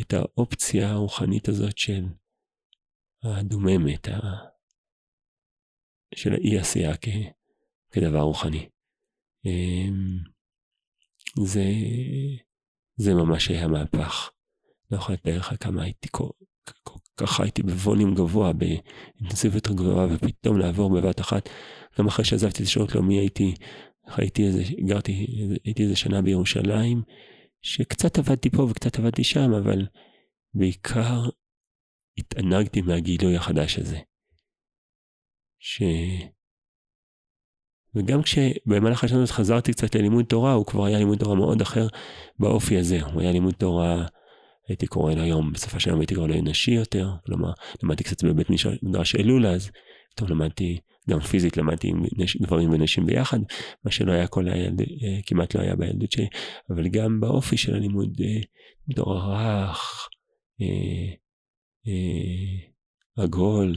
את 0.00 0.12
האופציה 0.12 0.90
הרוחנית 0.90 1.48
הזאת 1.48 1.78
של 1.78 2.04
הדוממת, 3.22 4.08
ה... 4.08 4.18
של 6.14 6.32
האי 6.32 6.58
עשייה 6.58 6.96
כ... 6.96 7.08
כדבר 7.90 8.20
רוחני. 8.20 8.68
אה, 9.46 9.88
זה, 11.44 11.64
זה 12.96 13.14
ממש 13.14 13.48
היה 13.48 13.68
מהפך. 13.68 14.30
לא 14.90 14.96
יכול 14.96 15.14
לתאר 15.14 15.38
לך 15.38 15.54
כמה 15.60 15.82
הייתי 15.82 16.08
ככה 17.20 17.42
הייתי 17.42 17.62
בווליום 17.62 18.14
גבוה, 18.14 18.52
באינטנסיביות 18.52 19.68
גבוהה, 19.68 20.06
ופתאום 20.10 20.58
לעבור 20.58 20.90
בבת 20.90 21.20
אחת, 21.20 21.48
גם 21.98 22.06
אחרי 22.06 22.24
שעזבתי 22.24 22.62
את 22.62 22.68
השירות 22.68 22.94
לאומי 22.94 23.18
הייתי, 23.18 23.54
הייתי 24.06 24.46
איזה, 24.46 24.62
גרתי, 24.86 25.26
הייתי 25.64 25.82
איזה 25.82 25.96
שנה 25.96 26.22
בירושלים, 26.22 27.02
שקצת 27.62 28.18
עבדתי 28.18 28.50
פה 28.50 28.62
וקצת 28.62 28.98
עבדתי 28.98 29.24
שם, 29.24 29.52
אבל 29.52 29.86
בעיקר 30.54 31.20
התענגתי 32.18 32.80
מהגילוי 32.80 33.36
החדש 33.36 33.78
הזה. 33.78 33.98
ש... 35.58 35.82
וגם 37.94 38.22
כשבמהלך 38.22 39.04
השנה 39.04 39.22
הזאת 39.22 39.30
חזרתי 39.30 39.72
קצת 39.72 39.94
ללימוד 39.94 40.24
תורה, 40.24 40.52
הוא 40.52 40.66
כבר 40.66 40.84
היה 40.84 40.98
לימוד 40.98 41.18
תורה 41.18 41.34
מאוד 41.34 41.60
אחר 41.60 41.86
באופי 42.38 42.78
הזה. 42.78 43.02
הוא 43.02 43.20
היה 43.20 43.32
לימוד 43.32 43.54
תורה 43.54 44.06
הייתי 44.70 44.86
קורא 44.86 45.12
היום, 45.12 45.52
בשפה 45.52 45.80
שלנו 45.80 46.00
הייתי 46.00 46.14
קורא 46.14 46.26
לו 46.26 46.34
נשי 46.42 46.70
יותר, 46.70 47.10
כלומר, 47.26 47.50
למדתי 47.82 48.04
קצת 48.04 48.24
בבית 48.24 48.46
מדרש 48.82 49.16
אלול 49.16 49.46
אז, 49.46 49.70
טוב, 50.14 50.30
למדתי, 50.30 50.78
גם 51.10 51.20
פיזית 51.20 51.56
למדתי 51.56 51.88
עם 51.88 52.02
נש, 52.16 52.36
גברים 52.36 52.70
ונשים 52.70 53.06
ביחד, 53.06 53.38
מה 53.84 53.90
שלא 53.90 54.12
היה 54.12 54.26
כל 54.26 54.48
הילד, 54.48 54.80
אה, 54.80 54.86
כמעט 55.26 55.54
לא 55.54 55.60
היה 55.60 55.76
בילדות 55.76 56.12
שלי, 56.12 56.26
אבל 56.70 56.88
גם 56.88 57.20
באופי 57.20 57.56
של 57.56 57.74
הלימוד, 57.74 58.20
אה, 58.20 58.40
דור 58.88 59.12
הרך, 59.14 60.08
אה, 60.60 61.14
אה, 61.86 63.24
עגול, 63.24 63.76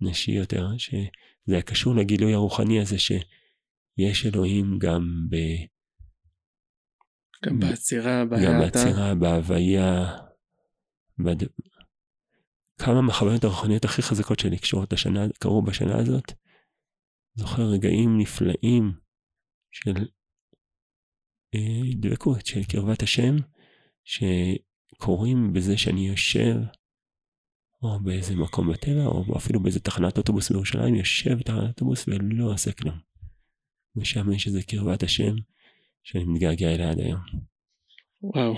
נשי 0.00 0.32
יותר, 0.32 0.68
שזה 0.78 0.98
היה 1.46 1.62
קשור 1.62 1.94
לגילוי 1.94 2.34
הרוחני 2.34 2.80
הזה 2.80 2.96
שיש 2.98 4.26
אלוהים 4.26 4.78
גם 4.78 5.26
ב... 5.30 5.36
גם 7.46 7.60
בעצירה, 7.60 8.24
בהאטה. 8.24 8.44
גם 8.44 8.60
בעצירה, 8.60 9.14
בהוויה. 9.14 10.16
בד... 11.18 11.46
כמה 12.78 13.00
מהחוויות 13.02 13.44
הרוחניות 13.44 13.84
הכי 13.84 14.02
חזקות 14.02 14.38
שלי 14.38 14.58
קשורות 14.58 14.92
לשנה, 14.92 15.26
קרו 15.38 15.62
בשנה 15.62 15.98
הזאת. 15.98 16.32
זוכר 17.34 17.62
רגעים 17.62 18.18
נפלאים 18.18 18.92
של 19.70 20.08
אה, 21.54 21.94
דבקות, 22.00 22.46
של 22.46 22.64
קרבת 22.64 23.02
השם, 23.02 23.36
שקורים 24.04 25.52
בזה 25.52 25.78
שאני 25.78 26.08
יושב, 26.08 26.56
או 27.82 28.00
באיזה 28.00 28.36
מקום 28.36 28.72
בטבע, 28.72 29.06
או 29.06 29.36
אפילו 29.36 29.60
באיזה 29.60 29.80
תחנת 29.80 30.18
אוטובוס 30.18 30.50
בירושלים, 30.50 30.94
יושב 30.94 31.38
בתחנת 31.38 31.68
אוטובוס 31.68 32.08
ולא 32.08 32.52
עושה 32.52 32.72
כלום. 32.72 32.98
ושם 33.96 34.32
יש 34.32 34.46
איזה 34.46 34.62
קרבת 34.62 35.02
השם 35.02 35.34
שאני 36.02 36.24
מתגעגע 36.24 36.74
אליה 36.74 36.90
עד 36.90 37.00
היום. 37.00 37.20
וואו, 38.22 38.54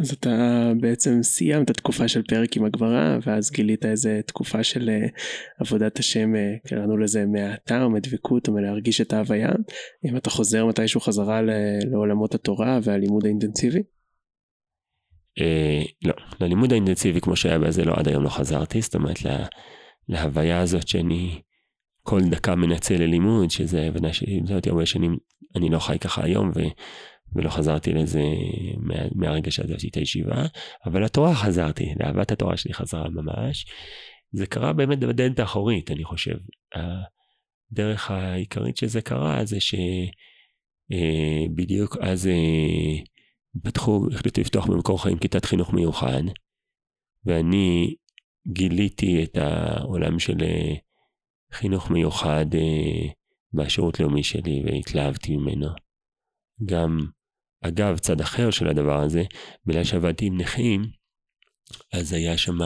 אז 0.00 0.12
אתה 0.12 0.72
בעצם 0.80 1.22
סיימת 1.22 1.70
תקופה 1.70 2.08
של 2.08 2.22
פרק 2.22 2.56
עם 2.56 2.64
הגברה 2.64 3.18
ואז 3.26 3.50
גילית 3.50 3.84
איזה 3.84 4.20
תקופה 4.26 4.64
של 4.64 4.88
uh, 4.88 5.10
עבודת 5.60 5.98
השם, 5.98 6.32
uh, 6.34 6.68
קראנו 6.68 6.96
לזה 6.96 7.26
מהאתר, 7.26 7.88
מדבקות 7.88 8.48
או 8.48 8.52
מלהרגיש 8.52 9.00
את 9.00 9.12
ההוויה. 9.12 9.50
אם 10.08 10.16
אתה 10.16 10.30
חוזר 10.30 10.66
מתישהו 10.66 11.00
חזרה 11.00 11.40
לעולמות 11.90 12.34
התורה 12.34 12.78
והלימוד 12.82 13.24
האינטנסיבי? 13.24 13.82
אה, 15.40 15.82
לא, 16.04 16.14
ללימוד 16.40 16.72
האינטנסיבי 16.72 17.20
כמו 17.20 17.36
שהיה 17.36 17.58
בזה 17.58 17.84
לא, 17.84 17.94
עד 17.96 18.08
היום 18.08 18.24
לא 18.24 18.28
חזרתי, 18.28 18.80
זאת 18.80 18.94
אומרת 18.94 19.22
לה, 19.22 19.46
להוויה 20.08 20.60
הזאת 20.60 20.88
שאני 20.88 21.42
כל 22.08 22.20
דקה 22.30 22.54
מנצל 22.54 22.94
ללימוד, 22.94 23.50
שזה 23.50 23.86
הבנה 23.86 24.08
אותי 24.54 24.70
הרבה 24.70 24.86
שנים, 24.86 25.16
אני 25.56 25.68
לא 25.68 25.78
חי 25.78 25.98
ככה 25.98 26.24
היום, 26.24 26.50
ו, 26.54 26.60
ולא 27.34 27.50
חזרתי 27.50 27.92
לזה 27.92 28.22
מה, 28.76 28.94
מהרגע 29.14 29.50
שעזבתי 29.50 29.88
את 29.88 29.96
הישיבה, 29.96 30.46
אבל 30.86 31.04
לתורה 31.04 31.34
חזרתי, 31.34 31.94
לאהבת 32.00 32.32
התורה 32.32 32.56
שלי 32.56 32.74
חזרה 32.74 33.08
ממש. 33.08 33.66
זה 34.32 34.46
קרה 34.46 34.72
באמת 34.72 34.98
בדלת 34.98 35.38
האחורית, 35.38 35.90
אני 35.90 36.04
חושב. 36.04 36.34
הדרך 36.74 38.10
העיקרית 38.10 38.76
שזה 38.76 39.00
קרה 39.00 39.44
זה 39.44 39.56
שבדיוק 40.90 41.96
אה, 41.96 42.10
אז 42.10 42.26
אה, 42.26 42.98
פתחו, 43.64 44.06
החליטו 44.12 44.40
לפתוח 44.40 44.66
במקור 44.66 45.02
חיים 45.02 45.18
כיתת 45.18 45.44
חינוך 45.44 45.72
מיוחד, 45.72 46.22
ואני 47.24 47.94
גיליתי 48.52 49.22
את 49.22 49.36
העולם 49.36 50.18
של 50.18 50.42
אה, 50.42 50.74
חינוך 51.52 51.90
מיוחד 51.90 52.46
אה, 52.54 53.10
בשירות 53.52 54.00
לאומי 54.00 54.22
שלי 54.22 54.62
והתלהבתי 54.64 55.36
ממנו. 55.36 55.68
גם, 56.64 56.98
אגב, 57.64 57.98
צד 57.98 58.20
אחר 58.20 58.50
של 58.50 58.68
הדבר 58.68 59.00
הזה, 59.02 59.22
בגלל 59.66 59.84
שעבדתי 59.84 60.26
עם 60.26 60.40
נכים, 60.40 60.82
אז 61.92 62.12
היה 62.12 62.38
שם 62.38 62.58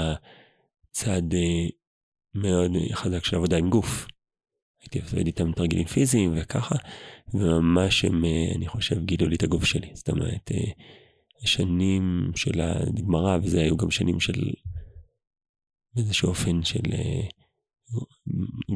צד 0.90 1.34
אה, 1.34 1.68
מאוד 2.34 2.70
חזק 2.92 3.24
של 3.24 3.36
עבודה 3.36 3.56
עם 3.56 3.70
גוף. 3.70 4.06
הייתי 4.82 5.00
עובד 5.00 5.26
איתם 5.26 5.52
תרגילים 5.52 5.86
פיזיים 5.86 6.32
וככה, 6.36 6.74
וממש 7.34 8.04
הם, 8.04 8.24
אה, 8.24 8.54
אני 8.56 8.68
חושב, 8.68 9.04
גילו 9.04 9.26
לי 9.28 9.36
את 9.36 9.42
הגוף 9.42 9.64
שלי. 9.64 9.90
זאת 9.94 10.08
אומרת, 10.08 10.52
אה, 10.52 10.72
שנים 11.44 12.32
של 12.36 12.60
הגמרא, 12.60 13.38
וזה 13.42 13.60
היו 13.60 13.76
גם 13.76 13.90
שנים 13.90 14.20
של 14.20 14.52
באיזשהו 15.94 16.28
אופן 16.28 16.62
של 16.64 16.92
אה, 16.92 17.28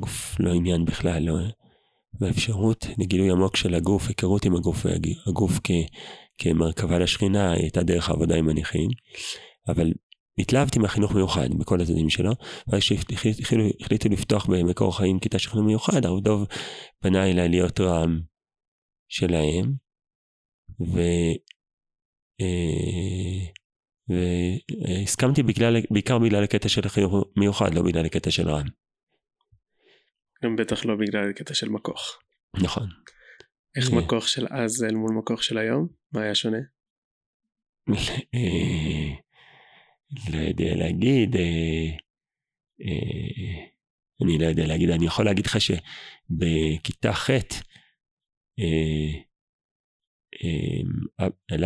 גוף 0.00 0.36
לא 0.40 0.52
עניין 0.54 0.84
בכלל, 0.84 1.22
לא, 1.22 1.34
והאפשרות 2.20 2.86
לגילוי 2.98 3.30
עמוק 3.30 3.56
של 3.56 3.74
הגוף, 3.74 4.08
היכרות 4.08 4.44
עם 4.44 4.56
הגוף, 4.56 4.86
הגוף 5.26 5.60
כ, 5.64 5.70
כמרכבה 6.38 6.98
לשכינה 6.98 7.52
הייתה 7.52 7.82
דרך 7.82 8.08
העבודה 8.08 8.36
עם 8.36 8.48
הנכים, 8.48 8.90
אבל 9.68 9.92
התלהבתי 10.38 10.78
מהחינוך 10.78 11.14
מיוחד 11.14 11.48
בכל 11.58 11.80
הצדדים 11.80 12.10
שלו, 12.10 12.30
ואז 12.68 12.80
כשהחליטו 12.80 14.08
לפתוח 14.08 14.46
במקור 14.46 14.96
חיים 14.96 15.18
כיתה 15.18 15.38
של 15.38 15.50
חינוך 15.50 15.66
מיוחד, 15.66 16.06
הרב 16.06 16.20
דוב 16.20 16.46
פנה 17.00 17.30
אליי 17.30 17.48
להיות 17.48 17.80
רם 17.80 18.20
שלהם, 19.08 19.74
ו... 20.80 21.00
אה, 22.40 23.46
והסכמתי 24.08 25.42
בגלל, 25.42 25.76
בעיקר 25.90 26.18
בגלל 26.18 26.44
הקטע 26.44 26.68
של 26.68 26.86
החינוך 26.86 27.14
מיוחד, 27.36 27.74
לא 27.74 27.82
בגלל 27.82 28.06
הקטע 28.06 28.30
של 28.30 28.48
רם. 28.50 28.66
גם 30.46 30.56
בטח 30.56 30.84
לא 30.84 30.96
בגלל 30.96 31.30
הקטע 31.30 31.54
של 31.54 31.68
מקוך. 31.68 32.18
נכון. 32.62 32.88
איך 33.76 33.90
מקוך 33.90 34.28
של 34.28 34.46
אז 34.50 34.84
אל 34.84 34.94
מול 34.94 35.10
מקוך 35.18 35.42
של 35.42 35.58
היום? 35.58 35.88
מה 36.12 36.22
היה 36.22 36.34
שונה? 36.34 36.58
לא 40.32 40.38
יודע 40.38 40.74
להגיד, 40.74 41.36
אני 44.22 44.38
לא 44.38 44.44
יודע 44.44 44.66
להגיד, 44.66 44.90
אני 44.90 45.06
יכול 45.06 45.24
להגיד 45.24 45.46
לך 45.46 45.56
שבכיתה 45.60 47.12
ח' 47.12 47.30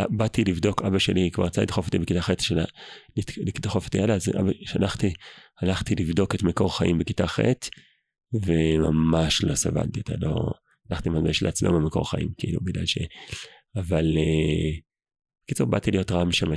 באתי 0.09 0.43
לבדוק, 0.43 0.81
אבא 0.81 0.99
שלי 0.99 1.31
כבר 1.31 1.45
רצה 1.45 1.61
לדחוף 1.61 1.85
אותי 1.85 1.99
בכיתה 1.99 2.21
ח', 2.21 2.29
לדחוף 3.37 3.85
אותי 3.85 3.99
הלאה, 3.99 4.15
אז 4.15 4.31
שלחתי, 4.65 5.13
הלכתי 5.61 5.95
לבדוק 5.95 6.35
את 6.35 6.43
מקור 6.43 6.77
חיים 6.77 6.97
בכיתה 6.97 7.27
ח', 7.27 7.39
וממש 8.33 9.43
לא 9.43 9.55
סבלתי 9.55 9.99
אותה, 9.99 10.13
לא, 10.21 10.51
הלכתי 10.89 11.09
ממש 11.09 11.43
לעצמם 11.43 11.73
במקור 11.73 12.09
חיים, 12.09 12.29
כאילו, 12.37 12.59
בגלל 12.63 12.85
ש... 12.85 12.97
אבל, 13.75 14.05
בקיצור, 15.43 15.67
באתי 15.67 15.91
להיות 15.91 16.11
רם 16.11 16.31
שם, 16.31 16.47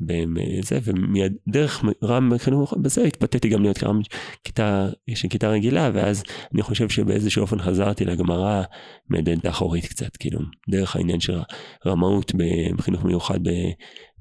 בזה, 0.00 0.78
ומדרך 0.82 1.84
רם 2.02 2.38
חינוך, 2.38 2.74
בזה 2.82 3.04
התפתיתי 3.04 3.48
גם 3.48 3.62
להיות 3.62 3.84
רם 3.84 4.00
כיתה, 4.44 4.88
של 5.14 5.28
כיתה 5.28 5.48
רגילה, 5.48 5.90
ואז 5.94 6.22
אני 6.54 6.62
חושב 6.62 6.88
שבאיזשהו 6.88 7.42
אופן 7.42 7.58
חזרתי 7.58 8.04
לגמרא 8.04 8.62
מהדלת 9.08 9.44
האחורית 9.44 9.86
קצת, 9.86 10.16
כאילו, 10.16 10.40
דרך 10.70 10.96
העניין 10.96 11.20
של 11.20 11.38
רמאות 11.86 12.32
בחינוך 12.76 13.04
מיוחד 13.04 13.40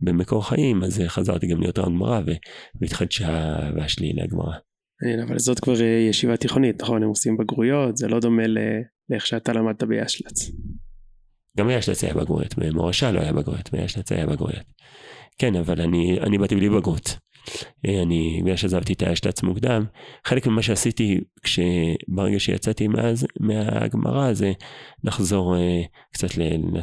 במקור 0.01 0.47
חיים, 0.49 0.84
אז 0.84 1.01
חזרתי 1.07 1.47
גם 1.47 1.59
להיות 1.59 1.80
רם 1.80 1.95
גמרא, 1.95 2.22
והתחדשה 2.82 3.59
והשלי 3.76 4.14
לגמרא. 4.14 4.57
אבל 5.24 5.39
זאת 5.39 5.60
כבר 5.60 5.82
אה, 5.82 6.08
ישיבה 6.10 6.38
תיכונית, 6.38 6.82
נכון? 6.82 7.04
הם 7.04 7.10
עושים 7.10 7.38
בגרויות, 7.38 7.97
זה 7.97 8.08
לא 8.08 8.20
דומה 8.20 8.43
לאיך 9.10 9.26
שאתה 9.26 9.54
למדת 9.54 9.84
בישל"צ. 9.84 10.51
גם 11.58 11.68
בישל"צ 11.68 12.04
היה 12.04 12.14
בגרויות, 12.14 12.58
במורשה 12.58 13.12
לא 13.12 13.20
היה 13.20 13.34
בגרויות, 13.34 13.70
בישל"צ 13.72 14.12
היה 14.12 14.26
בגרויות. 14.26 14.66
כן, 15.38 15.56
אבל 15.56 15.82
אני, 15.82 16.20
אני 16.20 16.38
באתי 16.38 16.56
בלי 16.56 16.70
בגרות. 16.70 17.18
אה, 17.86 18.01
אני, 18.01 18.39
בגלל 18.43 18.56
שעזבתי 18.56 18.93
את 18.93 19.01
האשל"צ 19.01 19.43
מוקדם, 19.43 19.86
חלק 20.26 20.47
ממה 20.47 20.62
שעשיתי 20.62 21.20
כשברגע 21.43 22.39
שיצאתי 22.39 22.88
מאז, 22.88 23.28
מהגמרא 23.39 24.34
זה 24.34 24.51
לחזור 25.04 25.58
אה, 25.58 25.82
קצת 26.14 26.28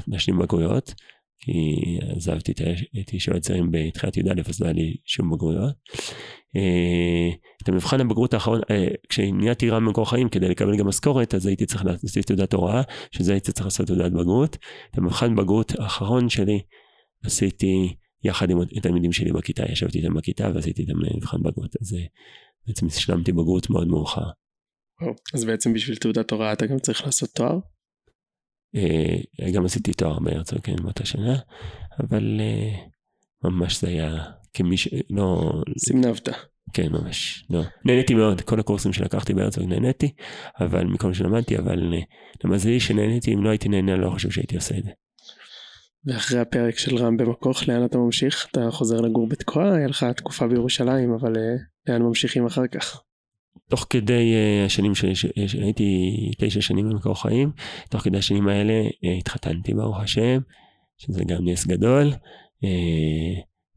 להשלים 0.08 0.38
בגרויות, 0.38 0.94
כי 1.40 1.98
עזבתי 2.16 2.52
את 3.00 3.12
ישיבת 3.14 3.42
זרים 3.42 3.68
בתחילת 3.70 4.16
י"א 4.16 4.32
אז 4.48 4.60
לא 4.60 4.66
היה 4.66 4.74
לי 4.74 4.96
שום 5.04 5.30
בגרויות. 5.30 5.74
אה, 6.56 7.30
את 7.62 7.68
המבחן 7.68 8.00
הבגרות 8.00 8.34
האחרון, 8.34 8.60
כשנהייתי 9.08 9.70
רם 9.70 9.86
במקור 9.86 10.10
חיים 10.10 10.28
כדי 10.28 10.48
לקבל 10.48 10.76
גם 10.76 10.86
משכורת 10.86 11.34
אז 11.34 11.46
הייתי 11.46 11.66
צריך 11.66 11.84
לעשות 11.84 12.24
תעודת 12.26 12.52
הוראה, 12.52 12.82
שזה 13.10 13.32
הייתי 13.32 13.52
צריך 13.52 13.66
לעשות 13.66 13.86
תעודת 13.86 14.12
בגרות. 14.12 14.56
את 14.90 14.98
המבחן 14.98 15.36
בגרות 15.36 15.72
האחרון 15.78 16.28
שלי 16.28 16.60
עשיתי 17.24 17.94
יחד 18.24 18.50
עם 18.50 18.58
התלמידים 18.76 19.12
שלי 19.12 19.32
בכיתה, 19.32 19.72
ישבתי 19.72 19.98
איתם 19.98 20.14
בכיתה 20.14 20.50
ועשיתי 20.54 20.82
איתם 20.82 20.92
מבחן 21.16 21.38
בגרות, 21.42 21.76
אז 21.80 21.94
אה, 21.94 22.04
בעצם 22.66 22.86
השלמתי 22.86 23.32
בגרות 23.32 23.70
מאוד 23.70 23.88
מאוחר. 23.88 24.30
אז 25.34 25.44
בעצם 25.44 25.72
בשביל 25.72 25.96
תעודת 25.96 26.30
הוראה 26.30 26.52
אתה 26.52 26.66
גם 26.66 26.78
צריך 26.78 27.04
לעשות 27.04 27.30
תואר? 27.30 27.58
אה, 28.76 29.50
גם 29.54 29.64
עשיתי 29.64 29.92
תואר 29.92 30.18
בהרצוג, 30.18 30.58
כן, 30.58 30.76
באותה 30.76 31.06
שנה, 31.06 31.38
אבל 32.00 32.40
אה, 32.40 32.86
ממש 33.44 33.80
זה 33.80 33.88
היה 33.88 34.24
כמי 34.54 34.76
ש... 34.76 34.88
לא... 35.10 35.52
סימנבת. 35.78 36.28
כן, 36.72 36.88
ממש, 36.92 37.44
לא. 37.50 37.62
נהניתי 37.84 38.14
מאוד, 38.14 38.40
כל 38.40 38.60
הקורסים 38.60 38.92
שלקחתי 38.92 39.34
בהרצוג 39.34 39.64
נהניתי, 39.64 40.12
אבל 40.60 40.84
מכל 40.84 41.08
מה 41.08 41.14
שלמדתי, 41.14 41.58
אבל 41.58 41.94
למזלי 42.44 42.80
שנהניתי, 42.80 43.34
אם 43.34 43.44
לא 43.44 43.48
הייתי 43.48 43.68
נהנה, 43.68 43.96
לא 43.96 44.10
חושב 44.10 44.30
שהייתי 44.30 44.56
עושה 44.56 44.78
את 44.78 44.84
זה. 44.84 44.90
ואחרי 46.04 46.40
הפרק 46.40 46.78
של 46.78 46.96
רם 46.96 47.16
במכוך 47.16 47.68
לאן 47.68 47.84
אתה 47.84 47.98
ממשיך? 47.98 48.46
אתה 48.50 48.70
חוזר 48.70 49.00
לגור 49.00 49.28
בתקוע? 49.28 49.74
היה 49.74 49.86
לך 49.86 50.06
תקופה 50.16 50.46
בירושלים 50.46 51.12
אבל 51.12 51.36
אה, 51.36 51.56
לאן 51.88 52.02
ממשיכים 52.02 52.46
אחר 52.46 52.66
כך? 52.66 53.02
תוך 53.70 53.86
כדי 53.90 54.34
uh, 54.34 54.66
השנים 54.66 54.94
שהייתי 55.46 56.10
תשע 56.38 56.60
שנים 56.60 56.88
במקור 56.88 57.22
חיים, 57.22 57.52
תוך 57.90 58.02
כדי 58.02 58.18
השנים 58.18 58.48
האלה 58.48 58.74
התחתנתי 59.18 59.74
ברוך 59.74 60.00
השם, 60.00 60.40
שזה 60.98 61.24
גם 61.24 61.48
נס 61.48 61.66
גדול. 61.66 62.12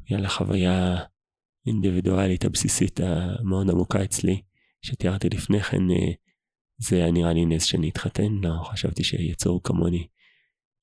היה 0.10 0.20
לה 0.20 0.30
חוויה 0.30 0.96
אינדיבידואלית 1.66 2.46
הבסיסית 2.46 3.00
המאוד 3.00 3.70
עמוקה 3.70 4.04
אצלי, 4.04 4.42
שתיארתי 4.82 5.30
לפני 5.30 5.60
כן, 5.60 5.90
uh, 5.90 6.14
זה 6.78 6.96
היה 6.96 7.12
נראה 7.12 7.34
לי 7.34 7.46
נס 7.46 7.64
שאני 7.64 7.90
אתחתן, 7.90 8.32
לא 8.42 8.64
חשבתי 8.64 9.04
שיצור 9.04 9.64
כמוני. 9.64 10.08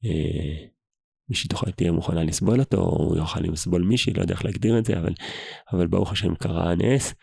Uh, 0.05 0.71
מישהי 1.31 1.49
תוכל 1.49 1.71
תהיה 1.71 1.93
מוכנה 1.93 2.25
לסבול 2.25 2.61
אותו, 2.61 2.77
או 2.77 3.05
הוא 3.05 3.17
יוכל 3.17 3.41
לסבול 3.41 3.83
מישהי, 3.83 4.13
לא 4.13 4.23
יודע 4.23 4.35
איך 4.35 4.45
להגדיר 4.45 4.79
את 4.79 4.85
זה, 4.85 4.99
אבל, 4.99 5.13
אבל 5.73 5.87
ברוך 5.87 6.13
השם 6.13 6.35
קרה 6.35 6.71
הנס. 6.71 7.15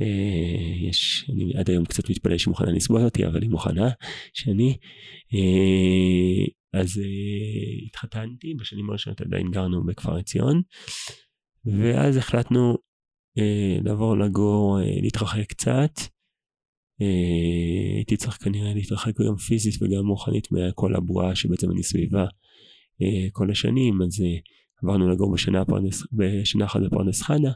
אה, 0.00 0.88
יש, 0.88 1.30
אני 1.32 1.52
עד 1.58 1.70
היום 1.70 1.84
קצת 1.84 2.10
מתפלא 2.10 2.38
שהיא 2.38 2.50
מוכנה 2.50 2.72
לסבול 2.72 3.04
אותי, 3.04 3.26
אבל 3.26 3.42
היא 3.42 3.50
מוכנה 3.50 3.90
שאני. 4.34 4.76
אה, 5.34 6.80
אז 6.80 6.98
אה, 6.98 7.86
התחתנתי, 7.86 8.54
בשנים 8.54 8.90
הראשונות 8.90 9.20
עדיין 9.20 9.50
גרנו 9.50 9.84
בכפר 9.84 10.16
עציון, 10.16 10.62
ואז 11.64 12.16
החלטנו 12.16 12.76
לעבור 13.84 14.16
לגור, 14.16 14.78
להתרחק 15.02 15.46
קצת. 15.48 15.90
הייתי 17.96 18.16
צריך 18.16 18.44
כנראה 18.44 18.74
להתרחק 18.74 19.20
גם 19.20 19.36
פיזית 19.36 19.82
וגם 19.82 20.08
רוחנית 20.08 20.48
מכל 20.52 20.94
הבועה 20.94 21.34
שבעצם 21.34 21.70
אני 21.70 21.82
סביבה. 21.82 22.26
אה, 23.02 23.30
כל 23.32 23.50
השנים, 23.50 24.02
אז 24.02 24.20
אה, 24.20 24.38
עברנו 24.82 25.08
לגור 25.08 25.32
בשנה, 25.32 25.64
פרדס, 25.64 26.02
בשנה 26.12 26.64
אחת 26.64 26.80
בפרדס 26.86 27.22
חנה, 27.22 27.52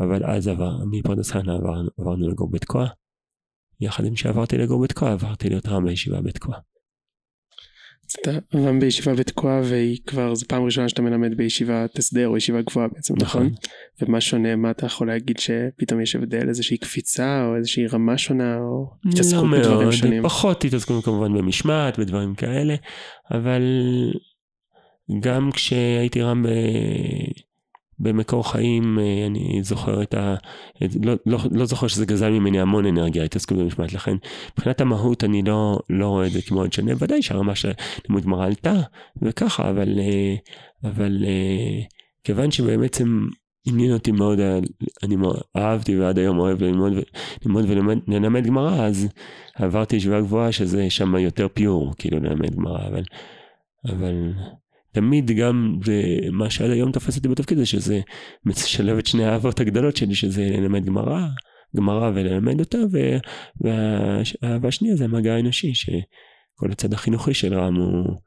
אבל 0.00 0.24
אז 0.24 0.48
עבר, 0.48 0.84
מפרדס 0.90 1.30
חנה 1.30 1.54
עברנו, 1.54 1.88
עברנו 1.98 2.28
לגור 2.28 2.50
בתקוע. 2.50 2.88
יחד 3.80 4.04
עם 4.04 4.16
שעברתי 4.16 4.58
לגור 4.58 4.82
בתקוע, 4.82 5.12
עברתי 5.12 5.48
להיות 5.48 5.66
רם 5.66 5.84
בישיבה 5.84 6.20
בתקוע. 6.20 6.56
אתה 8.22 8.30
רם 8.54 8.80
בישיבה 8.80 9.14
בתקוע 9.14 9.60
והיא 9.64 9.98
כבר, 10.06 10.34
זו 10.34 10.46
פעם 10.48 10.64
ראשונה 10.64 10.88
שאתה 10.88 11.02
מלמד 11.02 11.36
בישיבת 11.36 11.98
הסדר 11.98 12.28
או 12.28 12.36
ישיבה 12.36 12.62
גבוהה 12.62 12.88
בעצם, 12.88 13.14
נכון? 13.20 13.42
נכון? 13.46 13.54
ומה 14.02 14.20
שונה, 14.20 14.56
מה 14.56 14.70
אתה 14.70 14.86
יכול 14.86 15.06
להגיד 15.06 15.38
שפתאום 15.38 16.00
יש 16.00 16.16
הבדל, 16.16 16.48
איזושהי 16.48 16.76
קפיצה 16.76 17.46
או 17.46 17.56
איזושהי 17.56 17.86
רמה 17.86 18.18
שונה 18.18 18.58
או 18.58 18.86
התעסקות 19.12 19.44
לא 19.50 19.58
בדברים 19.58 19.92
שונים? 19.92 20.22
פחות 20.22 20.64
התעסקות 20.64 21.04
כמובן 21.04 21.38
במשמעת, 21.38 21.98
בדברים 21.98 22.34
כאלה, 22.34 22.74
אבל 23.30 23.62
גם 25.20 25.50
כשהייתי 25.52 26.22
רם 26.22 26.42
ב... 26.42 26.48
במקור 27.98 28.52
חיים, 28.52 28.98
אה, 28.98 29.26
אני 29.26 29.60
זוכר 29.62 30.02
את 30.02 30.14
ה... 30.14 30.34
לא, 31.02 31.14
לא, 31.26 31.38
לא 31.50 31.64
זוכר 31.64 31.86
שזה 31.86 32.06
גזל 32.06 32.30
ממני 32.30 32.60
המון 32.60 32.86
אנרגיה, 32.86 33.24
התעסקות 33.24 33.58
במשמעת, 33.58 33.92
לכן 33.92 34.16
מבחינת 34.52 34.80
המהות 34.80 35.24
אני 35.24 35.42
לא, 35.42 35.78
לא 35.90 36.08
רואה 36.08 36.26
את 36.26 36.32
זה 36.32 36.42
כמאוד 36.42 36.72
שונה, 36.72 36.92
ודאי 36.98 37.22
שהרמה 37.22 37.54
של 37.54 37.72
לימוד 38.08 38.24
גמרא 38.24 38.46
עלתה, 38.46 38.74
וככה, 39.22 39.70
אבל, 39.70 39.98
אה, 39.98 40.34
אבל 40.84 41.24
אה, 41.26 41.82
כיוון 42.24 42.50
שבעצם 42.50 43.26
עניין 43.66 43.92
אותי 43.92 44.12
מאוד, 44.12 44.38
אני 45.02 45.16
אהבתי 45.56 45.98
ועד 45.98 46.18
היום 46.18 46.38
אוהב 46.38 46.62
ללמוד, 46.62 46.92
ללמוד 47.44 47.64
וללמד 47.68 48.46
גמרא, 48.46 48.86
אז 48.86 49.08
עברתי 49.54 49.96
ישיבה 49.96 50.20
גבוהה 50.20 50.52
שזה 50.52 50.90
שם 50.90 51.16
יותר 51.16 51.48
פיור, 51.54 51.92
כאילו 51.98 52.18
ללמד 52.20 52.54
גמרא, 52.54 52.88
אבל... 52.88 53.02
אבל 53.88 54.32
תמיד 54.94 55.30
גם 55.30 55.78
זה 55.84 56.02
מה 56.32 56.50
שעד 56.50 56.70
היום 56.70 56.92
תופס 56.92 57.16
אותי 57.16 57.28
בתפקיד 57.28 57.58
זה 57.58 57.66
שזה 57.66 58.00
משלב 58.44 58.98
את 58.98 59.06
שני 59.06 59.24
האהבות 59.24 59.60
הגדולות 59.60 59.96
שלי 59.96 60.14
שזה 60.14 60.42
ללמד 60.42 60.84
גמרא, 60.84 61.26
גמרא 61.76 62.10
וללמד 62.14 62.60
אותה 62.60 62.78
והאהבה 63.60 64.68
השנייה 64.68 64.96
זה 64.96 65.04
המגע 65.04 65.34
האנושי 65.34 65.74
שכל 65.74 66.72
הצד 66.72 66.92
החינוכי 66.92 67.34
של 67.34 67.54
רם 67.54 67.74
הוא, 67.74 68.20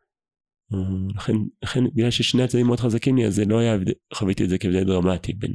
הוא 0.71 1.11
לכן, 1.15 1.33
לכן 1.63 1.83
בגלל 1.95 2.09
ששני 2.09 2.43
הצדדים 2.43 2.67
מאוד 2.67 2.79
חזקים 2.79 3.17
לי 3.17 3.25
אז 3.25 3.35
זה 3.35 3.45
לא 3.45 3.59
היה, 3.59 3.77
חוויתי 4.13 4.43
את 4.43 4.49
זה 4.49 4.57
כבדי 4.57 4.83
דרמטי 4.83 5.33
בין 5.33 5.51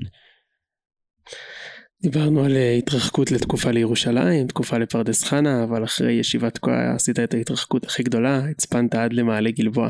דיברנו 2.02 2.44
על 2.44 2.56
אה, 2.56 2.72
התרחקות 2.72 3.32
לתקופה 3.32 3.70
לירושלים, 3.70 4.46
תקופה 4.46 4.78
לפרדס 4.78 5.24
חנה, 5.24 5.64
אבל 5.64 5.84
אחרי 5.84 6.12
ישיבת 6.12 6.54
תקועה 6.54 6.94
עשית 6.94 7.18
את 7.18 7.34
ההתרחקות 7.34 7.84
הכי 7.84 8.02
גדולה, 8.02 8.38
הצפנת 8.50 8.94
עד 8.94 9.12
למעלה 9.12 9.50
גלבוע. 9.50 9.88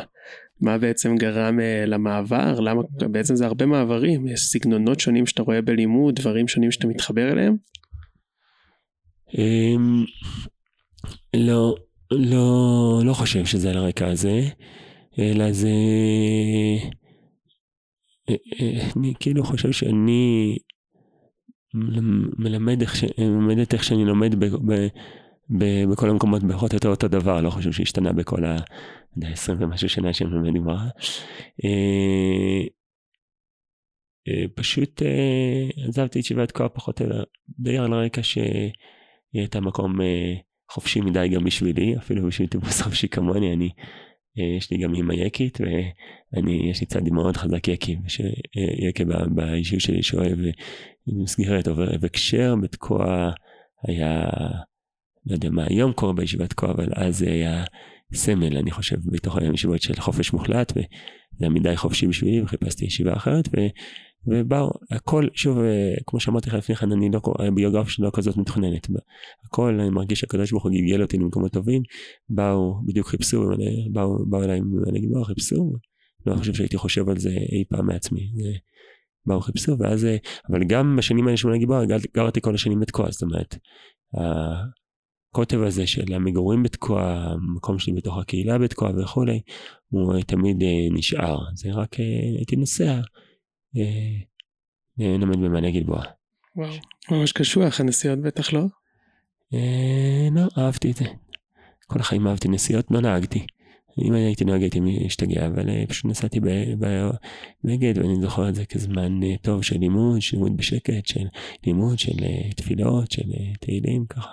מה 0.62 0.78
בעצם 0.78 1.16
גרם 1.16 1.60
אה, 1.60 1.84
למעבר? 1.86 2.60
למה 2.60 2.82
בעצם 3.10 3.36
זה 3.36 3.46
הרבה 3.46 3.66
מעברים, 3.66 4.26
יש 4.26 4.40
סגנונות 4.40 5.00
שונים 5.00 5.26
שאתה 5.26 5.42
רואה 5.42 5.62
בלימוד, 5.62 6.14
דברים 6.14 6.48
שונים 6.48 6.70
שאתה 6.70 6.86
מתחבר 6.86 7.32
אליהם? 7.32 7.56
אמ, 9.38 10.04
לא, 11.36 11.74
לא, 12.10 13.00
לא 13.04 13.12
חושב 13.12 13.44
שזה 13.44 13.70
על 13.70 13.76
הרקע 13.76 14.08
הזה, 14.08 14.40
אלא 15.18 15.52
זה... 15.52 15.70
אני 18.96 19.14
כאילו 19.20 19.44
חושב 19.44 19.72
שאני 19.72 20.56
מלמד 22.38 22.80
איך, 22.80 22.96
ש... 22.96 23.04
מלמד 23.18 23.72
איך 23.72 23.84
שאני 23.84 24.04
לומד 24.04 24.34
ב... 24.34 24.44
ב... 24.44 24.86
ב... 25.58 25.84
בכל 25.92 26.10
המקומות 26.10 26.42
פחות 26.52 26.72
או 26.72 26.76
יותר 26.76 26.88
אותו 26.88 27.08
דבר, 27.08 27.40
לא 27.40 27.50
חושב 27.50 27.72
שהשתנה 27.72 28.12
בכל 28.12 28.44
ה-20 29.22 29.52
ומשהו 29.60 29.88
שנה 29.88 30.12
שאני 30.12 30.30
לומד 30.30 30.54
גמרא. 30.54 30.88
אה, 31.64 32.66
אה, 34.28 34.44
פשוט 34.54 35.02
אה, 35.02 35.68
עזבתי 35.88 36.18
את 36.18 36.24
ישיבת 36.24 36.52
כה 36.52 36.68
פחות 36.68 37.02
או 37.02 37.06
די 37.58 37.78
על 37.78 37.92
הרקע 37.92 38.22
שהיא 38.22 38.72
הייתה 39.32 39.60
מקום 39.60 39.98
חופשי 40.70 41.00
מדי 41.00 41.28
גם 41.28 41.44
בשבילי, 41.44 41.96
אפילו 41.96 42.26
בשביל 42.26 42.48
טיפוס 42.48 42.80
חופשי 42.82 43.08
כמוני, 43.08 43.52
אני, 43.52 43.70
יש 44.56 44.70
לי 44.70 44.78
גם 44.78 44.94
אימא 44.94 45.12
יקית 45.12 45.58
ואני, 45.60 46.70
יש 46.70 46.80
לי 46.80 46.86
צד 46.86 47.08
מאוד 47.08 47.36
חזק 47.36 47.68
יקי, 47.68 47.96
יקי 48.88 49.04
באישיות 49.34 49.80
שלי 49.80 50.02
שאוהב 50.02 50.38
מסגרת 51.06 51.68
עובר 51.68 51.88
הקשר, 52.04 52.54
בתקוע 52.62 53.30
היה, 53.88 54.24
לא 55.26 55.34
יודע 55.34 55.50
מה 55.50 55.64
היום 55.68 55.92
קורה 55.92 56.12
בישיבת 56.12 56.52
כה, 56.52 56.70
אבל 56.70 56.88
אז 56.94 57.22
היה 57.22 57.64
סמל, 58.14 58.56
אני 58.56 58.70
חושב, 58.70 58.96
בתוך 59.04 59.36
הישיבות 59.36 59.82
של 59.82 59.94
חופש 60.00 60.32
מוחלט, 60.32 60.72
וזה 60.72 60.86
היה 61.40 61.50
מדי 61.50 61.76
חופשי 61.76 62.06
בשבילי, 62.06 62.42
וחיפשתי 62.42 62.84
ישיבה 62.84 63.16
אחרת, 63.16 63.48
ו... 63.48 63.60
ובאו, 64.26 64.70
הכל, 64.90 65.26
שוב, 65.34 65.58
אה, 65.58 65.94
כמו 66.06 66.20
שאמרתי 66.20 66.50
לך 66.50 66.54
לפני 66.54 66.74
כן, 66.76 66.92
אני 66.92 67.10
לא, 67.10 67.20
הביוגרפיה 67.48 67.90
שלי 67.90 68.04
לא 68.04 68.10
כזאת 68.14 68.36
מתוכננת. 68.36 68.88
הכל, 69.46 69.80
אני 69.80 69.90
מרגיש 69.90 70.20
שהקדוש 70.20 70.50
ברוך 70.50 70.64
הוא 70.64 70.72
גיגל 70.72 71.02
אותי 71.02 71.16
למקומות 71.18 71.52
טובים, 71.52 71.82
באו, 72.28 72.74
בדיוק 72.86 73.06
חיפשו, 73.06 73.44
באו, 73.92 74.26
באו 74.30 74.42
אליי 74.42 74.60
לגיבור, 74.92 75.26
חיפשו, 75.26 75.72
לא 76.26 76.36
חושב 76.36 76.54
שהייתי 76.54 76.76
חושב 76.76 77.08
על 77.08 77.18
זה 77.18 77.30
אי 77.30 77.64
פעם 77.68 77.86
מעצמי. 77.86 78.20
באו 79.26 79.40
חיפשו, 79.40 79.76
ואז, 79.78 80.04
אה, 80.04 80.16
אבל 80.50 80.64
גם 80.64 80.96
בשנים 80.96 81.26
האלה 81.26 81.36
של 81.36 81.56
גיבור, 81.58 81.84
גרתי 82.14 82.40
כל 82.40 82.54
השנים 82.54 82.80
בתקוע, 82.80 83.10
זאת 83.10 83.22
אומרת, 83.22 83.58
הקוטב 85.32 85.62
הזה 85.62 85.86
של 85.86 86.14
המגורים 86.14 86.62
בתקוע, 86.62 87.02
המקום 87.02 87.78
שלי 87.78 87.92
בתוך 87.92 88.18
הקהילה 88.18 88.58
בתקוע 88.58 88.90
וכולי, 89.02 89.40
הוא 89.88 90.20
תמיד 90.26 90.62
אה, 90.62 90.88
נשאר. 90.90 91.38
זה 91.54 91.72
רק 91.72 91.94
הייתי 92.36 92.56
נוסע. 92.56 93.00
לומד 94.98 95.36
במעלה 95.36 95.70
גלבוע. 95.70 96.02
וואו, 96.56 96.72
ממש 97.10 97.32
קשוח 97.32 97.80
הנסיעות 97.80 98.18
בטח 98.18 98.52
לא? 98.52 98.60
אה, 99.54 100.28
לא, 100.32 100.42
אהבתי 100.58 100.90
את 100.90 100.96
זה. 100.96 101.04
כל 101.86 102.00
החיים 102.00 102.26
אהבתי 102.26 102.48
נסיעות, 102.48 102.90
לא 102.90 103.00
נהגתי. 103.00 103.46
אם 103.98 104.12
הייתי 104.12 104.44
נוהג 104.44 104.60
הייתי 104.60 104.80
משתגע, 104.80 105.46
אבל 105.46 105.70
אה, 105.70 105.84
פשוט 105.88 106.04
נסעתי 106.04 106.40
בנגד, 107.64 107.98
ואני 107.98 108.20
זוכר 108.20 108.48
את 108.48 108.54
זה 108.54 108.64
כזמן 108.64 109.22
אה, 109.22 109.34
טוב 109.42 109.62
של 109.62 109.78
לימוד, 109.78 110.22
של 110.22 110.36
לימוד 110.36 110.56
בשקט, 110.56 111.06
של 111.06 111.24
לימוד, 111.66 111.98
של 111.98 112.16
תפילות, 112.56 113.10
של 113.10 113.22
תהילים, 113.60 114.06
ככה. 114.06 114.32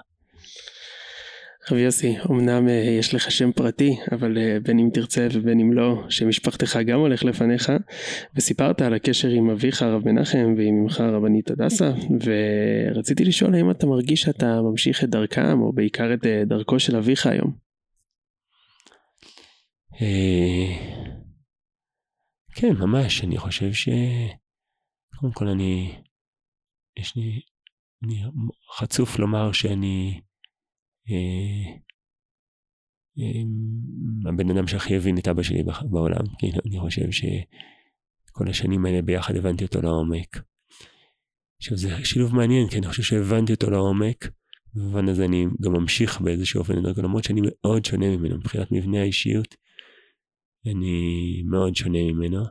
רבי 1.72 1.82
יוסי, 1.82 2.16
אמנם 2.30 2.68
אה, 2.68 2.74
יש 3.00 3.14
לך 3.14 3.32
שם 3.32 3.52
פרטי, 3.52 3.98
אבל 4.12 4.38
אה, 4.38 4.58
בין 4.64 4.80
אם 4.80 4.90
תרצה 4.94 5.28
ובין 5.34 5.60
אם 5.60 5.74
לא, 5.74 6.04
שמשפחתך 6.10 6.80
גם 6.86 7.00
הולך 7.00 7.24
לפניך, 7.24 7.72
וסיפרת 8.36 8.82
על 8.82 8.94
הקשר 8.94 9.28
עם 9.28 9.50
אביך 9.50 9.82
הרב 9.82 10.06
מנחם 10.06 10.54
ועם 10.58 10.82
אמך 10.84 11.00
הרבנית 11.00 11.52
הדסה, 11.52 11.92
ורציתי 12.26 13.26
לשאול 13.26 13.56
האם 13.56 13.72
אתה 13.72 13.88
מרגיש 13.88 14.22
שאתה 14.22 14.62
ממשיך 14.62 15.04
את 15.04 15.10
דרכם, 15.10 15.62
או 15.62 15.74
בעיקר 15.74 16.14
את 16.14 16.26
אה, 16.26 16.44
דרכו 16.46 16.80
של 16.80 16.96
אביך 16.96 17.28
היום. 17.28 17.70
כן, 22.56 22.74
ממש, 22.80 23.24
אני 23.24 23.38
חושב 23.38 23.74
ש... 23.74 23.90
קודם 25.20 25.34
כל 25.34 25.48
אני... 25.48 25.96
יש 27.00 27.16
לי... 27.16 27.42
אני 28.04 28.22
חצוף 28.78 29.20
לומר 29.20 29.52
שאני... 29.52 30.22
אה, 31.12 31.72
אה, 33.20 34.30
הבן 34.30 34.50
אדם 34.50 34.68
שהכי 34.68 34.96
הבין 34.96 35.18
את 35.18 35.28
אבא 35.28 35.44
שלי 35.44 35.64
בעולם, 35.92 36.26
כאילו, 36.40 36.58
אני 36.66 36.80
חושב 36.80 37.12
שכל 37.12 38.50
השנים 38.50 38.86
האלה 38.86 39.02
ביחד 39.02 39.36
הבנתי 39.36 39.64
אותו 39.64 39.82
לעומק. 39.82 40.42
עכשיו 41.62 41.78
זה 41.78 42.06
שילוב 42.06 42.36
מעניין, 42.36 42.70
כי 42.70 42.78
אני 42.78 42.88
חושב 42.88 43.04
שהבנתי 43.04 43.54
אותו 43.54 43.70
לעומק, 43.70 44.30
במובן 44.74 45.10
הזה 45.10 45.26
אני 45.26 45.46
גם 45.62 45.74
ממשיך 45.74 46.22
באיזשהו 46.22 46.60
אופן 46.60 46.74
למרות 46.98 47.24
שאני 47.24 47.42
מאוד 47.44 47.86
שונה 47.86 48.18
ממנו, 48.18 48.38
מבחינת 48.38 48.72
מבנה 48.72 49.02
האישיות, 49.02 49.56
אני 50.66 51.44
מאוד 51.46 51.76
שונה 51.76 52.00
ממנו. 52.04 52.44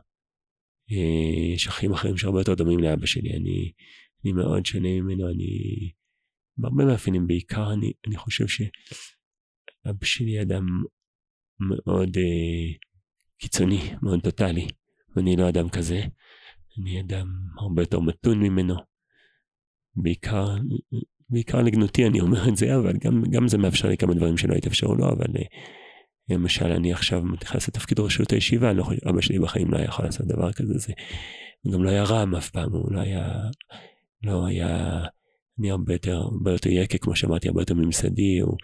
אה, 0.91 1.53
יש 1.55 1.67
אחים 1.67 1.93
אחרים 1.93 2.17
שהרבה 2.17 2.39
יותר 2.39 2.53
דומים 2.53 2.79
לאבא 2.79 3.05
שלי, 3.05 3.29
אני, 3.29 3.71
אני 4.23 4.33
מאוד 4.33 4.65
שונה 4.65 4.89
ממנו, 4.89 5.29
אני 5.29 5.91
בהרבה 6.59 6.85
מאפיינים, 6.85 7.27
בעיקר 7.27 7.73
אני, 7.73 7.91
אני 8.07 8.17
חושב 8.17 8.47
שאבא 8.47 10.05
שלי 10.05 10.41
אדם 10.41 10.65
מאוד 11.59 12.17
אה, 12.17 12.73
קיצוני, 13.37 13.93
מאוד 14.01 14.21
טוטאלי, 14.21 14.67
ואני 15.15 15.35
לא 15.35 15.49
אדם 15.49 15.69
כזה, 15.69 16.01
אני 16.81 17.01
אדם 17.01 17.27
הרבה 17.59 17.81
יותר 17.81 17.99
מתון 17.99 18.39
ממנו, 18.39 18.75
בעיקר, 19.95 20.47
בעיקר 21.29 21.61
לגנותי 21.61 22.07
אני 22.07 22.19
אומר 22.19 22.49
את 22.49 22.57
זה, 22.57 22.75
אבל 22.75 22.93
גם, 23.03 23.23
גם 23.31 23.47
זה 23.47 23.57
מאפשר 23.57 23.87
לי 23.87 23.97
כמה 23.97 24.13
דברים 24.13 24.37
שלא 24.37 24.55
התאפשרו 24.55 24.95
לו, 24.95 25.09
אבל 25.09 25.27
אה, 25.37 25.43
למשל 26.29 26.65
אני 26.65 26.93
עכשיו 26.93 27.23
נכנס 27.41 27.67
לתפקיד 27.67 27.99
ראשות 27.99 28.31
הישיבה, 28.31 28.73
לא, 28.73 28.85
אבא 29.09 29.21
שלי 29.21 29.39
בחיים 29.39 29.71
לא 29.71 29.77
היה 29.77 29.85
יכול 29.85 30.05
לעשות 30.05 30.27
דבר 30.27 30.53
כזה, 30.53 30.73
זה, 30.77 30.93
גם 31.73 31.83
לא 31.83 31.89
היה 31.89 32.03
רם 32.03 32.35
אף 32.35 32.49
פעם, 32.49 32.71
הוא 32.71 32.91
לא 32.91 32.99
היה, 32.99 33.33
לא 34.23 34.45
היה 34.45 34.99
אני 35.59 35.71
הרבה 35.71 35.93
יותר, 35.93 36.17
הרבה 36.17 36.51
יותר 36.51 36.69
יקה, 36.69 36.97
כמו 36.97 37.15
שאמרתי, 37.15 37.47
הרבה 37.47 37.61
יותר 37.61 37.73
ממסדי, 37.73 38.41
או, 38.41 38.55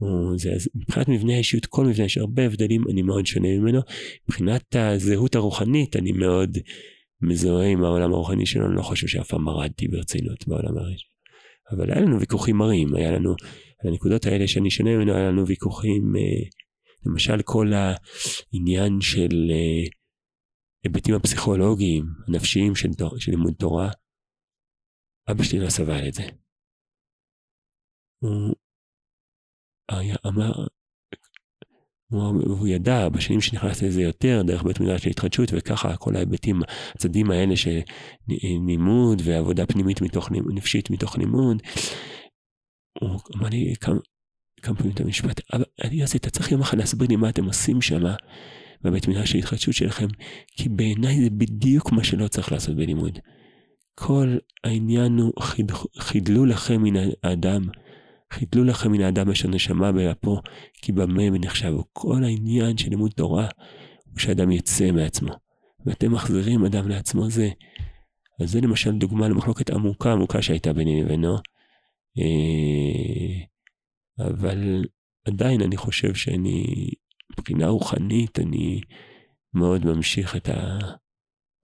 או 0.00 0.38
זה, 0.38 0.52
אז 0.52 0.68
מבחינת 0.74 1.08
מבנה 1.08 1.34
האישיות, 1.34 1.66
כל 1.66 1.86
מבנה 1.86 2.04
יש 2.04 2.18
הרבה 2.18 2.46
הבדלים, 2.46 2.84
אני 2.90 3.02
מאוד 3.02 3.26
שונה 3.26 3.48
ממנו. 3.48 3.80
מבחינת 4.28 4.76
הזהות 4.76 5.34
הרוחנית, 5.34 5.96
אני 5.96 6.12
מאוד 6.12 6.58
מזוהה 7.22 7.68
עם 7.68 7.84
העולם 7.84 8.12
הרוחני 8.12 8.46
שלו, 8.46 8.66
אני 8.66 8.76
לא 8.76 8.82
חושב 8.82 9.06
שאף 9.06 9.28
פעם 9.28 9.44
מרדתי 9.44 9.88
ברצינות 9.88 10.48
בעולם 10.48 10.78
הראשון. 10.78 11.12
אבל 11.72 11.92
היה 11.92 12.00
לנו 12.00 12.20
ויכוחים 12.20 12.56
מרים, 12.56 12.94
היה 12.94 13.12
לנו, 13.12 13.30
על 13.84 13.90
הנקודות 13.90 14.26
האלה 14.26 14.48
שאני 14.48 14.70
שונה 14.70 14.96
ממנו, 14.96 15.14
היה 15.14 15.28
לנו 15.28 15.46
ויכוחים, 15.46 16.16
אה, 16.16 16.48
למשל 17.06 17.42
כל 17.42 17.72
העניין 17.72 19.00
של 19.00 19.50
אה, 19.50 19.88
היבטים 20.84 21.14
הפסיכולוגיים, 21.14 22.04
הנפשיים 22.28 22.74
של, 22.74 22.88
של 23.18 23.30
לימוד 23.30 23.54
תורה. 23.58 23.90
אבא 25.30 25.42
שלי 25.42 25.58
לא 25.58 25.70
סבל 25.70 26.08
את 26.08 26.14
זה. 26.14 26.22
הוא 28.22 28.54
היה, 29.88 30.16
אמר, 30.26 30.52
הוא, 32.12 32.68
ידע 32.68 33.08
בשנים 33.08 33.40
שנכנס 33.40 33.82
לזה 33.82 34.02
יותר, 34.02 34.42
דרך 34.46 34.62
בית 34.62 34.80
מדרש 34.80 35.06
להתחדשות, 35.06 35.48
וככה 35.52 35.96
כל 35.96 36.16
ההיבטים, 36.16 36.60
הצדדים 36.94 37.30
האלה 37.30 37.56
של 37.56 37.78
לימוד 38.66 39.22
ועבודה 39.24 39.66
פנימית 39.66 40.00
מתוך, 40.00 40.30
נפשית 40.30 40.90
מתוך 40.90 41.18
לימוד. 41.18 41.62
הוא 43.00 43.20
אמר 43.36 43.48
לי 43.48 43.74
כמה, 43.80 43.98
פעמים 44.76 44.92
את 44.94 45.00
המשפט, 45.00 45.40
אבל 45.52 45.64
אני 45.84 45.94
יוסי, 45.94 46.16
אתה 46.18 46.30
צריך 46.30 46.52
יום 46.52 46.60
אחד 46.60 46.78
להסביר 46.78 47.08
לי 47.08 47.16
מה 47.16 47.28
אתם 47.28 47.44
עושים 47.44 47.82
שם 47.82 48.02
בבית 48.82 49.08
מדרש 49.08 49.32
של 49.32 49.38
התחדשות 49.38 49.74
שלכם, 49.74 50.06
כי 50.46 50.68
בעיניי 50.68 51.20
זה 51.24 51.30
בדיוק 51.30 51.92
מה 51.92 52.04
שלא 52.04 52.28
צריך 52.28 52.52
לעשות 52.52 52.76
בלימוד. 52.76 53.18
כל 53.94 54.36
העניין 54.64 55.18
הוא 55.18 55.32
חיד, 55.40 55.72
חידלו 55.98 56.44
לכם 56.44 56.82
מן 56.82 57.10
האדם, 57.22 57.62
חידלו 58.32 58.64
לכם 58.64 58.92
מן 58.92 59.00
האדם 59.00 59.30
אשר 59.30 59.48
נשמה 59.48 59.92
באפו, 59.92 60.40
כי 60.82 60.92
במה 60.92 61.30
נחשב. 61.30 61.72
כל 61.92 62.24
העניין 62.24 62.78
של 62.78 62.90
לימוד 62.90 63.10
תורה 63.10 63.48
הוא 64.10 64.18
שאדם 64.18 64.50
יצא 64.50 64.90
מעצמו. 64.90 65.32
ואתם 65.86 66.12
מחזירים 66.12 66.64
אדם 66.64 66.88
לעצמו 66.88 67.30
זה. 67.30 67.50
אז 68.40 68.50
זה 68.50 68.60
למשל 68.60 68.92
דוגמה 68.92 69.28
למחלוקת 69.28 69.70
עמוקה 69.70 70.12
עמוקה 70.12 70.42
שהייתה 70.42 70.72
ביני 70.72 71.02
לבינו. 71.02 71.36
אה, 72.18 73.44
אבל 74.26 74.84
עדיין 75.24 75.62
אני 75.62 75.76
חושב 75.76 76.14
שאני, 76.14 76.88
מבחינה 77.32 77.68
רוחנית, 77.68 78.38
אני 78.38 78.80
מאוד 79.54 79.86
ממשיך 79.86 80.36
את 80.36 80.48
ה... 80.48 80.78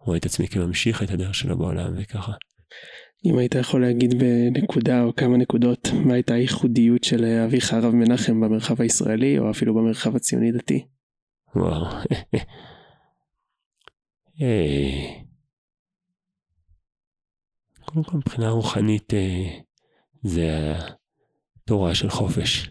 רואה 0.09 0.19
את 0.19 0.27
עצמי 0.27 0.49
כממשיך 0.49 1.03
את 1.03 1.11
הדרך 1.11 1.35
שלו 1.35 1.59
בעולם 1.59 1.95
וככה. 1.97 2.33
אם 3.25 3.39
היית 3.39 3.55
יכול 3.55 3.81
להגיד 3.81 4.15
בנקודה 4.19 5.03
או 5.03 5.17
כמה 5.17 5.37
נקודות 5.37 5.89
מה 6.05 6.15
הייתה 6.15 6.35
הייחודיות 6.35 7.05
של 7.05 7.25
אביך 7.25 7.73
הרב 7.73 7.95
מנחם 7.95 8.41
במרחב 8.41 8.83
הישראלי 8.83 9.39
או 9.39 9.51
אפילו 9.51 9.75
במרחב 9.75 10.17
הציוני 10.17 10.53
דתי? 10.53 10.87
וואו. 11.57 11.85
אה, 14.43 15.07
קודם 17.85 18.05
כל 18.05 18.17
מבחינה 18.17 18.51
רוחנית 18.51 19.15
אה, 19.15 19.59
זה 20.23 20.75
התורה 21.57 21.95
של 21.95 22.11
חופש. 22.11 22.71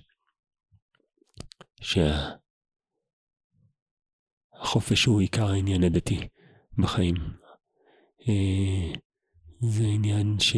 שהחופש 4.51 5.05
הוא 5.05 5.21
עיקר 5.21 5.51
העניין 5.51 5.83
הדתי. 5.83 6.27
בחיים. 6.78 7.15
זה 9.61 9.84
עניין 9.84 10.39
ש... 10.39 10.55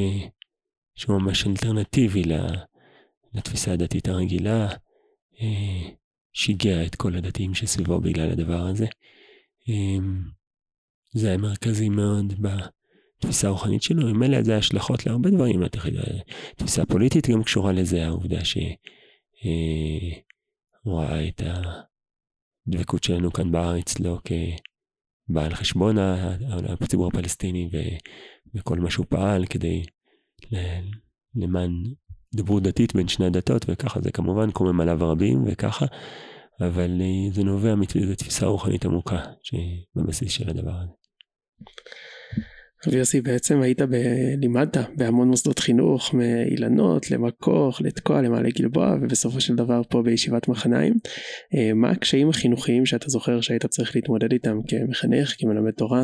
שהוא 0.96 1.22
ממש 1.22 1.48
אלטרנטיבי 1.48 2.24
לתפיסה 3.34 3.74
הדתית 3.74 4.08
הרגילה, 4.08 4.68
שיגע 6.34 6.86
את 6.86 6.96
כל 6.96 7.16
הדתיים 7.16 7.54
שסביבו 7.54 8.02
בגלל 8.02 8.32
הדבר 8.32 8.68
הזה. 8.68 8.86
זה 11.14 11.28
היה 11.28 11.38
מרכזי 11.38 11.90
מאוד 11.90 12.34
בתפיסה 12.42 13.48
הרוחנית 13.48 13.84
שלו, 13.84 14.08
עם 14.08 14.24
אלה 14.24 14.44
זה 14.44 14.58
השלכות 14.58 15.06
להרבה 15.06 15.30
דברים, 15.30 15.62
תפיסה 16.56 16.86
פוליטית 16.86 17.30
גם 17.30 17.44
קשורה 17.44 17.72
לזה, 17.72 18.06
העובדה 18.06 18.46
שהוא 18.46 18.76
ראה 20.86 21.28
את 21.28 21.42
הדבקות 22.68 23.04
שלנו 23.04 23.34
כאן 23.34 23.52
בארץ 23.52 24.00
לא 24.00 24.18
כבעל 25.30 25.56
חשבון 25.56 25.96
הציבור 26.82 27.08
הפלסטיני 27.08 27.70
וכל 28.56 28.80
מה 28.80 28.92
שהוא 28.92 29.06
פעל 29.10 29.46
כדי 29.46 29.84
למען 31.36 31.72
דברות 32.36 32.64
דתית 32.64 32.96
בין 32.96 33.08
שני 33.08 33.26
הדתות 33.26 33.66
וככה 33.68 34.02
זה 34.02 34.12
כמובן 34.12 34.52
קומם 34.52 34.82
עליו 34.82 34.98
רבים 35.02 35.44
וככה 35.48 35.86
אבל 36.62 37.02
זה 37.32 37.44
נובע 37.44 37.76
מתפיסה 37.76 38.16
תפיסה 38.16 38.46
רוחנית 38.46 38.86
עמוקה 38.86 39.24
שבבסיס 39.44 40.32
של 40.32 40.50
הדבר 40.50 40.72
הזה. 40.72 40.94
ויוסי 42.88 43.22
בעצם 43.22 43.62
היית 43.62 43.82
ב... 43.82 43.94
לימדת 44.38 44.78
בהמון 44.96 45.28
מוסדות 45.28 45.60
חינוך 45.60 46.14
מאילנות 46.14 47.12
למכוך 47.12 47.82
לתקוע 47.82 48.22
למעלה 48.22 48.50
גלבוע 48.50 48.96
ובסופו 49.02 49.42
של 49.42 49.56
דבר 49.56 49.82
פה 49.90 50.02
בישיבת 50.02 50.48
מחניים 50.48 50.94
אה, 51.56 51.74
מה 51.74 51.90
הקשיים 51.90 52.30
החינוכיים 52.30 52.86
שאתה 52.86 53.10
זוכר 53.10 53.42
שהיית 53.42 53.66
צריך 53.66 53.96
להתמודד 53.96 54.32
איתם 54.32 54.58
כמחנך 54.68 55.36
כמלמד 55.38 55.72
תורה? 55.72 56.04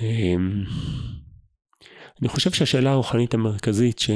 אמ, 0.00 0.64
אני 2.20 2.28
חושב 2.28 2.50
שהשאלה 2.50 2.90
הרוחנית 2.90 3.34
המרכזית 3.34 3.98
ש... 3.98 4.10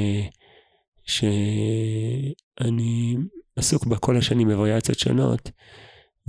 שאני 1.05 3.15
עסוק 3.55 3.85
בה 3.85 3.97
כל 3.97 4.17
השנים 4.17 4.47
בווריאציות 4.47 4.99
שונות 4.99 5.51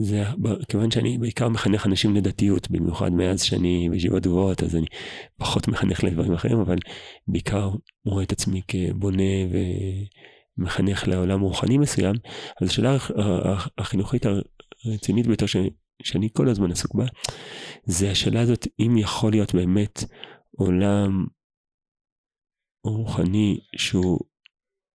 זה 0.03 0.25
כיוון 0.69 0.91
שאני 0.91 1.19
בעיקר 1.19 1.49
מחנך 1.49 1.87
אנשים 1.87 2.17
לדתיות, 2.17 2.71
במיוחד 2.71 3.13
מאז 3.13 3.43
שאני 3.43 3.89
בישיבות 3.91 4.23
גבוהות, 4.23 4.63
אז 4.63 4.77
אני 4.77 4.87
פחות 5.37 5.69
מחנך 5.69 6.05
לדברים 6.05 6.33
אחרים, 6.33 6.59
אבל 6.61 6.79
בעיקר 7.29 7.71
רואה 8.05 8.25
את 8.25 8.33
עצמי 8.33 8.63
כבונה 8.69 9.23
ומחנך 10.59 11.09
לעולם 11.09 11.41
רוחני 11.41 11.79
מסוים. 11.79 12.15
אז 12.63 12.69
השאלה 12.69 12.97
החינוכית 13.79 14.23
הרצינית 14.85 15.27
ביותר 15.27 15.47
שאני 16.03 16.29
כל 16.33 16.49
הזמן 16.49 16.71
עסוק 16.71 16.95
בה, 16.95 17.05
זה 17.85 18.11
השאלה 18.11 18.41
הזאת, 18.41 18.67
אם 18.79 18.99
יכול 18.99 19.31
להיות 19.31 19.55
באמת 19.55 20.05
עולם 20.51 21.27
רוחני 22.85 23.61
שהוא 23.77 24.19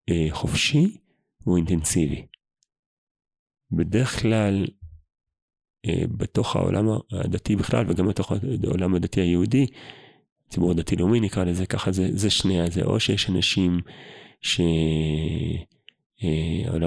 אה, 0.10 0.28
חופשי 0.32 0.98
הוא 1.44 1.58
אינטנסיבי. 1.58 2.26
בדרך 3.72 4.22
כלל 4.22 4.66
בתוך 6.18 6.56
העולם 6.56 6.88
הדתי 7.12 7.56
בכלל 7.56 7.86
וגם 7.88 8.08
בתוך 8.08 8.32
העולם 8.64 8.96
הדתי 8.96 9.22
היהודי, 9.22 9.66
ציבור 10.50 10.72
הדתי 10.72 10.96
לאומי 10.96 11.20
נקרא 11.20 11.44
לזה 11.44 11.66
ככה, 11.66 11.92
זה, 11.92 12.10
זה 12.12 12.30
שני, 12.30 12.72
זה 12.72 12.82
או 12.84 13.00
שיש 13.00 13.30
אנשים 13.30 13.80
שהעולם 14.42 14.70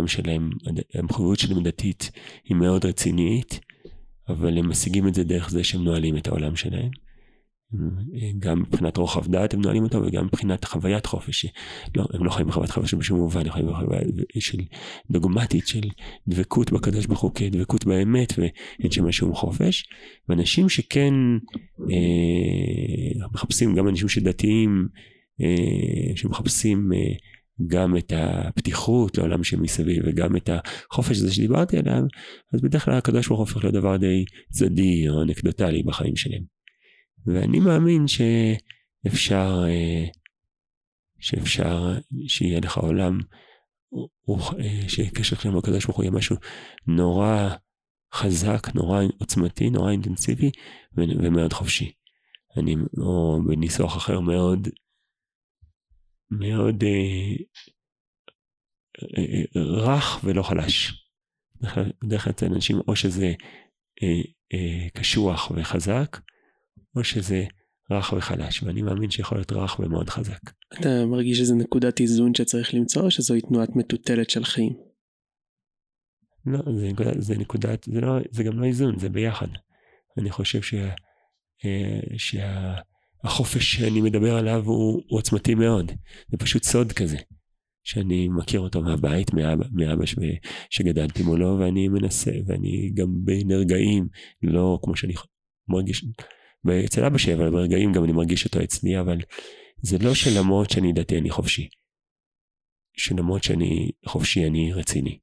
אה, 0.03 0.09
שלהם, 0.09 0.51
המחויבות 0.95 1.39
שלהם 1.39 1.63
דתית 1.63 2.11
היא 2.45 2.57
מאוד 2.57 2.85
רצינית, 2.87 3.61
אבל 4.29 4.59
הם 4.59 4.69
משיגים 4.69 5.09
את 5.09 5.15
זה 5.15 5.25
דרך 5.25 5.51
זה 5.51 5.65
שהם 5.65 5.85
נועלים 5.85 6.17
את 6.17 6.29
העולם 6.29 6.57
שלהם. 6.57 6.91
גם 8.39 8.61
מבחינת 8.61 8.97
רוחב 8.97 9.27
דעת 9.27 9.55
הם 9.55 9.61
נועלים 9.61 9.83
אותו 9.83 10.03
וגם 10.03 10.25
מבחינת 10.25 10.65
חוויית 10.65 11.07
חופש. 11.07 11.47
לא, 11.97 12.07
הם 12.13 12.25
לא 12.25 12.31
חיים 12.31 12.49
בחוויית 12.49 12.71
חופש 12.71 12.95
בשום 12.95 13.19
מובן, 13.19 13.41
הם 13.41 13.53
חיים 13.53 13.67
בחוויה 13.67 14.01
של 14.39 14.59
דוגמטית 15.11 15.67
של 15.67 15.89
דבקות 16.29 16.73
בקדוש 16.73 17.07
ברוך 17.07 17.21
הוא 17.21 17.35
כדבקות 17.35 17.85
באמת 17.85 18.33
ואין 18.39 18.91
שם 18.91 19.13
שום 19.13 19.35
חופש. 19.35 19.85
ואנשים 20.29 20.69
שכן 20.69 21.15
אה, 21.91 23.27
מחפשים, 23.33 23.75
גם 23.75 23.89
אנשים 23.89 24.09
שדתיים, 24.09 24.89
אה, 25.41 26.17
שמחפשים 26.17 26.93
אה, 26.93 26.99
גם 27.67 27.97
את 27.97 28.13
הפתיחות 28.17 29.19
לעולם 29.19 29.45
שמסביב 29.45 30.03
וגם 30.07 30.37
את 30.37 30.51
החופש 30.53 31.17
הזה 31.17 31.35
שדיברתי 31.35 31.79
עליו, 31.79 32.03
אז 32.55 32.61
בדרך 32.61 32.85
כלל 32.85 32.95
הקדוש 32.95 33.29
ברוך 33.29 33.41
הוא 33.41 33.49
הופך 33.49 33.65
להיות 33.65 33.75
דבר 33.75 33.97
די 33.97 34.25
צדדי 34.51 35.09
או 35.09 35.23
אנקדוטלי 35.23 35.83
בחיים 35.83 36.17
שלהם. 36.17 36.58
ואני 37.27 37.61
מאמין 37.61 38.05
שאפשר, 38.09 39.65
אה, 39.69 40.05
שאפשר 41.21 41.99
שיהיה 42.29 42.61
לך 42.61 42.77
עולם, 42.79 43.19
אה, 44.31 44.89
שקשר 44.89 45.37
שלנו 45.37 45.55
עם 45.55 45.59
הקדוש 45.59 45.85
ברוך 45.85 45.97
הוא 45.97 46.05
יהיה 46.05 46.17
משהו 46.17 46.37
נורא 46.87 47.49
חזק, 48.15 48.75
נורא 48.75 49.03
עוצמתי, 49.21 49.71
נורא 49.71 49.91
אינטנסיבי 49.91 50.51
ומאוד 50.97 51.53
חופשי. 51.53 51.93
אני, 52.57 52.77
או 52.99 53.39
בניסוח 53.47 53.97
אחר 53.97 54.21
מאוד, 54.21 54.69
מאוד 56.31 56.85
אה, 56.85 57.35
אה, 59.19 59.63
רך 59.63 60.25
ולא 60.25 60.43
חלש. 60.43 61.05
בדרך 62.03 62.25
כלל 62.25 62.33
אצל 62.33 62.47
אנשים 62.47 62.77
או 62.89 62.97
שזה 62.97 63.33
אה, 64.03 64.23
אה, 64.55 64.89
קשוח 64.95 65.53
וחזק, 65.57 66.17
או 66.97 67.05
שזה 67.05 67.45
רך 67.91 68.13
וחלש, 68.13 68.63
ואני 68.63 68.83
מאמין 68.83 69.11
שיכול 69.11 69.39
להיות 69.39 69.53
רך 69.53 69.79
ומאוד 69.79 70.11
חזק. 70.11 70.41
אתה 70.81 71.07
מרגיש 71.07 71.39
שזה 71.39 71.55
נקודת 71.55 72.01
איזון 72.01 72.35
שצריך 72.35 72.75
למצוא, 72.75 73.03
או 73.03 73.11
שזוהי 73.11 73.41
תנועת 73.41 73.77
מטוטלת 73.77 74.31
של 74.31 74.45
חיים? 74.45 74.73
לא, 76.47 76.59
זה, 76.77 76.91
זה 77.19 77.39
נקודת, 77.39 77.85
זה, 77.85 78.01
לא, 78.01 78.13
זה 78.31 78.43
גם 78.43 78.61
לא 78.61 78.67
איזון, 78.67 78.99
זה 78.99 79.09
ביחד. 79.09 79.49
אני 80.19 80.31
חושב 80.31 80.63
שה, 80.63 80.89
אה, 81.65 82.01
שהחופש 82.17 83.73
שאני 83.77 84.01
מדבר 84.01 84.37
עליו 84.37 84.63
הוא, 84.65 85.03
הוא 85.09 85.19
עוצמתי 85.19 85.55
מאוד. 85.55 85.93
זה 86.31 86.37
פשוט 86.37 86.63
סוד 86.63 86.93
כזה, 86.93 87.17
שאני 87.85 88.29
מכיר 88.29 88.61
אותו 88.61 88.83
מהבית, 88.83 89.35
מאבא, 89.35 89.65
מאבא 89.73 90.07
ש, 90.07 90.15
שגדלתי 90.71 91.23
מולו, 91.23 91.57
ואני 91.59 91.89
מנסה, 91.89 92.33
ואני 92.47 92.91
גם 92.95 93.09
בין 93.25 93.51
הרגעים, 93.51 94.09
לא 94.43 94.79
כמו 94.83 94.97
שאני 94.97 95.15
מרגיש, 95.69 96.05
ואצל 96.65 97.05
אבא 97.05 97.19
שלי, 97.19 97.35
אבל 97.35 97.51
ברגעים 97.51 97.93
גם 97.93 98.05
אני 98.05 98.13
מרגיש 98.13 98.45
אותו 98.45 98.63
אצלי, 98.63 99.01
אבל 99.01 99.19
זה 99.83 99.99
לא 99.99 100.15
שלמרות 100.15 100.71
שאני 100.71 100.93
דתי 100.93 101.19
אני 101.19 101.31
חופשי. 101.31 101.69
שלמרות 102.97 103.43
שאני 103.43 103.91
חופשי 104.07 104.47
אני 104.47 104.73
רציני. 104.73 105.19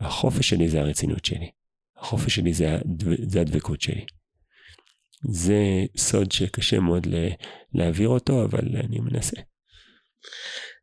החופש 0.00 0.48
שלי 0.48 0.68
זה 0.68 0.80
הרצינות 0.80 1.24
שלי. 1.24 1.50
החופש 1.96 2.34
שלי 2.34 2.52
זה, 2.52 2.74
הדב... 2.74 3.30
זה 3.30 3.40
הדבקות 3.40 3.80
שלי. 3.80 4.04
זה 5.30 5.84
סוד 5.96 6.32
שקשה 6.32 6.80
מאוד 6.80 7.06
להעביר 7.72 8.08
אותו, 8.08 8.44
אבל 8.44 8.76
אני 8.76 8.98
מנסה. 8.98 9.36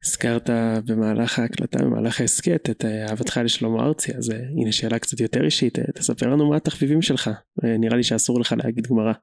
הזכרת 0.06 0.50
במהלך 0.86 1.40
ההקלטה, 1.40 1.80
במהלך 1.80 2.22
ההסכת, 2.22 2.70
את 2.70 2.86
אהבתך 2.86 3.40
לשלמה 3.44 3.84
ארצי, 3.84 4.16
אז 4.18 4.32
אה, 4.32 4.38
הנה 4.62 4.72
שאלה 4.72 5.00
קצת 5.00 5.20
יותר 5.20 5.46
אישית, 5.46 5.80
אה, 5.80 5.84
תספר 5.96 6.28
לנו 6.28 6.50
מה 6.50 6.58
התחביבים 6.58 7.02
שלך, 7.02 7.28
אה, 7.28 7.78
נראה 7.78 7.98
לי 7.98 8.04
שאסור 8.04 8.40
לך 8.40 8.56
להגיד 8.64 8.88
גמרא. 8.88 9.14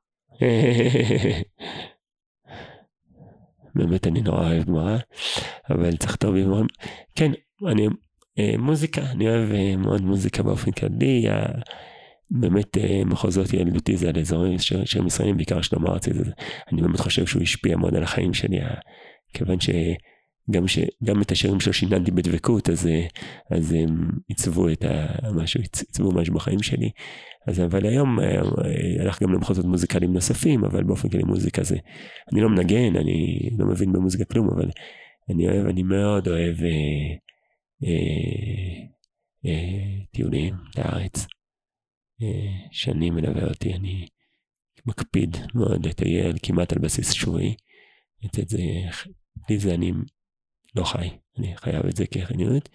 באמת 3.74 4.06
אני 4.06 4.20
נורא 4.22 4.48
אוהב 4.48 4.64
גמרא, 4.64 4.96
אבל 5.70 5.96
צריך 5.96 6.16
טוב 6.16 6.36
עם... 6.36 6.66
כן, 7.14 7.32
אני... 7.66 7.86
אה, 8.38 8.54
מוזיקה, 8.58 9.02
אני 9.10 9.28
אוהב 9.28 9.52
אה, 9.52 9.76
מאוד 9.76 10.02
מוזיקה 10.02 10.42
באופן 10.42 10.70
כללי. 10.70 11.26
באמת 12.30 12.78
אה, 12.78 13.02
מחוזות 13.04 13.52
ילדותי 13.52 13.96
זה 13.96 14.08
על 14.08 14.18
אזורים 14.18 14.58
שהם 14.84 15.06
ישראלים, 15.06 15.36
בעיקר 15.36 15.60
שלמה 15.60 15.88
ארצי. 15.88 16.10
אני 16.72 16.82
באמת 16.82 17.00
חושב 17.00 17.26
שהוא 17.26 17.42
השפיע 17.42 17.76
מאוד 17.76 17.94
על 17.94 18.02
החיים 18.02 18.34
שלי, 18.34 18.58
כיוון 19.32 19.60
ש... 19.60 19.70
גם, 20.50 20.68
ש, 20.68 20.78
גם 21.04 21.22
את 21.22 21.30
השירים 21.30 21.60
שלו 21.60 21.72
שיננתי 21.72 22.10
בדבקות, 22.10 22.70
אז, 22.70 22.88
אז 23.50 23.72
הם 23.72 24.10
עיצבו 24.28 24.68
את 24.68 24.84
ה, 24.84 25.06
משהו, 25.34 25.60
עיצבו 25.60 26.12
משהו 26.12 26.34
בחיים 26.34 26.62
שלי. 26.62 26.90
אז 27.46 27.60
אבל 27.60 27.86
היום 27.86 28.20
אה, 28.20 28.40
הלך 29.00 29.22
גם 29.22 29.32
למחוזות 29.32 29.64
מוזיקליים 29.64 30.12
נוספים, 30.12 30.64
אבל 30.64 30.84
באופן 30.84 31.08
כללי 31.08 31.24
מוזיקה 31.24 31.62
זה, 31.62 31.76
אני 32.32 32.40
לא 32.40 32.48
מנגן, 32.48 32.96
אני 32.96 33.38
לא 33.58 33.66
מבין 33.66 33.92
במוזיקה 33.92 34.24
כלום, 34.24 34.48
אבל 34.50 34.70
אני 35.30 35.48
אוהב, 35.48 35.66
אני 35.66 35.82
מאוד 35.82 36.28
אוהב 36.28 36.56
אה, 36.62 37.14
אה, 37.84 38.84
אה, 39.46 40.04
טיולים 40.12 40.54
לארץ. 40.78 41.26
אה, 42.22 42.68
שנים 42.70 43.14
מלווה 43.14 43.48
אותי, 43.48 43.74
אני 43.74 44.06
מקפיד 44.86 45.36
מאוד 45.54 45.86
לטייל 45.86 46.36
כמעט 46.42 46.72
על 46.72 46.78
בסיס 46.78 47.10
שבועי. 47.10 47.54
את 48.40 48.48
זה, 48.48 48.58
בלי 49.36 49.58
זה 49.58 49.74
אני 49.74 49.92
לא 50.76 50.84
חי, 50.84 51.08
אני 51.38 51.56
חייב 51.56 51.86
את 51.86 51.96
זה 51.96 52.06
כחניונות. 52.06 52.68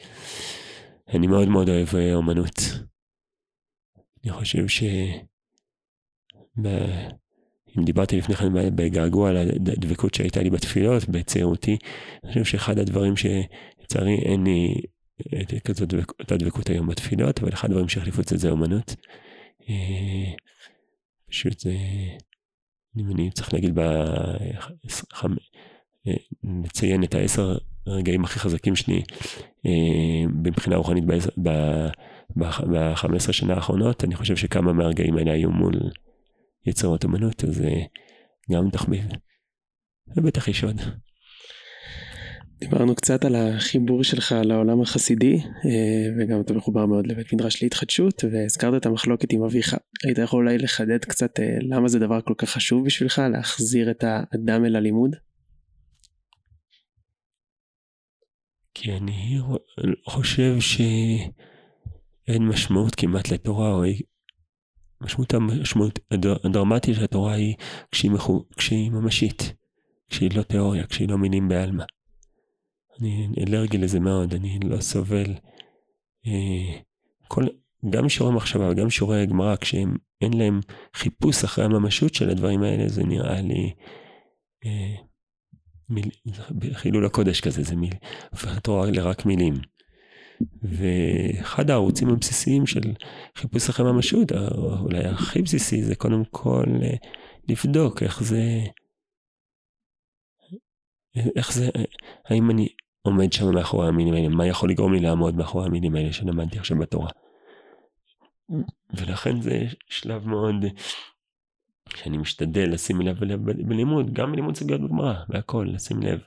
אני 1.13 1.27
מאוד 1.27 1.47
מאוד 1.47 1.69
אוהב 1.69 1.95
אה, 1.95 2.13
אומנות. 2.13 2.55
אני 4.23 4.31
חושב 4.31 4.67
אם 7.77 7.83
דיברתי 7.83 8.17
לפני 8.17 8.35
כן 8.35 8.75
בגעגוע 8.75 9.29
על 9.29 9.37
הדבקות 9.37 10.13
שהייתה 10.13 10.41
לי 10.41 10.49
בתפילות, 10.49 11.09
בצעירותי, 11.09 11.77
אני 12.23 12.31
חושב 12.31 12.43
שאחד 12.45 12.79
הדברים 12.79 13.13
שלצערי 13.17 14.15
אין 14.15 14.43
לי 14.43 14.81
את 15.41 15.53
כזאת 15.67 15.93
אותה 16.19 16.37
דבקות 16.37 16.69
היום 16.69 16.87
בתפילות, 16.87 17.39
אבל 17.39 17.53
אחד 17.53 17.69
הדברים 17.69 17.89
שהחליפו 17.89 18.21
את 18.21 18.27
זה 18.27 18.37
זה 18.37 18.49
אומנות. 18.49 18.95
אה, 19.69 20.33
פשוט 21.29 21.59
זה, 21.59 21.75
אם 22.97 23.11
אני 23.11 23.31
צריך 23.31 23.53
להגיד, 23.53 23.79
ב... 23.79 23.81
לציין 26.63 27.03
את 27.03 27.15
העשר 27.15 27.57
הרגעים 27.89 28.23
הכי 28.23 28.39
חזקים 28.39 28.75
שלי 28.75 29.01
אה, 29.65 30.31
מבחינה 30.43 30.75
רוחנית 30.75 31.03
ב-15 32.37 33.31
שנה 33.31 33.53
האחרונות, 33.53 34.03
אני 34.03 34.15
חושב 34.15 34.35
שכמה 34.35 34.73
מהרגעים 34.73 35.17
האלה 35.17 35.31
היו 35.31 35.49
מול 35.49 35.73
יצירות 36.65 37.05
אמנות, 37.05 37.43
אז 37.43 37.61
אה, 37.61 37.81
גם 38.51 38.69
תחביב. 38.69 39.03
ובטח 40.15 40.47
יש 40.47 40.63
עוד. 40.63 40.81
דיברנו 42.59 42.95
קצת 42.95 43.25
על 43.25 43.35
החיבור 43.35 44.03
שלך 44.03 44.35
לעולם 44.43 44.81
החסידי, 44.81 45.37
אה, 45.65 46.07
וגם 46.17 46.41
אתה 46.41 46.53
מחובר 46.53 46.85
מאוד 46.85 47.07
לבית 47.07 47.33
מדרש 47.33 47.63
להתחדשות, 47.63 48.23
והזכרת 48.31 48.81
את 48.81 48.85
המחלוקת 48.85 49.33
עם 49.33 49.43
אביך. 49.43 49.75
היית 50.05 50.17
יכול 50.17 50.39
אולי 50.39 50.57
לחדד 50.57 51.05
קצת 51.05 51.39
למה 51.61 51.87
זה 51.87 51.99
דבר 51.99 52.21
כל 52.21 52.33
כך 52.37 52.49
חשוב 52.49 52.85
בשבילך, 52.85 53.21
להחזיר 53.31 53.91
את 53.91 54.03
האדם 54.03 54.65
אל 54.65 54.75
הלימוד? 54.75 55.15
כי 58.81 58.93
אני 58.93 59.39
חושב 60.05 60.55
שאין 60.59 62.47
משמעות 62.47 62.95
כמעט 62.95 63.31
לתורה, 63.31 63.73
או 63.73 63.83
משמעות 65.01 65.33
המשמעות 65.33 65.99
הדרמטית 66.43 66.95
של 66.95 67.03
התורה 67.03 67.33
היא 67.33 67.55
כשהיא, 67.91 68.11
מחו, 68.11 68.45
כשהיא 68.57 68.91
ממשית, 68.91 69.53
כשהיא 70.09 70.29
לא 70.35 70.41
תיאוריה, 70.41 70.87
כשהיא 70.87 71.09
לא 71.09 71.17
מילים 71.17 71.47
בעלמא. 71.47 71.83
אני 73.01 73.27
אלרגי 73.39 73.77
לזה 73.77 73.99
מאוד, 73.99 74.33
אני 74.33 74.59
לא 74.63 74.81
סובל. 74.81 75.33
אה, 76.27 76.79
כל, 77.27 77.43
גם 77.89 78.09
שיעורי 78.09 78.35
מחשבה 78.35 78.69
וגם 78.71 78.89
שיעורי 78.89 79.21
הגמרא, 79.21 79.55
כשהם 79.55 79.95
אין 80.21 80.33
להם 80.33 80.59
חיפוש 80.95 81.43
אחרי 81.43 81.65
הממשות 81.65 82.13
של 82.13 82.29
הדברים 82.29 82.63
האלה, 82.63 82.87
זה 82.87 83.03
נראה 83.03 83.41
לי 83.41 83.73
אה, 84.65 85.08
מיל, 85.89 86.09
חילול 86.73 87.05
הקודש 87.05 87.41
כזה, 87.41 87.63
זה 87.63 87.75
מיל, 87.75 87.93
התורה 88.43 88.91
לרק 88.91 89.25
מילים. 89.25 89.53
ואחד 90.61 91.69
הערוצים 91.69 92.09
הבסיסיים 92.09 92.67
של 92.67 92.93
חיפוש 93.35 93.69
אחרי 93.69 93.91
ממשות, 93.91 94.31
אולי 94.81 95.05
הכי 95.05 95.41
בסיסי, 95.41 95.83
זה 95.83 95.95
קודם 95.95 96.23
כל 96.31 96.65
אה, 96.83 96.95
לבדוק 97.49 98.03
איך 98.03 98.23
זה, 98.23 98.43
איך 101.35 101.53
זה, 101.53 101.69
האם 102.25 102.51
אני 102.51 102.67
עומד 103.01 103.33
שם 103.33 103.53
מאחורי 103.53 103.87
המילים 103.87 104.13
האלה, 104.13 104.29
מה 104.29 104.47
יכול 104.47 104.69
לגרום 104.69 104.93
לי 104.93 104.99
לעמוד 104.99 105.35
מאחורי 105.35 105.65
המילים 105.65 105.95
האלה 105.95 106.13
שלמדתי 106.13 106.59
עכשיו 106.59 106.77
בתורה. 106.77 107.09
ולכן 108.93 109.41
זה 109.41 109.65
שלב 109.89 110.27
מאוד 110.27 110.65
שאני 111.95 112.17
משתדל 112.17 112.69
לשים 112.71 113.01
לב 113.01 113.19
בלימוד, 113.67 114.13
גם 114.13 114.31
בלימוד 114.31 114.55
סוגיות 114.55 114.81
בגמרא, 114.81 115.13
והכל, 115.29 115.67
לשים 115.73 116.01
לב. 116.01 116.19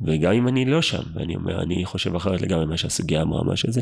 וגם 0.00 0.32
אם 0.32 0.48
אני 0.48 0.64
לא 0.64 0.82
שם, 0.82 1.02
ואני 1.14 1.36
אומר, 1.36 1.62
אני 1.62 1.84
חושב 1.84 2.14
אחרת 2.14 2.42
לגמרי 2.42 2.66
מה 2.66 2.76
שהסוגיה 2.76 3.22
אמרה, 3.22 3.44
מה 3.44 3.56
שזה, 3.56 3.80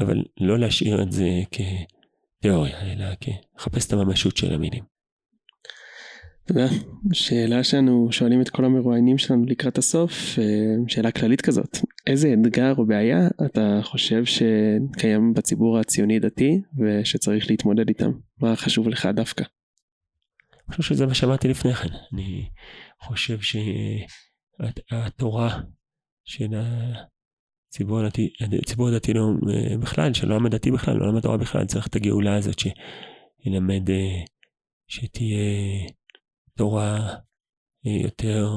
אבל 0.00 0.22
לא 0.40 0.58
להשאיר 0.58 1.02
את 1.02 1.12
זה 1.12 1.28
כתיאוריה, 1.50 2.92
אלא 2.92 3.06
כחפש 3.20 3.86
את 3.86 3.92
הממשות 3.92 4.36
של 4.36 4.54
המילים. 4.54 4.84
תודה. 6.46 6.66
שאלה 7.12 7.64
שאנו 7.64 8.08
שואלים 8.10 8.40
את 8.40 8.48
כל 8.48 8.64
המרואיינים 8.64 9.18
שלנו 9.18 9.44
לקראת 9.46 9.78
הסוף, 9.78 10.38
אה, 10.38 10.44
שאלה 10.88 11.10
כללית 11.10 11.40
כזאת, 11.40 11.78
איזה 12.06 12.32
אתגר 12.32 12.74
או 12.78 12.86
בעיה 12.86 13.28
אתה 13.46 13.80
חושב 13.82 14.22
שקיים 14.24 15.34
בציבור 15.34 15.78
הציוני 15.78 16.18
דתי 16.18 16.60
ושצריך 16.78 17.50
להתמודד 17.50 17.88
איתם? 17.88 18.10
מה 18.40 18.56
חשוב 18.56 18.88
לך 18.88 19.08
דווקא? 19.14 19.44
אני 20.70 20.76
חושב 20.76 20.94
שזה 20.94 21.06
מה 21.06 21.14
שאמרתי 21.14 21.48
לפני 21.48 21.74
כן. 21.74 21.88
אני 22.14 22.48
חושב 23.00 23.38
שהתורה 24.90 25.60
של 26.24 26.48
הציבור 27.68 28.00
הדתי, 28.00 28.32
הציבור 28.62 28.88
הדתי 28.88 29.12
לא, 29.12 29.22
בכלל, 29.80 30.14
של 30.14 30.30
העולם 30.30 30.46
הדתי 30.46 30.70
בכלל, 30.70 30.96
לא 30.96 31.04
עולם 31.04 31.16
התורה 31.16 31.36
בכלל, 31.36 31.66
צריך 31.66 31.86
את 31.86 31.96
הגאולה 31.96 32.36
הזאת 32.36 32.58
שילמד, 32.58 33.90
שתהיה 34.88 35.38
תורה 36.56 37.16
יותר 37.84 38.48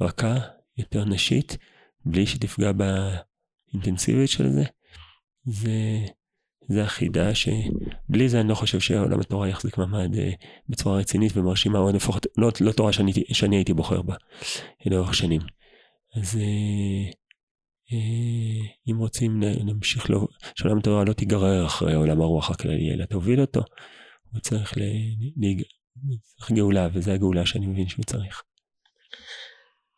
רכה, 0.00 0.34
יותר 0.76 1.04
נשית, 1.04 1.56
בלי 2.04 2.26
שתפגע 2.26 2.72
באינטנסיביות 2.72 4.28
של 4.28 4.48
זה. 4.48 4.64
זה 5.44 6.06
זה 6.70 6.82
החידה 6.82 7.34
שבלי 7.34 8.28
זה 8.28 8.40
אני 8.40 8.48
לא 8.48 8.54
חושב 8.54 8.80
שעולם 8.80 9.20
התורה 9.20 9.48
יחזיק 9.48 9.78
מעמד 9.78 10.16
אה, 10.16 10.30
בצורה 10.68 10.98
רצינית 10.98 11.36
ומרשימה, 11.36 11.78
או 11.78 11.92
לפחות 11.92 12.26
לא, 12.36 12.50
לא 12.60 12.72
תורה 12.72 12.92
שאני, 12.92 13.12
שאני 13.32 13.56
הייתי 13.56 13.74
בוחר 13.74 14.02
בה 14.02 14.14
לאורך 14.86 15.14
שנים. 15.14 15.40
אז 16.16 16.36
אה, 16.36 17.10
אה, 17.92 18.66
אם 18.90 18.96
רוצים 18.96 19.42
להמשיך, 19.42 20.10
לא, 20.10 20.26
שעולם 20.54 20.78
התורה 20.78 21.04
לא 21.04 21.12
תיגרר 21.12 21.66
אחרי 21.66 21.94
עולם 21.94 22.20
הרוח 22.20 22.50
הכללי, 22.50 22.90
אלא 22.94 23.04
תוביל 23.04 23.40
אותו, 23.40 23.60
הוא 24.32 24.40
צריך, 24.40 24.78
ל, 24.78 24.80
ל, 25.36 25.62
צריך 26.36 26.52
גאולה, 26.52 26.88
וזו 26.92 27.10
הגאולה 27.10 27.46
שאני 27.46 27.66
מבין 27.66 27.88
שהוא 27.88 28.04
צריך. 28.04 28.42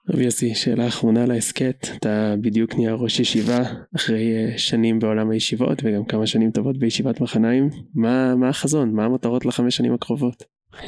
רבי 0.09 0.25
יוסי, 0.25 0.55
שאלה 0.55 0.89
אחרונה 0.89 1.27
להסכת, 1.27 1.87
אתה 1.97 2.35
בדיוק 2.41 2.75
נהיה 2.75 2.95
ראש 2.95 3.21
ישיבה 3.21 3.63
אחרי 3.97 4.35
אה, 4.35 4.59
שנים 4.59 4.99
בעולם 4.99 5.31
הישיבות 5.31 5.83
וגם 5.85 6.05
כמה 6.05 6.27
שנים 6.27 6.51
טובות 6.51 6.79
בישיבת 6.79 7.21
מחניים, 7.21 7.69
מה, 7.95 8.35
מה 8.37 8.49
החזון, 8.49 8.93
מה 8.95 9.05
המטרות 9.05 9.47
לחמש 9.47 9.77
שנים 9.77 9.95
הקרובות? 9.95 10.45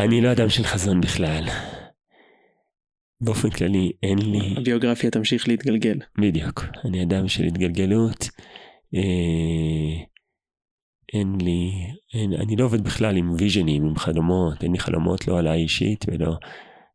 אני 0.00 0.20
לא 0.20 0.32
אדם 0.32 0.48
של 0.48 0.64
חזון 0.64 1.00
בכלל. 1.00 1.44
באופן 3.20 3.50
כללי 3.50 3.92
אין 4.02 4.18
לי... 4.18 4.54
הביוגרפיה 4.56 5.10
תמשיך 5.10 5.48
להתגלגל. 5.48 5.98
בדיוק, 6.18 6.64
אני 6.84 7.02
אדם 7.02 7.28
של 7.28 7.44
התגלגלות. 7.44 8.28
אה... 8.94 10.11
אין 11.12 11.40
לי, 11.40 11.72
אין, 12.14 12.32
אני 12.32 12.56
לא 12.56 12.64
עובד 12.64 12.84
בכלל 12.84 13.16
עם 13.16 13.34
ויז'נים, 13.38 13.84
עם 13.84 13.96
חלומות, 13.96 14.62
אין 14.62 14.72
לי 14.72 14.78
חלומות 14.78 15.28
לא 15.28 15.38
עליי 15.38 15.62
אישית 15.62 16.04
ולא, 16.08 16.36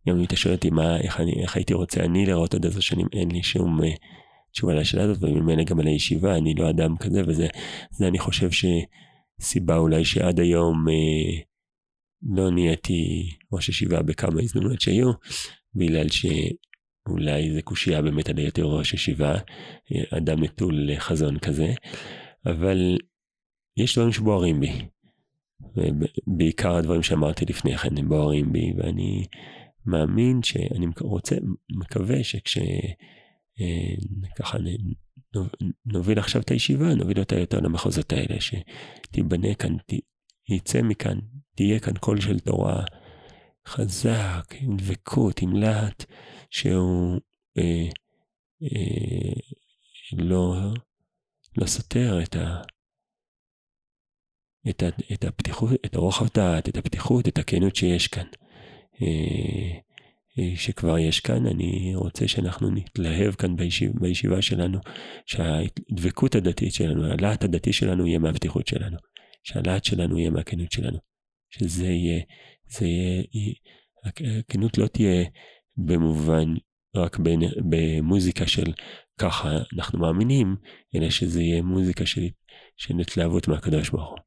גם 0.08 0.18
אם 0.18 0.24
אתה 0.24 0.36
שואל 0.36 0.56
אותי 0.56 0.70
מה, 0.70 0.98
איך, 1.00 1.20
אני, 1.20 1.42
איך 1.42 1.56
הייתי 1.56 1.74
רוצה 1.74 2.04
אני 2.04 2.26
לראות 2.26 2.54
עוד 2.54 2.66
עשר 2.66 2.80
שנים, 2.80 3.08
אין 3.14 3.32
לי 3.32 3.44
שום 3.44 3.82
uh, 3.82 3.86
תשובה 4.52 4.74
לשאלה 4.74 5.04
הזאת, 5.04 5.24
וממילא 5.24 5.64
גם 5.64 5.80
על 5.80 5.88
הישיבה, 5.88 6.38
אני 6.38 6.54
לא 6.54 6.70
אדם 6.70 6.98
כזה, 6.98 7.22
וזה 7.28 7.48
זה 7.92 8.08
אני 8.08 8.20
חושב 8.20 8.50
שסיבה 8.52 9.78
אולי 9.78 10.06
שעד 10.06 10.40
היום 10.40 10.86
uh, 10.88 11.44
לא 12.36 12.52
נהייתי 12.52 13.30
ראש 13.54 13.70
ישיבה 13.70 14.02
בכמה 14.02 14.42
הזדמנויות 14.42 14.82
שהיו, 14.82 15.12
בגלל 15.76 16.08
שאולי 16.10 17.54
זה 17.54 17.62
קושייה 17.62 18.02
באמת 18.02 18.30
על 18.30 18.38
היותר 18.38 18.64
ראש 18.64 18.94
ישיבה, 18.94 19.34
אה, 19.34 20.18
אדם 20.18 20.44
נטול 20.44 20.90
חזון 20.98 21.40
כזה, 21.40 21.74
אבל 22.46 22.98
יש 23.78 23.98
דברים 23.98 24.12
שבוערים 24.12 24.60
בי. 24.60 24.72
בעיקר 26.28 26.76
הדברים 26.76 27.04
שאמרתי 27.04 27.46
לפני 27.46 27.78
כן 27.78 27.98
הם 27.98 28.10
בוערים 28.10 28.54
בי, 28.54 28.74
ואני 28.78 29.26
מאמין 29.86 30.44
שאני 30.44 30.86
רוצה, 31.00 31.36
מקווה 31.70 32.24
שכש... 32.24 32.58
אה, 33.60 33.96
נוביל 35.86 36.20
עכשיו 36.20 36.42
את 36.42 36.52
הישיבה, 36.52 36.96
נוביל 36.96 37.20
אותה 37.20 37.40
יותר 37.40 37.60
למחוזות 37.60 38.14
האלה, 38.14 38.36
שתיבנה 38.42 39.56
כאן, 39.56 39.76
יצא 40.50 40.82
מכאן, 40.82 41.20
תהיה 41.56 41.80
כאן 41.80 41.98
קול 41.98 42.22
של 42.22 42.40
תורה 42.40 42.84
חזק, 43.68 44.56
עם 44.62 44.78
דבקות, 44.78 45.42
עם 45.42 45.56
להט, 45.56 46.06
שהוא 46.50 47.20
אה, 47.58 47.88
אה, 48.64 49.34
לא, 50.14 50.56
לא 51.58 51.66
סותר 51.66 52.24
את 52.24 52.36
ה... 52.36 52.62
את, 54.70 54.84
ה, 54.84 54.88
את 55.14 55.26
הפתיחות, 55.26 55.72
את 55.86 55.96
הרוחב 55.96 56.26
דעת, 56.34 56.70
את 56.70 56.78
הפתיחות, 56.78 57.28
את 57.28 57.38
הכנות 57.38 57.76
שיש 57.76 58.08
כאן. 58.08 58.26
אה, 59.02 59.78
אה, 60.40 60.56
שכבר 60.56 60.98
יש 60.98 61.20
כאן, 61.20 61.46
אני 61.46 61.92
רוצה 61.96 62.28
שאנחנו 62.28 62.70
נתלהב 62.70 63.34
כאן 63.36 63.56
בישיב, 63.56 63.92
בישיבה 64.00 64.42
שלנו, 64.42 64.80
שהדבקות 65.26 66.36
הדתית 66.36 66.74
שלנו, 66.74 67.06
הלהט 67.12 67.44
הדתי 67.44 67.74
שלנו 67.74 68.08
יהיה 68.08 68.20
מהפתיחות 68.20 68.68
שלנו, 68.68 68.98
שהלהט 69.44 69.84
שלנו 69.84 70.20
יהיה 70.20 70.30
מהכנות 70.30 70.72
שלנו, 70.72 70.98
שזה 71.50 71.86
יהיה, 71.86 72.22
זה 72.68 72.86
יהיה, 72.88 73.54
הכנות 74.06 74.78
לא 74.78 74.88
תהיה 74.88 75.26
במובן 75.78 76.54
רק 76.96 77.18
במוזיקה 77.70 78.48
של 78.48 78.74
ככה 79.20 79.58
אנחנו 79.78 80.00
מאמינים, 80.00 80.56
אלא 80.96 81.10
שזה 81.10 81.42
יהיה 81.42 81.62
מוזיקה 81.62 82.06
של 82.06 82.28
של 82.78 83.00
התלהבות 83.00 83.48
מהקדוש 83.48 83.90
ברוך 83.90 84.10
הוא. 84.10 84.27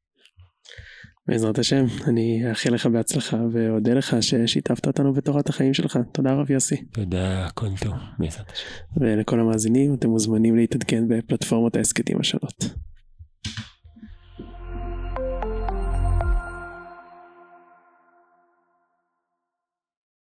בעזרת 1.29 1.59
השם, 1.59 1.85
אני 2.07 2.51
אאחל 2.51 2.71
לך 2.71 2.87
בהצלחה 2.87 3.37
ואודה 3.53 3.95
לך 3.95 4.17
ששיתפת 4.21 4.87
אותנו 4.87 5.13
בתורת 5.13 5.49
החיים 5.49 5.75
שלך. 5.75 5.99
תודה 6.13 6.33
רב 6.33 6.51
יוסי. 6.51 6.77
תודה, 6.77 7.47
הכל 7.47 7.69
טוב, 7.85 7.95
בעזרת 8.19 8.51
השם. 8.53 8.67
ולכל 8.97 9.41
המאזינים, 9.41 9.95
אתם 9.95 10.09
מוזמנים 10.09 10.57
להתעדכן 10.57 11.09
בפלטפורמות 11.09 11.77
ההסכתים 11.77 12.21
השונות. 12.21 12.65